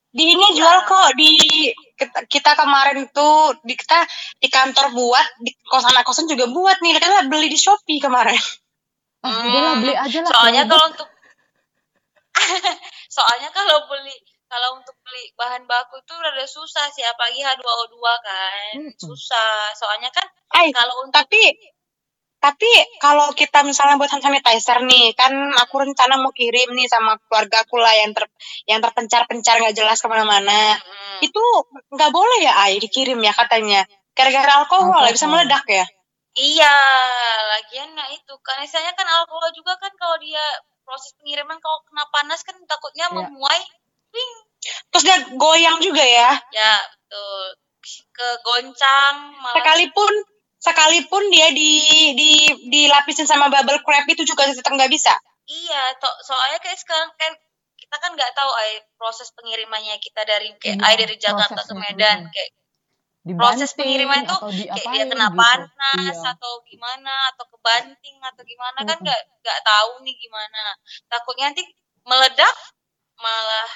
Di 0.10 0.26
ini 0.26 0.58
jual 0.58 0.90
kok 0.90 1.14
di 1.14 1.32
kita, 1.94 2.26
kita 2.26 2.52
kemarin 2.58 3.06
tuh 3.14 3.54
di 3.62 3.78
kita 3.78 4.02
di 4.42 4.50
kantor 4.50 4.90
buat 4.98 5.28
di 5.46 5.54
kosan 5.70 5.94
kosan 6.02 6.26
juga 6.26 6.50
buat 6.50 6.82
nih 6.82 6.98
kita 6.98 7.30
beli 7.30 7.46
di 7.46 7.60
Shopee 7.60 8.02
kemarin. 8.02 8.38
ah 9.20 9.30
Hmm, 9.30 9.52
udahlah 9.52 9.74
beli 9.84 9.94
aja 9.94 10.20
lah 10.24 10.32
Soalnya 10.32 10.64
kalau 10.66 10.86
untuk 10.90 11.10
soalnya 13.16 13.50
kalau 13.52 13.86
beli 13.86 14.16
kalau 14.50 14.82
untuk 14.82 14.98
beli 15.06 15.30
bahan 15.38 15.70
baku 15.70 16.02
itu 16.02 16.14
rada 16.18 16.46
susah 16.50 16.90
sih 16.90 17.06
apalagi 17.06 17.46
H2O2 17.46 17.96
kan. 18.02 18.74
Mm-mm. 18.82 18.98
Susah. 18.98 19.70
Soalnya 19.78 20.10
kan 20.10 20.26
Eh, 20.58 20.74
kalau 20.74 21.06
untuk 21.06 21.14
tapi 21.14 21.38
tapi 22.40 22.72
kalau 23.04 23.36
kita 23.36 23.68
misalnya 23.68 24.00
buat 24.00 24.08
hand 24.08 24.24
sanitizer 24.24 24.80
nih, 24.88 25.12
kan 25.12 25.32
aku 25.60 25.84
rencana 25.84 26.16
mau 26.16 26.32
kirim 26.32 26.72
nih 26.72 26.88
sama 26.88 27.20
keluarga 27.28 27.68
aku 27.68 27.76
lah 27.76 27.92
yang 28.00 28.16
ter 28.16 28.32
yang 28.64 28.80
terpencar-pencar 28.80 29.60
nggak 29.60 29.76
jelas 29.76 30.00
ke 30.00 30.08
mana-mana. 30.08 30.80
Mm-mm. 30.80 31.28
Itu 31.28 31.44
nggak 31.92 32.12
boleh 32.16 32.40
ya, 32.40 32.56
Ay, 32.64 32.80
dikirim 32.80 33.20
ya 33.20 33.36
katanya. 33.36 33.84
Gara-gara 34.16 34.64
alkohol, 34.64 35.04
ya, 35.04 35.12
bisa 35.12 35.28
meledak 35.28 35.68
ya. 35.68 35.84
Iya, 36.40 36.76
lagian 37.52 37.92
nah 38.00 38.08
itu 38.08 38.32
kan 38.40 38.64
misalnya 38.64 38.96
kan 38.96 39.04
alkohol 39.04 39.52
juga 39.52 39.76
kan 39.76 39.92
kalau 40.00 40.16
dia 40.24 40.40
proses 40.88 41.12
pengiriman 41.20 41.60
kalau 41.60 41.84
kena 41.84 42.08
panas 42.08 42.40
kan 42.48 42.56
takutnya 42.64 43.12
Iya. 43.12 43.16
memuai 43.20 43.62
wing. 44.16 44.32
Terus 44.96 45.04
dia 45.04 45.18
goyang 45.36 45.84
juga 45.84 46.04
ya. 46.04 46.40
Ya, 46.56 46.74
betul. 46.88 47.44
Ke 48.16 48.28
goncang 48.48 49.36
malah 49.44 49.60
Sekalipun 49.60 50.14
sekalipun 50.60 51.24
dia 51.32 51.50
di 51.50 51.74
di 52.14 52.32
dilapisin 52.68 53.24
sama 53.24 53.48
bubble 53.48 53.80
wrap 53.82 54.06
itu 54.06 54.24
juga 54.24 54.44
tetap 54.46 54.70
nggak 54.70 54.92
bisa. 54.92 55.16
iya, 55.48 55.82
to- 55.98 56.20
soalnya 56.22 56.60
kayak 56.60 56.78
sekarang 56.78 57.10
kan 57.16 57.32
kita 57.74 57.96
kan 57.98 58.12
nggak 58.14 58.32
tahu 58.32 58.52
ay 58.54 58.78
proses 58.96 59.34
pengirimannya 59.34 59.98
kita 59.98 60.22
dari 60.22 60.54
kayak 60.56 60.78
Iya, 60.78 60.86
ay 60.86 60.96
dari 60.96 61.16
Jakarta 61.18 61.62
ke 61.64 61.74
Medan 61.74 62.28
kayak 62.30 62.52
Dibanting 63.20 63.36
proses 63.36 63.72
pengiriman 63.74 64.24
itu 64.24 64.36
kayak 64.70 64.94
dia 64.94 65.06
kena 65.08 65.28
gitu. 65.28 65.40
panas 65.40 65.98
Iya. 65.98 66.32
atau 66.34 66.52
gimana 66.64 67.14
atau 67.34 67.46
kebanting 67.50 68.18
atau 68.22 68.44
gimana 68.44 68.78
kan 68.80 68.94
Mm-mm. 68.94 69.04
nggak 69.04 69.22
nggak 69.42 69.60
tahu 69.62 69.92
nih 70.06 70.16
gimana 70.16 70.64
takutnya 71.08 71.46
nanti 71.50 71.64
meledak 72.06 72.56
malah 73.18 73.70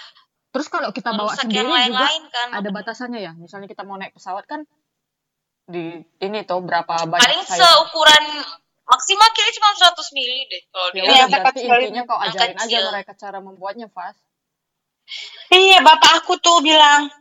Terus 0.53 0.69
kalau 0.69 0.93
kita 0.93 1.09
bawa 1.11 1.33
sendiri 1.33 1.65
yang 1.65 1.89
juga 1.89 2.05
lain-lain 2.05 2.23
kan 2.29 2.47
ada 2.53 2.69
batasannya 2.69 3.19
ya. 3.19 3.33
Misalnya 3.33 3.65
kita 3.65 3.81
mau 3.81 3.97
naik 3.97 4.13
pesawat 4.13 4.45
kan 4.45 4.61
di 5.73 5.85
ini 6.21 6.39
tuh 6.45 6.61
berapa 6.61 6.93
banyak 7.09 7.17
paling 7.25 7.41
sayur. 7.41 7.65
seukuran 7.65 8.23
maksimal 8.85 9.27
kayaknya 9.33 9.53
cuma 9.57 9.69
100 9.73 10.15
mili 10.17 10.39
deh 10.45 10.61
kalau 10.69 10.87
Ya 10.93 11.25
dia 11.25 11.25
berarti 11.41 11.65
sekali. 11.65 11.83
intinya 11.89 12.03
kau 12.05 12.19
ajarin 12.21 12.57
aja 12.59 12.77
mereka 12.93 13.13
cara 13.17 13.37
membuatnya, 13.41 13.87
Fas. 13.89 14.13
Iya, 15.49 15.83
bapak 15.83 16.23
aku 16.23 16.39
tuh 16.39 16.63
bilang, 16.63 17.11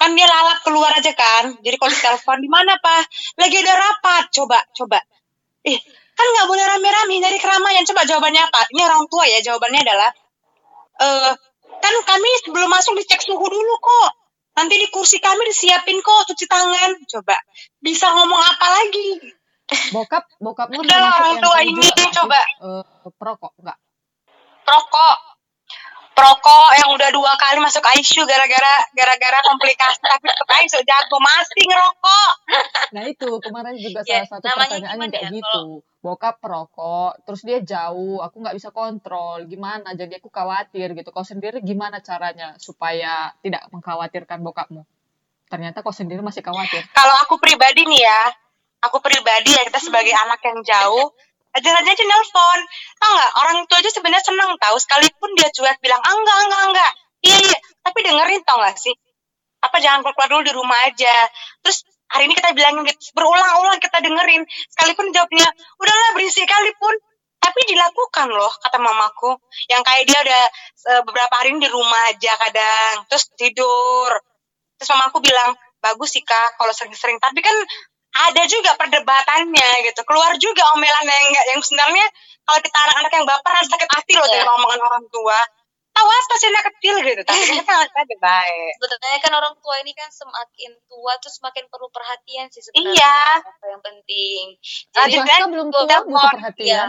kan 0.00 0.10
dia 0.16 0.24
lalap 0.24 0.62
keluar 0.64 0.88
aja 0.94 1.12
kan. 1.12 1.58
Jadi 1.60 1.76
kalau 1.76 1.92
ditelepon, 1.92 2.38
di 2.40 2.48
mana 2.48 2.78
pak? 2.80 3.04
Lagi 3.36 3.56
ada 3.60 3.74
rapat. 3.76 4.24
Coba, 4.32 4.58
coba. 4.72 4.98
Eh, 5.66 5.76
kan 6.16 6.26
nggak 6.32 6.46
boleh 6.48 6.64
rame-rame 6.64 7.16
dari 7.20 7.36
keramaian. 7.36 7.84
Coba 7.84 8.08
jawabannya 8.08 8.42
apa? 8.46 8.60
Ini 8.72 8.80
orang 8.88 9.04
tua 9.10 9.24
ya, 9.28 9.38
jawabannya 9.44 9.80
adalah, 9.84 10.10
eh 11.02 11.32
kan 11.76 11.94
kami 12.08 12.30
sebelum 12.40 12.72
masuk 12.72 12.96
dicek 12.96 13.20
suhu 13.20 13.44
dulu 13.46 13.74
kok. 13.76 14.10
Nanti 14.56 14.74
di 14.80 14.88
kursi 14.88 15.20
kami 15.20 15.44
disiapin 15.52 16.00
kok 16.00 16.32
cuci 16.32 16.48
tangan. 16.48 16.96
Coba, 17.04 17.36
bisa 17.76 18.08
ngomong 18.08 18.40
apa 18.40 18.66
lagi? 18.72 19.20
Bokap, 19.92 20.24
bokapmu 20.38 20.78
Udah 20.78 20.96
lah, 20.96 21.10
termasuk 21.10 21.26
orang 21.26 21.42
tua 21.42 21.56
tadi 21.58 21.68
ini, 21.74 21.82
juga 21.82 22.04
coba. 22.22 22.40
Eh, 22.40 23.10
perokok 23.18 23.52
enggak? 23.60 23.78
Perokok. 24.64 25.16
Perokok 26.16 26.68
yang 26.80 26.88
udah 26.96 27.12
dua 27.12 27.28
kali 27.36 27.60
masuk 27.60 27.84
ICU 27.84 28.24
gara-gara 28.24 28.88
gara-gara 28.96 29.38
komplikasi 29.44 30.00
tapi 30.00 30.32
tetap 30.32 30.48
ICU 30.48 30.80
jago 30.80 31.18
masih 31.20 31.64
ngerokok. 31.68 32.30
Nah 32.96 33.02
itu 33.04 33.28
kemarin 33.44 33.76
juga 33.76 34.00
Ya, 34.08 34.24
salah 34.24 34.40
satu 34.40 34.48
pertanyaan 34.56 34.96
yang 34.96 35.12
kayak 35.12 35.28
ya, 35.28 35.36
gitu. 35.36 35.84
Bokap 36.00 36.40
perokok, 36.40 37.20
terus 37.28 37.44
dia 37.44 37.60
jauh, 37.60 38.24
aku 38.24 38.40
nggak 38.40 38.56
bisa 38.56 38.72
kontrol, 38.72 39.44
gimana? 39.44 39.92
Jadi 39.92 40.16
aku 40.16 40.32
khawatir 40.32 40.96
gitu. 40.96 41.12
Kau 41.12 41.26
sendiri 41.26 41.60
gimana 41.60 42.00
caranya 42.00 42.56
supaya 42.56 43.36
tidak 43.44 43.68
mengkhawatirkan 43.68 44.40
bokapmu? 44.40 44.88
Ternyata 45.52 45.84
kau 45.84 45.92
sendiri 45.92 46.24
masih 46.24 46.40
khawatir. 46.40 46.80
Kalau 46.96 47.12
aku 47.26 47.36
pribadi 47.36 47.84
nih 47.84 48.08
ya, 48.08 48.22
aku 48.88 49.04
pribadi 49.04 49.52
ya 49.52 49.68
kita 49.68 49.82
sebagai 49.82 50.14
anak 50.16 50.40
yang 50.46 50.64
jauh, 50.64 51.12
aja 51.56 51.68
aja 51.72 52.04
nelpon. 52.04 52.60
Tau 53.00 53.10
nggak, 53.16 53.30
orang 53.40 53.56
tua 53.66 53.78
aja 53.80 53.90
sebenarnya 53.90 54.24
seneng 54.24 54.50
tahu 54.60 54.76
sekalipun 54.76 55.30
dia 55.34 55.48
cuek 55.50 55.76
bilang, 55.80 56.00
ah, 56.04 56.12
enggak, 56.12 56.38
enggak, 56.44 56.62
enggak. 56.72 56.90
Iya, 57.26 57.38
iya, 57.42 57.58
tapi 57.80 57.98
dengerin 58.04 58.42
tau 58.44 58.60
nggak 58.60 58.76
sih? 58.76 58.94
Apa 59.64 59.80
jangan 59.80 60.04
keluar 60.04 60.28
dulu 60.28 60.42
di 60.44 60.52
rumah 60.52 60.78
aja. 60.84 61.14
Terus 61.64 61.82
hari 62.10 62.30
ini 62.30 62.34
kita 62.38 62.54
bilangin 62.54 62.86
gitu 62.86 63.10
berulang-ulang 63.18 63.82
kita 63.82 63.98
dengerin 63.98 64.42
sekalipun 64.70 65.10
jawabnya 65.10 65.46
udahlah 65.78 66.10
berisik 66.14 66.46
sekalipun 66.46 66.94
tapi 67.42 67.60
dilakukan 67.66 68.26
loh 68.30 68.50
kata 68.62 68.78
mamaku 68.78 69.38
yang 69.70 69.82
kayak 69.82 70.06
dia 70.06 70.18
udah 70.22 70.44
eh, 70.96 71.02
beberapa 71.02 71.34
hari 71.34 71.54
ini 71.54 71.66
di 71.66 71.70
rumah 71.70 72.02
aja 72.10 72.32
kadang 72.46 72.94
terus 73.10 73.30
tidur 73.34 74.10
terus 74.78 74.88
mamaku 74.94 75.18
bilang 75.22 75.54
bagus 75.82 76.18
sih 76.18 76.24
kak 76.26 76.58
kalau 76.58 76.72
sering-sering 76.74 77.18
tapi 77.18 77.42
kan 77.42 77.54
ada 78.30 78.42
juga 78.48 78.72
perdebatannya 78.80 79.70
gitu 79.92 80.00
keluar 80.08 80.32
juga 80.40 80.62
omelan 80.72 81.04
yang 81.04 81.24
enggak 81.30 81.46
yang 81.52 81.60
sebenarnya 81.60 82.06
kalau 82.46 82.60
kita 82.62 82.78
anak-anak 82.78 83.12
yang 83.12 83.26
baperan 83.26 83.64
sakit 83.66 83.90
hati 83.90 84.12
loh 84.16 84.26
Iya. 84.26 84.32
dengan 84.40 84.48
omongan 84.56 84.80
orang 84.80 85.04
tua 85.12 85.40
tahu 85.96 86.08
apa 86.12 86.34
sih 86.36 86.48
anak 86.52 86.64
kecil 86.76 86.94
gitu 87.00 87.22
tapi 87.24 87.40
kan 87.40 87.56
kita 87.64 87.72
nggak 87.72 88.20
baik 88.20 88.72
Sebenarnya 88.76 89.20
kan 89.24 89.32
orang 89.32 89.54
tua 89.64 89.74
ini 89.80 89.92
kan 89.96 90.08
semakin 90.12 90.72
tua 90.84 91.12
tuh 91.24 91.32
semakin 91.32 91.64
perlu 91.72 91.88
perhatian 91.88 92.52
sih 92.52 92.60
sebenarnya. 92.60 92.92
Iya. 92.92 93.18
Apa 93.48 93.64
yang 93.72 93.80
penting. 93.80 94.42
Jadi 94.92 95.16
Swasta 95.16 95.48
belum 95.48 95.68
tua 95.72 95.84
butuh 96.04 96.32
perhatian. 96.36 96.88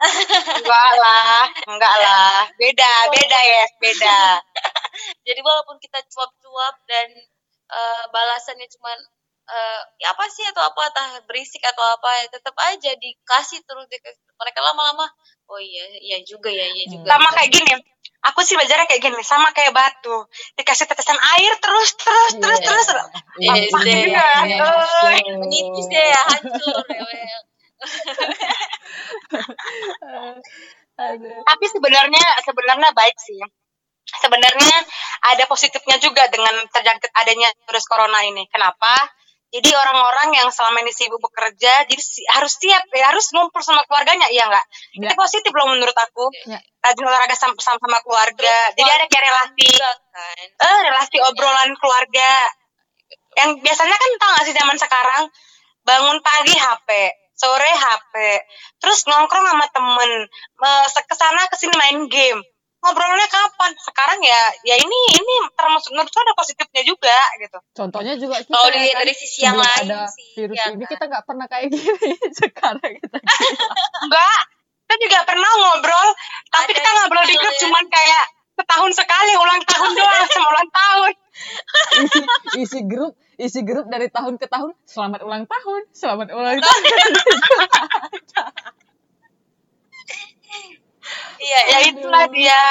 enggak 0.60 0.90
lah 0.96 1.44
enggak 1.68 1.94
lah 2.00 2.48
beda 2.56 2.92
beda 3.12 3.38
ya 3.44 3.64
beda 3.76 4.18
jadi 5.28 5.40
walaupun 5.44 5.76
kita 5.76 6.00
cuap-cuap 6.08 6.76
dan 6.88 7.08
eh, 7.68 8.04
balasannya 8.08 8.64
cuma 8.72 8.96
eh, 9.50 9.80
ya 9.98 10.14
apa 10.14 10.24
sih 10.30 10.46
atau 10.46 10.62
apa 10.62 10.80
entah 10.90 11.08
berisik 11.26 11.62
atau 11.66 11.82
apa 11.82 12.08
ya 12.22 12.26
tetap 12.30 12.54
aja 12.56 12.90
dikasih 12.94 13.60
terus 13.66 13.86
dikasih. 13.90 14.20
mereka 14.38 14.60
lama-lama 14.64 15.04
oh 15.50 15.60
iya 15.60 15.84
iya 16.00 16.18
juga 16.22 16.48
ya 16.48 16.64
iya 16.70 16.84
juga. 16.86 17.04
Sama 17.10 17.28
kayak 17.34 17.50
gini 17.50 17.74
aku 18.20 18.40
sih 18.44 18.54
belajarnya 18.56 18.86
kayak 18.86 19.02
gini 19.02 19.20
sama 19.24 19.50
kayak 19.52 19.72
batu. 19.74 20.16
Dikasih 20.56 20.86
tetesan 20.88 21.18
air 21.18 21.52
terus 21.60 21.90
terus 21.98 22.32
terus 22.38 22.60
Iya. 22.60 22.68
terus. 22.68 22.86
Iya, 23.40 23.52
Apa 23.52 23.78
iya. 23.84 24.24
Eh, 25.18 25.36
menipis 25.40 25.86
deh 25.88 26.04
ya 26.08 26.22
hancur 26.28 26.84
ya. 26.88 27.38
Tapi 31.48 31.64
sebenarnya 31.72 32.24
sebenarnya 32.44 32.90
baik 32.92 33.16
sih. 33.16 33.40
Sebenarnya 34.10 34.76
ada 35.32 35.44
positifnya 35.46 35.96
juga 36.02 36.26
dengan 36.28 36.66
terjangkit 36.68 37.14
adanya 37.14 37.48
virus 37.68 37.86
corona 37.86 38.20
ini. 38.26 38.44
Kenapa 38.50 38.96
jadi 39.50 39.70
orang-orang 39.74 40.30
yang 40.38 40.48
selama 40.54 40.78
ini 40.86 40.94
sibuk 40.94 41.18
bekerja 41.18 41.82
jadi 41.90 41.98
si- 41.98 42.22
harus 42.30 42.54
siap 42.54 42.86
ya 42.94 43.10
harus 43.10 43.26
ngumpul 43.34 43.58
sama 43.58 43.82
keluarganya 43.82 44.30
iya 44.30 44.46
nggak? 44.46 44.66
Ya. 45.02 45.10
itu 45.10 45.14
positif 45.18 45.50
loh 45.50 45.74
menurut 45.74 45.94
aku. 45.94 46.30
Ya. 46.46 46.58
rajin 46.80 47.04
olahraga 47.04 47.36
sama, 47.36 47.58
sama, 47.58 47.76
sama 47.82 47.98
keluarga. 48.00 48.54
Jadi 48.78 48.88
ada 48.88 49.04
kayak 49.10 49.24
relasi 49.26 49.66
Juga 49.74 49.90
kan? 50.14 50.46
Eh 50.54 50.78
relasi 50.86 51.16
obrolan 51.20 51.70
keluarga. 51.76 52.30
Yang 53.36 53.50
biasanya 53.66 53.96
kan 53.98 54.10
tau 54.16 54.30
gak 54.38 54.44
sih 54.46 54.54
zaman 54.54 54.76
sekarang? 54.78 55.22
Bangun 55.82 56.18
pagi 56.22 56.54
HP 56.54 56.88
sore 57.34 57.72
HP 57.72 58.14
terus 58.78 59.08
nongkrong 59.10 59.44
sama 59.44 59.66
temen. 59.72 60.10
Eh, 60.62 60.86
ke 60.86 61.14
sana 61.18 61.42
ke 61.50 61.56
sini 61.58 61.74
main 61.74 62.06
game 62.06 62.40
ngobrolnya 62.80 63.28
kapan 63.28 63.70
sekarang 63.76 64.20
ya 64.20 64.42
ya 64.64 64.74
ini 64.74 65.00
ini 65.12 65.34
termasuk 65.52 65.92
menurutku 65.92 66.16
ada 66.16 66.32
positifnya 66.32 66.82
juga 66.82 67.18
gitu 67.36 67.58
Contohnya 67.72 68.16
juga 68.16 68.40
kita 68.40 68.50
Kalau 68.50 68.68
ya 68.68 68.74
dilihat 68.74 68.96
kan, 68.96 69.00
dari 69.04 69.14
sisi 69.14 69.38
yang 69.44 69.56
lain 69.56 69.86
ada 69.86 70.08
sih, 70.08 70.28
virus 70.34 70.56
ya 70.56 70.64
ini 70.68 70.80
kan? 70.80 70.90
kita 70.90 71.04
nggak 71.06 71.24
pernah 71.24 71.46
kayak 71.46 71.66
gini. 71.68 72.12
Sekarang 72.40 72.92
kita 72.96 73.16
gila. 73.20 73.68
enggak 74.04 74.38
kita 74.80 74.94
juga 75.00 75.18
pernah 75.22 75.50
ngobrol 75.54 76.08
tapi 76.48 76.64
Ada 76.66 76.74
kita 76.74 76.88
ngobrol 76.90 77.24
di 77.24 77.36
grup 77.36 77.52
ya. 77.52 77.60
cuman 77.62 77.84
kayak 77.86 78.24
setahun 78.56 78.90
sekali 78.92 79.32
ulang 79.34 79.62
tahun 79.62 79.90
doang 79.94 80.26
sama 80.26 80.48
ulang 80.50 80.70
tahun 80.70 81.12
isi 82.04 82.20
isi 82.58 82.80
grup 82.84 83.12
isi 83.36 83.60
grup 83.62 83.86
dari 83.86 84.08
tahun 84.08 84.36
ke 84.36 84.44
tahun 84.46 84.76
selamat 84.84 85.20
ulang 85.22 85.44
tahun 85.44 85.80
selamat 85.92 86.28
ulang 86.32 86.58
tahun 86.58 86.84
iya 91.40 91.60
ya 91.66 91.78
itulah 91.90 92.24
dia. 92.30 92.62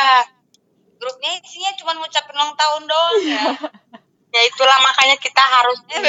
Grupnya 1.00 1.32
isinya 1.40 1.72
cuma 1.80 1.96
ngucapin 1.96 2.36
ulang 2.36 2.54
tahun 2.60 2.84
doang 2.88 3.18
ya. 3.24 3.44
Ya 4.30 4.46
itulah 4.46 4.78
makanya 4.86 5.18
kita 5.18 5.42
harus 5.42 5.82
eh 5.90 6.06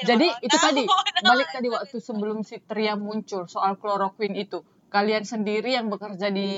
jadi 0.00 0.32
itu 0.40 0.56
tadi 0.56 0.88
balik 1.20 1.52
tadi 1.52 1.68
waktu 1.68 2.00
sebelum 2.00 2.40
si 2.40 2.56
Tria 2.64 2.96
muncul 2.96 3.44
soal 3.44 3.76
kloroquine 3.76 4.32
itu. 4.32 4.64
Kalian 4.88 5.28
sendiri 5.28 5.76
yang 5.76 5.92
bekerja 5.92 6.32
di 6.32 6.48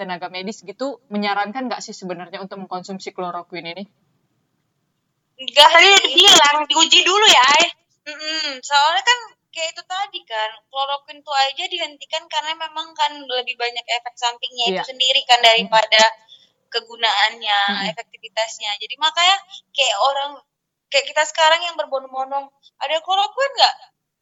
tenaga 0.00 0.32
medis 0.32 0.64
gitu 0.64 1.04
menyarankan 1.12 1.68
nggak 1.68 1.84
sih 1.84 1.92
sebenarnya 1.92 2.40
untuk 2.40 2.64
mengkonsumsi 2.64 3.12
kloroquine 3.12 3.76
ini? 3.76 3.84
Enggak 5.36 5.68
tadi 5.68 5.88
sih. 5.92 6.16
dibilang 6.16 6.64
diuji 6.64 7.00
dulu 7.04 7.26
ya 7.28 7.44
Ay. 7.60 7.66
Mm-mm, 8.08 8.64
soalnya 8.64 9.02
kan 9.04 9.18
kayak 9.56 9.72
itu 9.72 9.82
tadi 9.88 10.20
kan 10.28 10.52
kloroquine 10.68 11.24
tuh 11.24 11.32
aja 11.32 11.64
dihentikan 11.64 12.28
karena 12.28 12.52
memang 12.60 12.92
kan 12.92 13.16
lebih 13.24 13.56
banyak 13.56 13.80
efek 13.88 14.12
sampingnya 14.20 14.68
itu 14.68 14.76
Iya. 14.76 14.84
sendiri 14.84 15.24
kan 15.24 15.40
daripada 15.40 16.02
kegunaannya 16.68 17.60
Mm-mm. 17.72 17.90
efektivitasnya 17.96 18.76
jadi 18.76 18.94
makanya 19.00 19.36
kayak 19.72 19.96
orang 20.12 20.30
kayak 20.92 21.06
kita 21.08 21.22
sekarang 21.24 21.64
yang 21.64 21.74
berbondong-bondong 21.80 22.52
ada 22.84 22.96
kloroquine 23.00 23.54
nggak 23.56 23.74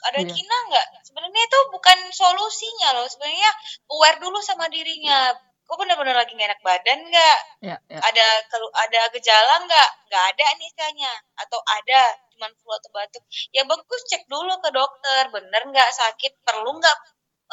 ada 0.05 0.20
Iya. 0.22 0.30
kina 0.30 0.59
nggak 0.70 0.87
sebenarnya 1.03 1.43
itu 1.43 1.59
bukan 1.74 1.99
solusinya 2.14 2.89
loh 2.95 3.07
sebenarnya 3.11 3.51
aware 3.91 4.18
dulu 4.22 4.39
sama 4.39 4.70
dirinya 4.70 5.35
kok 5.65 5.77
bener-bener 5.81 6.15
lagi 6.17 6.33
gak 6.37 6.49
enak 6.53 6.62
badan 6.62 6.99
nggak? 7.09 7.39
Ya, 7.65 7.77
ya. 7.89 7.99
ada 8.01 8.27
kelu 8.53 8.69
ada 8.77 9.01
gejala 9.17 9.55
nggak? 9.65 9.89
Nggak 10.12 10.25
ada 10.37 10.47
nih 10.61 10.71
kayaknya. 10.77 11.12
Atau 11.41 11.61
ada 11.65 12.01
cuman 12.37 12.51
flu 12.61 12.71
atau 12.77 12.91
batuk. 12.93 13.23
Ya 13.57 13.62
bagus 13.65 14.01
cek 14.11 14.29
dulu 14.29 14.53
ke 14.61 14.71
dokter. 14.71 15.23
Bener 15.33 15.62
nggak? 15.73 15.89
Sakit? 15.93 16.33
Perlu 16.45 16.71
nggak 16.79 16.97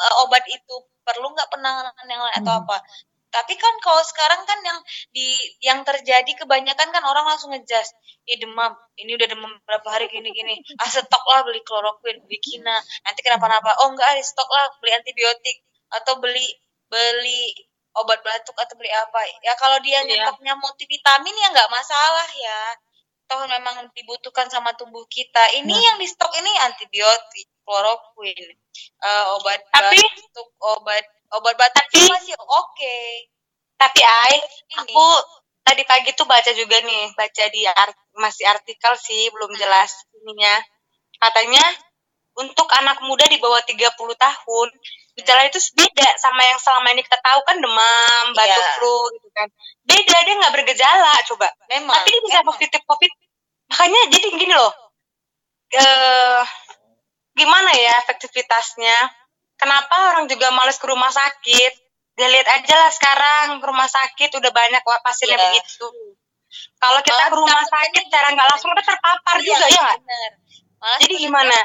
eh, 0.02 0.14
obat 0.24 0.44
itu? 0.48 0.76
Perlu 1.04 1.32
nggak 1.34 1.48
penanganan 1.52 2.06
yang 2.08 2.22
lain 2.22 2.36
atau 2.44 2.52
Mhm. 2.56 2.62
apa? 2.68 2.76
Tapi 3.32 3.56
kan 3.56 3.74
kalau 3.80 4.04
sekarang 4.04 4.44
kan 4.44 4.60
yang 4.60 4.78
di 5.08 5.32
yang 5.64 5.80
terjadi 5.88 6.28
kebanyakan 6.44 6.88
kan 6.92 7.00
orang 7.00 7.24
langsung 7.32 7.48
ngejas. 7.56 7.88
Ih 8.28 8.36
demam, 8.36 8.76
ini 9.00 9.16
udah 9.16 9.24
demam 9.24 9.52
berapa 9.64 9.88
hari? 9.88 10.12
Gini-gini. 10.12 10.60
Ah 10.76 10.88
stok 10.92 11.24
lah 11.32 11.40
beli 11.48 11.64
kloroquine, 11.64 12.20
beli 12.28 12.38
kina. 12.44 12.76
Nanti 13.08 13.20
kenapa-napa? 13.24 13.72
Oh 13.80 13.88
enggak, 13.88 14.04
ada 14.12 14.20
stok 14.20 14.44
lah. 14.52 14.68
Beli 14.84 14.92
antibiotik. 15.00 15.64
Atau 15.96 16.20
beli 16.20 16.44
beli 16.92 17.71
obat 17.92 18.20
batuk 18.24 18.56
atau 18.56 18.74
beli 18.76 18.88
apa. 18.88 19.20
Ya 19.44 19.52
kalau 19.56 19.76
dia 19.80 20.00
Iya. 20.00 20.08
nyetoknya 20.26 20.56
multivitamin 20.56 21.36
ya 21.36 21.48
nggak 21.52 21.70
masalah 21.70 22.28
ya. 22.32 22.60
Toh 23.28 23.44
memang 23.46 23.88
dibutuhkan 23.92 24.48
sama 24.48 24.72
tubuh 24.74 25.04
kita. 25.08 25.56
Ini 25.60 25.68
Nah. 25.68 25.80
yang 25.80 25.96
di 26.00 26.06
stok 26.08 26.32
ini 26.36 26.52
antibiotik 26.64 27.48
kloroquine. 27.62 28.56
Eh, 29.02 29.24
obat 29.38 29.60
Tapi- 29.70 30.00
batuk 30.00 30.48
obat 30.58 31.04
obat 31.32 31.54
batuk 31.56 31.84
Tapi- 31.86 32.08
masih 32.10 32.36
oke. 32.38 32.96
Tapi 33.76 34.00
Ay 34.00 34.36
ini. 34.38 34.74
aku 34.78 35.06
tadi 35.62 35.82
pagi 35.84 36.10
tuh 36.14 36.26
baca 36.26 36.50
juga 36.52 36.78
nih 36.82 37.12
baca 37.14 37.44
di 37.50 37.62
art- 37.66 38.02
masih 38.14 38.44
artikel 38.46 38.92
sih 38.98 39.30
belum 39.30 39.52
jelas 39.56 39.94
ininya. 40.16 40.54
Katanya 41.18 41.62
untuk 42.32 42.64
anak 42.80 42.96
muda 43.04 43.28
di 43.28 43.36
bawah 43.36 43.60
30 43.60 43.92
tahun 44.16 44.68
gejala 45.12 45.44
itu 45.44 45.60
beda 45.76 46.08
sama 46.16 46.40
yang 46.40 46.56
selama 46.56 46.88
ini 46.90 47.04
kita 47.04 47.20
tahu 47.20 47.44
kan 47.44 47.60
demam 47.60 48.24
batuk 48.32 48.56
Iya. 48.56 48.72
flu 48.80 48.96
gitu 49.12 49.28
kan. 49.36 49.48
Beda 49.84 50.16
dia 50.24 50.34
nggak 50.40 50.54
bergejala 50.56 51.12
coba. 51.28 51.48
Memang 51.68 51.92
tapi 51.92 52.08
dia 52.10 52.20
bisa 52.24 52.40
memang. 52.40 52.48
positif 52.56 52.80
covid. 52.84 53.12
Makanya 53.68 54.00
jadi 54.08 54.28
gini 54.32 54.54
loh 54.54 54.72
eh 55.72 56.42
gimana 57.32 57.70
ya 57.72 57.92
efektivitasnya? 58.00 58.96
Kenapa 59.56 60.10
orang 60.12 60.26
juga 60.26 60.48
males 60.50 60.76
ke 60.76 60.86
rumah 60.88 61.08
sakit? 61.08 61.72
Dia 62.12 62.28
lihat 62.28 62.48
aja 62.50 62.74
lah 62.76 62.90
sekarang 62.92 63.60
ke 63.60 63.66
rumah 63.66 63.88
sakit 63.88 64.30
udah 64.32 64.52
banyak 64.52 64.80
pasiennya 65.00 65.36
Iya. 65.36 65.44
begitu. 65.52 65.86
Kalau 66.76 67.00
kita 67.00 67.16
Malah 67.16 67.30
ke 67.32 67.36
rumah 67.36 67.64
sakit 67.64 68.04
gitu. 68.04 68.12
cara 68.12 68.28
nggak 68.32 68.48
langsung 68.48 68.68
kita 68.72 68.84
terpapar 68.86 69.36
Iya, 69.36 69.44
juga 69.46 69.66
ya 69.66 69.80
nggak? 69.80 69.98
jadi 71.00 71.14
gimana 71.20 71.56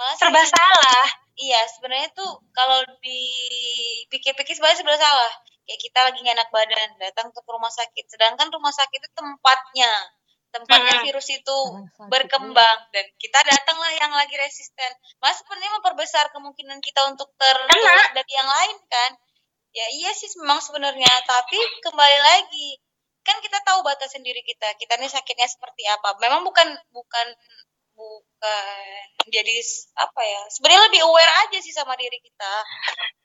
malah 0.00 0.16
serba 0.16 0.40
salah 0.48 1.04
Iya, 1.40 1.60
sebenarnya 1.72 2.12
tuh 2.12 2.30
kalau 2.52 2.84
dipikir-pikir 3.00 4.52
sebenarnya 4.52 4.84
sebenarnya 4.84 5.08
salah. 5.08 5.32
Kayak 5.64 5.80
kita 5.80 5.98
lagi 6.04 6.18
gak 6.20 6.36
enak 6.36 6.50
badan, 6.52 6.90
datang 7.00 7.26
ke 7.32 7.40
rumah 7.48 7.72
sakit. 7.72 8.04
Sedangkan 8.12 8.52
rumah 8.52 8.74
sakit 8.76 9.00
itu 9.00 9.08
tempatnya, 9.16 9.92
tempatnya 10.52 11.00
Mm-mm. 11.00 11.06
virus 11.08 11.28
itu 11.32 11.58
sakit, 11.72 12.12
berkembang 12.12 12.78
dan 12.92 13.06
kita 13.16 13.40
datanglah 13.40 13.88
yang 13.96 14.12
lagi 14.12 14.36
resisten. 14.36 14.92
Mas 15.24 15.40
sebenarnya 15.40 15.80
memperbesar 15.80 16.28
kemungkinan 16.36 16.84
kita 16.84 17.08
untuk 17.08 17.32
tertular 17.40 18.12
dari 18.12 18.32
yang 18.36 18.50
lain 18.50 18.76
kan? 18.92 19.10
Ya 19.72 19.86
iya 19.96 20.10
sih 20.12 20.28
memang 20.44 20.60
sebenarnya, 20.60 21.12
tapi 21.24 21.56
kembali 21.88 22.18
lagi 22.20 22.68
kan 23.24 23.38
kita 23.40 23.62
tahu 23.64 23.80
batas 23.80 24.12
sendiri 24.12 24.44
kita. 24.44 24.76
Kita 24.76 25.00
ini 25.00 25.08
sakitnya 25.08 25.48
seperti 25.48 25.88
apa. 25.88 26.20
Memang 26.20 26.44
bukan 26.44 26.68
bukan 26.92 27.26
bukan. 28.00 28.80
Jadi 29.28 29.54
apa 29.94 30.20
ya 30.24 30.40
sebenarnya 30.48 30.82
lebih 30.88 31.00
aware 31.04 31.34
aja 31.44 31.58
sih 31.60 31.70
sama 31.70 31.92
diri 31.94 32.16
kita. 32.16 32.52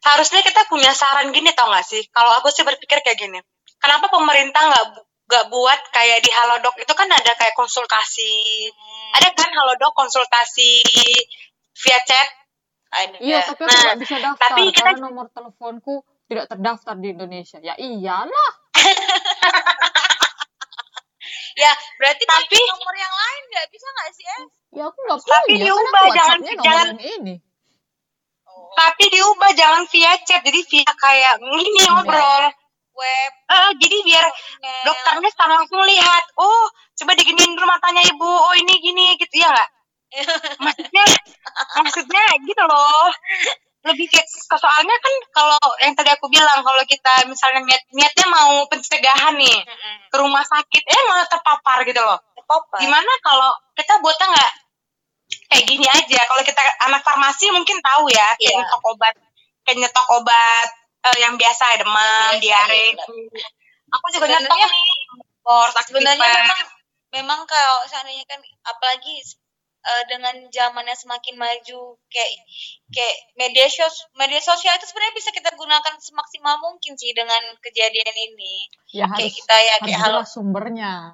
Harusnya 0.04 0.44
kita 0.44 0.68
punya 0.68 0.92
saran 0.92 1.32
gini 1.32 1.56
tau 1.56 1.72
gak 1.72 1.88
sih? 1.88 2.04
Kalau 2.12 2.36
aku 2.36 2.52
sih 2.52 2.62
berpikir 2.62 3.00
kayak 3.00 3.16
gini 3.16 3.40
kenapa 3.76 4.10
pemerintah 4.10 4.62
nggak 4.66 4.86
bu- 4.96 5.06
nggak 5.26 5.46
buat 5.50 5.80
kayak 5.90 6.20
di 6.22 6.30
Halodoc? 6.30 6.76
Itu 6.78 6.94
kan 6.94 7.10
ada 7.10 7.32
kayak 7.34 7.54
konsultasi. 7.54 8.70
Hmm, 8.70 9.10
ada 9.18 9.30
kan 9.34 9.50
Halodoc 9.50 9.94
konsultasi 9.94 10.82
via 11.76 12.00
chat. 12.04 12.28
Iya, 13.20 13.44
tapi 13.44 13.68
aku 13.68 13.68
Nah, 13.68 13.96
bisa 14.00 14.16
daftar 14.24 14.48
tapi 14.56 14.62
kita- 14.72 14.96
karena 14.96 15.04
nomor 15.04 15.28
teleponku 15.30 16.00
tidak 16.26 16.48
terdaftar 16.48 16.96
di 16.96 17.12
Indonesia. 17.12 17.60
Ya 17.60 17.76
iyalah. 17.76 18.52
Ya, 21.56 21.72
berarti 21.96 22.24
Tapi- 22.24 22.68
nomor 22.70 22.94
yang 22.94 23.14
lain 23.14 23.42
nggak? 23.48 23.66
Bisa 23.70 23.88
nggak 23.88 24.10
sih, 24.12 24.26
Es? 24.28 24.52
Ya 24.72 24.84
aku 24.86 25.00
nggak 25.02 25.20
Tapi 25.22 25.52
punya. 25.54 25.64
diubah, 25.66 26.04
kan 26.04 26.12
aku 26.12 26.16
jangan- 26.18 26.62
jangan- 26.62 27.00
ini. 27.00 27.36
Oh, 28.46 28.72
tapi 28.76 29.04
diubah 29.08 29.52
jangan 29.52 29.84
via 29.88 30.14
chat. 30.22 30.42
Jadi 30.42 30.60
via 30.62 30.92
kayak 30.94 31.34
gini 31.40 31.82
ngobrol. 31.86 32.44
Web, 32.96 33.32
Eh, 33.46 33.70
jadi 33.76 33.98
biar 34.02 34.24
email. 34.24 34.84
dokternya 34.86 35.28
sama 35.32 35.60
langsung 35.60 35.84
lihat 35.84 36.24
oh 36.34 36.64
coba 36.96 37.12
diginiin 37.14 37.52
dulu 37.52 37.68
matanya 37.68 38.00
ibu. 38.02 38.24
Oh 38.24 38.56
ini 38.56 38.72
gini 38.80 39.16
gitu. 39.16 39.36
Ya 39.38 39.52
nggak? 39.52 39.70
Maksudnya 40.64 41.04
maksudnya 41.78 42.24
gitu 42.40 42.64
loh 42.64 43.12
lebih 43.86 44.10
kayak 44.10 44.26
soalnya 44.58 44.98
kan 44.98 45.14
kalau 45.30 45.62
yang 45.78 45.94
tadi 45.94 46.10
aku 46.10 46.26
bilang 46.26 46.66
kalau 46.66 46.82
kita 46.84 47.30
misalnya 47.30 47.62
niat 47.62 47.84
niatnya 47.94 48.26
mau 48.28 48.66
pencegahan 48.66 49.38
nih 49.38 49.62
Mm-mm. 49.62 49.96
ke 50.10 50.16
rumah 50.18 50.42
sakit 50.42 50.84
eh 50.84 51.02
malah 51.06 51.30
terpapar 51.30 51.86
gitu 51.86 52.02
loh 52.02 52.18
Apa-apa. 52.18 52.82
gimana 52.82 53.12
kalau 53.22 53.54
kita 53.78 54.02
buatnya 54.02 54.28
nggak 54.34 54.52
kayak 55.50 55.66
gini 55.66 55.86
aja 55.86 56.20
kalau 56.26 56.42
kita 56.42 56.62
anak 56.82 57.02
farmasi 57.02 57.50
mungkin 57.54 57.78
tahu 57.82 58.10
ya 58.10 58.34
kayak 58.36 58.42
Iya. 58.42 58.58
nyetok 58.66 58.84
obat 58.90 59.14
kayak 59.66 59.78
nyetok 59.82 60.08
obat 60.18 60.68
eh, 61.06 61.18
yang 61.22 61.34
biasa 61.38 61.64
demam 61.78 62.34
Biasa, 62.38 62.42
diare 62.42 62.86
iya. 62.90 63.06
aku 63.94 64.06
juga 64.10 64.26
nyetok 64.30 64.58
nih 64.58 64.90
sebenarnya 65.86 66.30
memang 66.42 66.62
memang 67.14 67.40
kalau 67.46 67.86
seandainya 67.86 68.26
kan 68.26 68.42
apalagi 68.66 69.22
eh, 69.86 70.04
dengan 70.10 70.36
zamannya 70.50 70.96
semakin 70.98 71.36
maju 71.38 71.80
kayak 72.10 72.32
kayak 72.90 73.18
media 73.38 73.70
sos 73.70 74.10
media 74.18 74.42
sosial 74.42 74.74
itu 74.76 74.90
sebenarnya 74.90 75.16
bisa 75.18 75.30
kita 75.30 75.54
gunakan 75.54 75.96
semaksimal 76.02 76.58
mungkin 76.62 76.98
sih 76.98 77.14
dengan 77.14 77.42
kejadian 77.62 78.16
ini. 78.34 78.56
Ya 78.92 79.06
kayak 79.06 79.30
harus 79.30 79.36
kita 79.38 79.56
ya 79.56 79.76
kayak 79.86 80.00
halo 80.02 80.22
sumbernya. 80.26 81.14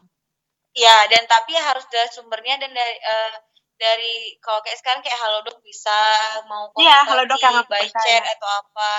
ya 0.71 1.03
dan 1.11 1.27
tapi 1.27 1.51
harus 1.51 1.83
dari 1.91 2.07
sumbernya 2.15 2.55
dan 2.63 2.71
dari 2.71 2.95
eh, 2.95 3.35
dari 3.81 4.37
kalau 4.37 4.61
kayak 4.61 4.77
sekarang 4.77 5.01
kayak 5.01 5.17
halodoc 5.17 5.57
bisa 5.65 5.97
mau 6.45 6.69
Iya, 6.77 7.01
konsultasi 7.01 7.09
Halodoc 7.09 7.39
yang 7.41 7.57
aku 7.65 7.71
by 7.73 7.87
chat 7.89 8.23
atau 8.37 8.49
apa 8.61 8.91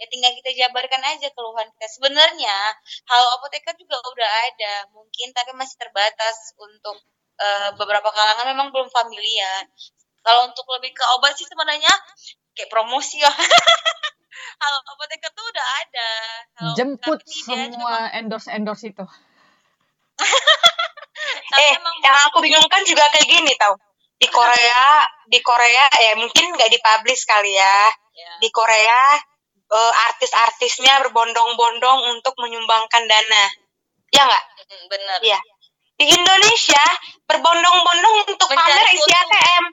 ya 0.00 0.06
tinggal 0.08 0.32
kita 0.32 0.50
jabarkan 0.56 1.02
aja 1.04 1.28
keluhan 1.36 1.68
kita. 1.76 1.86
Sebenarnya 1.92 2.56
halo 3.12 3.26
apoteker 3.36 3.76
juga 3.76 4.00
udah 4.00 4.30
ada 4.48 4.74
mungkin 4.96 5.36
tapi 5.36 5.52
masih 5.52 5.76
terbatas 5.76 6.56
untuk 6.56 6.96
eh, 7.40 7.68
beberapa 7.80 8.08
kalangan 8.12 8.46
memang 8.52 8.68
belum 8.68 8.88
familiar. 8.92 9.64
Kalau 10.20 10.52
untuk 10.52 10.68
lebih 10.76 10.92
ke 10.92 11.04
obat 11.16 11.32
sih 11.32 11.48
sebenarnya 11.48 11.90
kayak 12.52 12.68
promosi 12.68 13.24
ya. 13.24 13.32
Halo 14.62 14.78
apoteker 14.84 15.32
tuh 15.32 15.44
udah 15.48 15.66
ada. 15.80 16.10
Halo- 16.60 16.76
Jemput 16.76 17.20
semua 17.24 18.12
endorse 18.12 18.52
endorse 18.52 18.92
itu. 18.92 19.04
eh 21.60 21.68
emang 21.76 21.96
yang 22.04 22.16
aku 22.28 22.44
bingungkan 22.44 22.84
juga 22.84 23.08
kayak 23.08 23.28
gini 23.28 23.52
tau. 23.56 23.76
Di 24.20 24.28
Korea 24.28 25.00
di 25.32 25.40
Korea 25.40 25.88
ya 25.88 26.12
mungkin 26.20 26.52
nggak 26.52 26.68
dipublish 26.68 27.24
kali 27.24 27.56
ya. 27.56 27.88
Ya. 28.20 28.36
di 28.36 28.52
Korea 28.52 29.16
eh, 29.70 29.92
artis-artisnya 30.12 31.00
berbondong-bondong 31.08 32.12
untuk 32.12 32.36
menyumbangkan 32.36 33.08
dana. 33.08 33.44
Ya 34.12 34.28
nggak? 34.28 34.44
Bener. 34.92 35.18
Iya. 35.24 35.40
Di 36.00 36.06
Indonesia 36.08 36.84
berbondong-bondong 37.28 38.14
untuk 38.26 38.48
Mencari 38.48 38.72
pamer 38.72 38.88
isi. 38.90 39.12
ATM 39.12 39.64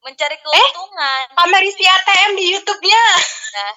mencari 0.00 0.36
keuntungan. 0.38 1.24
pamer 1.32 1.62
isi 1.64 1.84
ATM 1.84 2.30
di 2.36 2.44
YouTube-nya. 2.52 3.04
Nah 3.50 3.72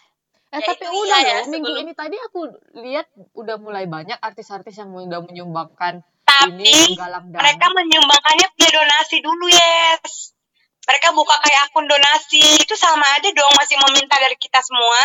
Eh 0.53 0.61
Ya, 0.61 0.69
tapi 0.69 0.85
udah 0.85 1.17
iya 1.17 1.17
ya, 1.17 1.37
loh, 1.41 1.49
minggu 1.49 1.65
sebelum- 1.65 1.81
ini 1.81 1.93
tadi 1.97 2.13
aku 2.19 2.45
lihat 2.77 3.09
udah 3.33 3.57
mulai 3.57 3.89
banyak 3.89 4.21
artis-artis 4.21 4.77
yang 4.77 4.93
udah 4.93 5.25
menyumbangkan 5.25 6.05
tapi 6.23 6.61
ini 6.61 6.93
dana. 6.93 7.25
mereka 7.33 7.73
menyumbangkannya 7.73 8.47
via 8.53 8.69
donasi 8.69 9.17
dulu 9.19 9.49
yes. 9.49 10.35
Mereka 10.83 11.09
buka 11.09 11.39
kayak 11.39 11.71
akun 11.71 11.87
donasi. 11.87 12.43
Itu 12.59 12.75
sama 12.75 13.07
aja 13.15 13.31
dong 13.31 13.49
masih 13.55 13.79
meminta 13.81 14.13
dari 14.13 14.35
kita 14.35 14.59
semua 14.59 14.99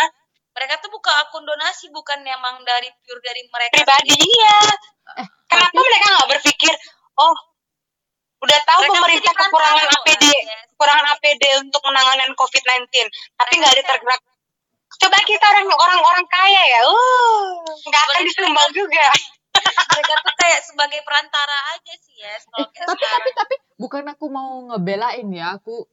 mereka 0.59 0.75
tuh 0.77 0.91
buka 0.91 1.07
akun 1.23 1.41
donasi 1.41 1.87
bukan 1.89 2.19
emang 2.19 2.59
dari 2.61 2.91
pure 2.99 3.23
dari 3.23 3.47
mereka 3.47 3.73
pribadi 3.79 4.13
iya 4.13 4.59
Eh, 5.09 5.25
kenapa 5.47 5.71
tapi 5.71 5.79
mereka 5.81 6.05
nggak 6.11 6.29
berpikir 6.29 6.73
oh 7.17 7.35
udah 8.39 8.59
tahu 8.61 8.81
Mereka 8.81 8.93
pemerintah 8.93 9.33
kekurangan 9.33 9.83
perantara, 9.83 10.03
APD 10.05 10.23
yes. 10.29 10.63
kekurangan 10.69 11.05
APD 11.11 11.43
untuk 11.59 11.81
menangani 11.81 12.23
COVID-19 12.35 12.87
tapi 13.35 13.53
nggak 13.57 13.73
ada 13.73 13.83
tergerak 13.89 14.21
coba 14.89 15.17
kita 15.23 15.45
orang 15.49 15.67
orang-orang 15.67 16.25
kaya 16.27 16.61
ya 16.67 16.81
uh 16.83 17.51
nggak 17.81 18.01
akan 18.05 18.19
disumbang 18.21 18.69
juga 18.71 19.07
mereka 19.91 20.13
tuh 20.21 20.35
kayak 20.37 20.59
sebagai 20.61 20.99
perantara 21.01 21.57
aja 21.73 21.93
sih 21.95 22.15
ya 22.15 22.29
Eh, 22.29 22.39
tapi 22.45 22.69
sekarang. 22.69 23.01
tapi 23.01 23.29
tapi 23.33 23.55
bukan 23.75 24.03
aku 24.07 24.25
mau 24.29 24.51
ngebelain 24.69 25.27
ya 25.31 25.55
aku 25.55 25.83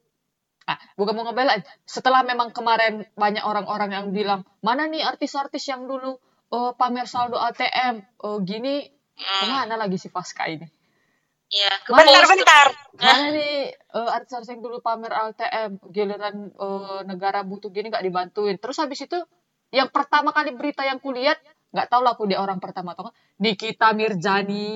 ah, 0.67 0.77
bukan 0.99 1.15
mau 1.15 1.25
ngebelain. 1.25 1.63
Setelah 1.87 2.21
memang 2.27 2.51
kemarin 2.51 3.07
banyak 3.15 3.41
orang-orang 3.41 3.89
yang 3.95 4.05
bilang 4.11 4.43
mana 4.59 4.85
nih 4.85 5.01
artis-artis 5.01 5.63
yang 5.71 5.87
dulu 5.87 6.19
oh, 6.51 6.71
pamer 6.75 7.07
saldo 7.07 7.39
ATM 7.39 8.03
oh, 8.21 8.43
gini 8.43 8.93
Hmm, 9.17 9.25
ke 9.41 9.45
mana 9.49 9.81
lagi 9.81 9.97
si 9.97 10.13
Pasca 10.13 10.45
ini? 10.45 10.61
Iya 11.47 11.73
bentar-bentar 11.89 12.67
mana 13.01 13.33
nih 13.33 13.71
eh, 13.73 14.09
artis-artis 14.13 14.51
yang 14.53 14.61
dulu 14.61 14.77
pamer 14.83 15.09
ATM 15.09 15.81
giliran 15.89 16.53
eh, 16.53 16.99
negara 17.07 17.41
butuh 17.41 17.73
gini 17.73 17.89
nggak 17.89 18.05
dibantuin. 18.05 18.61
Terus 18.61 18.77
habis 18.77 19.01
itu 19.01 19.17
yang 19.73 19.89
pertama 19.89 20.29
kali 20.35 20.53
berita 20.53 20.85
yang 20.85 21.01
kulihat 21.01 21.39
nggak 21.73 21.87
tahu 21.89 22.01
lah 22.05 22.13
aku 22.15 22.29
dia 22.29 22.39
orang 22.39 22.61
pertama 22.63 22.93
atau 22.95 23.09
enggak 23.09 23.17
Nikita 23.41 23.91
Mirjani 23.97 24.67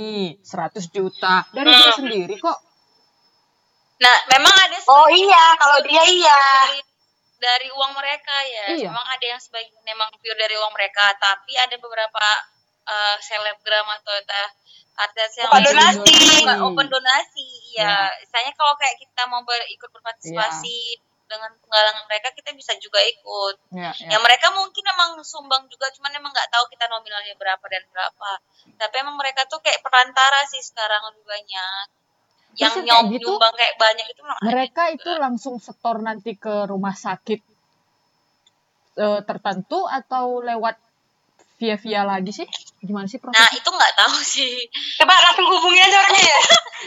100 0.42 0.89
juta. 0.89 1.46
Dari 1.54 1.70
dia 1.70 1.92
Hmm. 1.92 1.98
sendiri 2.02 2.36
kok 2.42 2.58
nah 4.02 4.18
memang 4.28 4.49
ada 4.49 4.78
oh 4.89 5.08
iya 5.08 5.54
kalau 5.56 5.78
dia 5.86 6.02
iya. 6.04 6.41
dari 6.66 6.82
dari 7.38 7.68
uang 7.70 7.91
mereka 7.93 8.36
ya. 8.45 8.66
Iya. 8.74 8.89
memang 8.89 9.06
ada 9.08 9.26
yang 9.28 9.41
sebagian 9.41 9.82
memang 9.82 10.10
pure 10.18 10.38
dari 10.38 10.54
uang 10.58 10.74
mereka 10.74 11.14
tapi 11.18 11.54
ada 11.56 11.74
beberapa 11.78 12.26
eh, 12.84 13.16
selebgram 13.20 13.86
atau 13.91 14.14
ta- 14.26 14.54
artis 14.91 15.34
yang 15.39 15.49
Bukan 15.49 15.64
donasi. 15.66 16.18
Open 16.62 16.88
donasi 16.88 17.49
Ya. 17.72 17.88
ya 17.88 17.95
misalnya 18.20 18.52
kalau 18.54 18.76
kayak 18.76 18.99
kita 18.99 19.24
mau 19.26 19.41
ber- 19.41 19.70
ikut 19.70 19.89
berpartisipasi 19.89 20.99
dengan 21.26 21.47
penggalangan 21.56 22.04
mereka 22.06 22.28
kita 22.36 22.52
bisa 22.52 22.76
juga 22.76 22.99
ikut. 22.99 23.56
Ya, 23.72 23.95
ya 23.95 24.18
mereka 24.20 24.52
mungkin 24.52 24.84
emang 24.84 25.16
sumbang 25.24 25.64
juga 25.72 25.88
cuman 25.95 26.12
emang 26.12 26.36
nggak 26.36 26.52
tahu 26.52 26.68
kita 26.68 26.91
nominalnya 26.91 27.32
berapa 27.39 27.64
dan 27.64 27.88
berapa. 27.88 28.32
Tapi 28.76 28.95
emang 28.99 29.16
mereka 29.16 29.47
tuh 29.47 29.64
kayak 29.64 29.80
perantara 29.80 30.43
sih 30.43 30.60
sekarang 30.60 30.99
lebih 31.08 31.24
banyak 31.24 31.86
yang 32.60 32.74
yang 32.74 32.74
kayak 32.74 32.88
nyom 32.88 33.06
gitu, 33.16 33.30
nyumbang 33.32 33.54
kayak 33.56 33.76
banyak 33.78 34.06
itu 34.08 34.22
mereka 34.43 34.84
juga. 34.88 34.95
itu 34.95 35.10
langsung 35.18 35.56
setor 35.58 35.95
nanti 35.99 36.36
ke 36.36 36.68
rumah 36.68 36.93
sakit 36.93 37.39
eh, 38.97 39.20
tertentu 39.24 39.88
atau 39.88 40.43
lewat 40.43 40.76
via 41.56 41.78
via 41.78 42.02
lagi 42.02 42.34
sih? 42.34 42.47
Gimana 42.82 43.06
sih 43.06 43.22
nah 43.22 43.30
prosesnya 43.30 43.54
itu 43.54 43.70
nggak 43.70 43.93
tahu 43.93 44.18
sih. 44.20 44.54
Coba 44.97 45.14
langsung 45.14 45.45
hubungin 45.47 45.86
aja 45.86 45.97
orangnya 46.02 46.24
ya? 46.26 46.41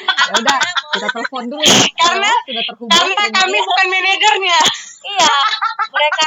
Ya 0.04 0.34
udah 0.34 0.58
kita 0.92 1.08
telepon 1.14 1.44
dulu 1.46 1.62
ya. 1.62 1.78
Karena- 1.94 2.26
Halo, 2.26 2.46
sudah 2.50 2.64
terhubung 2.66 2.90
karena 2.90 3.14
dengan- 3.14 3.34
kami 3.38 3.58
bukan 3.62 3.86
manajernya. 3.86 4.58
Iya 5.04 5.34
mereka 5.94 6.24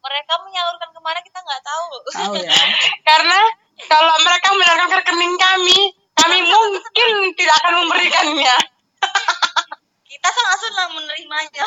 mereka 0.00 0.32
menyalurkan 0.40 0.88
ke 0.88 1.00
mana 1.04 1.20
kita 1.20 1.38
nggak 1.38 1.62
tahu. 1.62 1.86
Tahu 2.16 2.34
ya. 2.40 2.48
Karena 3.12 3.40
kalau 3.84 4.14
mereka 4.24 4.48
menyalurkan 4.56 4.88
ke 4.88 4.96
rekening 5.04 5.34
kami 5.36 5.80
kami 6.20 6.38
mungkin 6.44 7.10
tidak 7.34 7.54
akan 7.64 7.72
memberikannya 7.84 8.56
kita 10.10 10.28
sangat 10.28 10.58
senang 10.60 10.90
menerimanya 10.94 11.64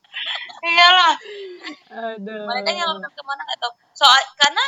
iyalah 0.70 1.14
Aduh. 2.14 2.44
mereka 2.50 2.70
nyalurkan 2.74 3.10
ke 3.14 3.22
mana 3.22 3.40
nggak 3.46 3.58
tahu 3.62 3.72
soal 3.94 4.18
karena 4.34 4.64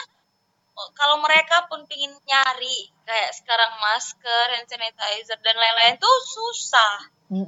kalau 0.94 1.18
mereka 1.18 1.66
pun 1.66 1.82
pingin 1.90 2.14
nyari 2.22 2.94
kayak 3.02 3.34
sekarang 3.34 3.74
masker 3.82 4.46
hand 4.54 4.70
sanitizer 4.70 5.38
dan 5.42 5.56
lain-lain 5.58 5.98
tuh 5.98 6.16
susah 6.22 6.94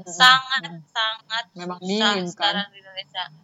sangat 0.04 0.60
Mm. 0.60 0.84
sangat 0.92 1.44
Memang 1.56 1.80
susah 1.80 1.88
minim, 1.88 2.20
kan? 2.20 2.28
sekarang 2.28 2.66
di 2.68 2.84
Indonesia 2.84 3.32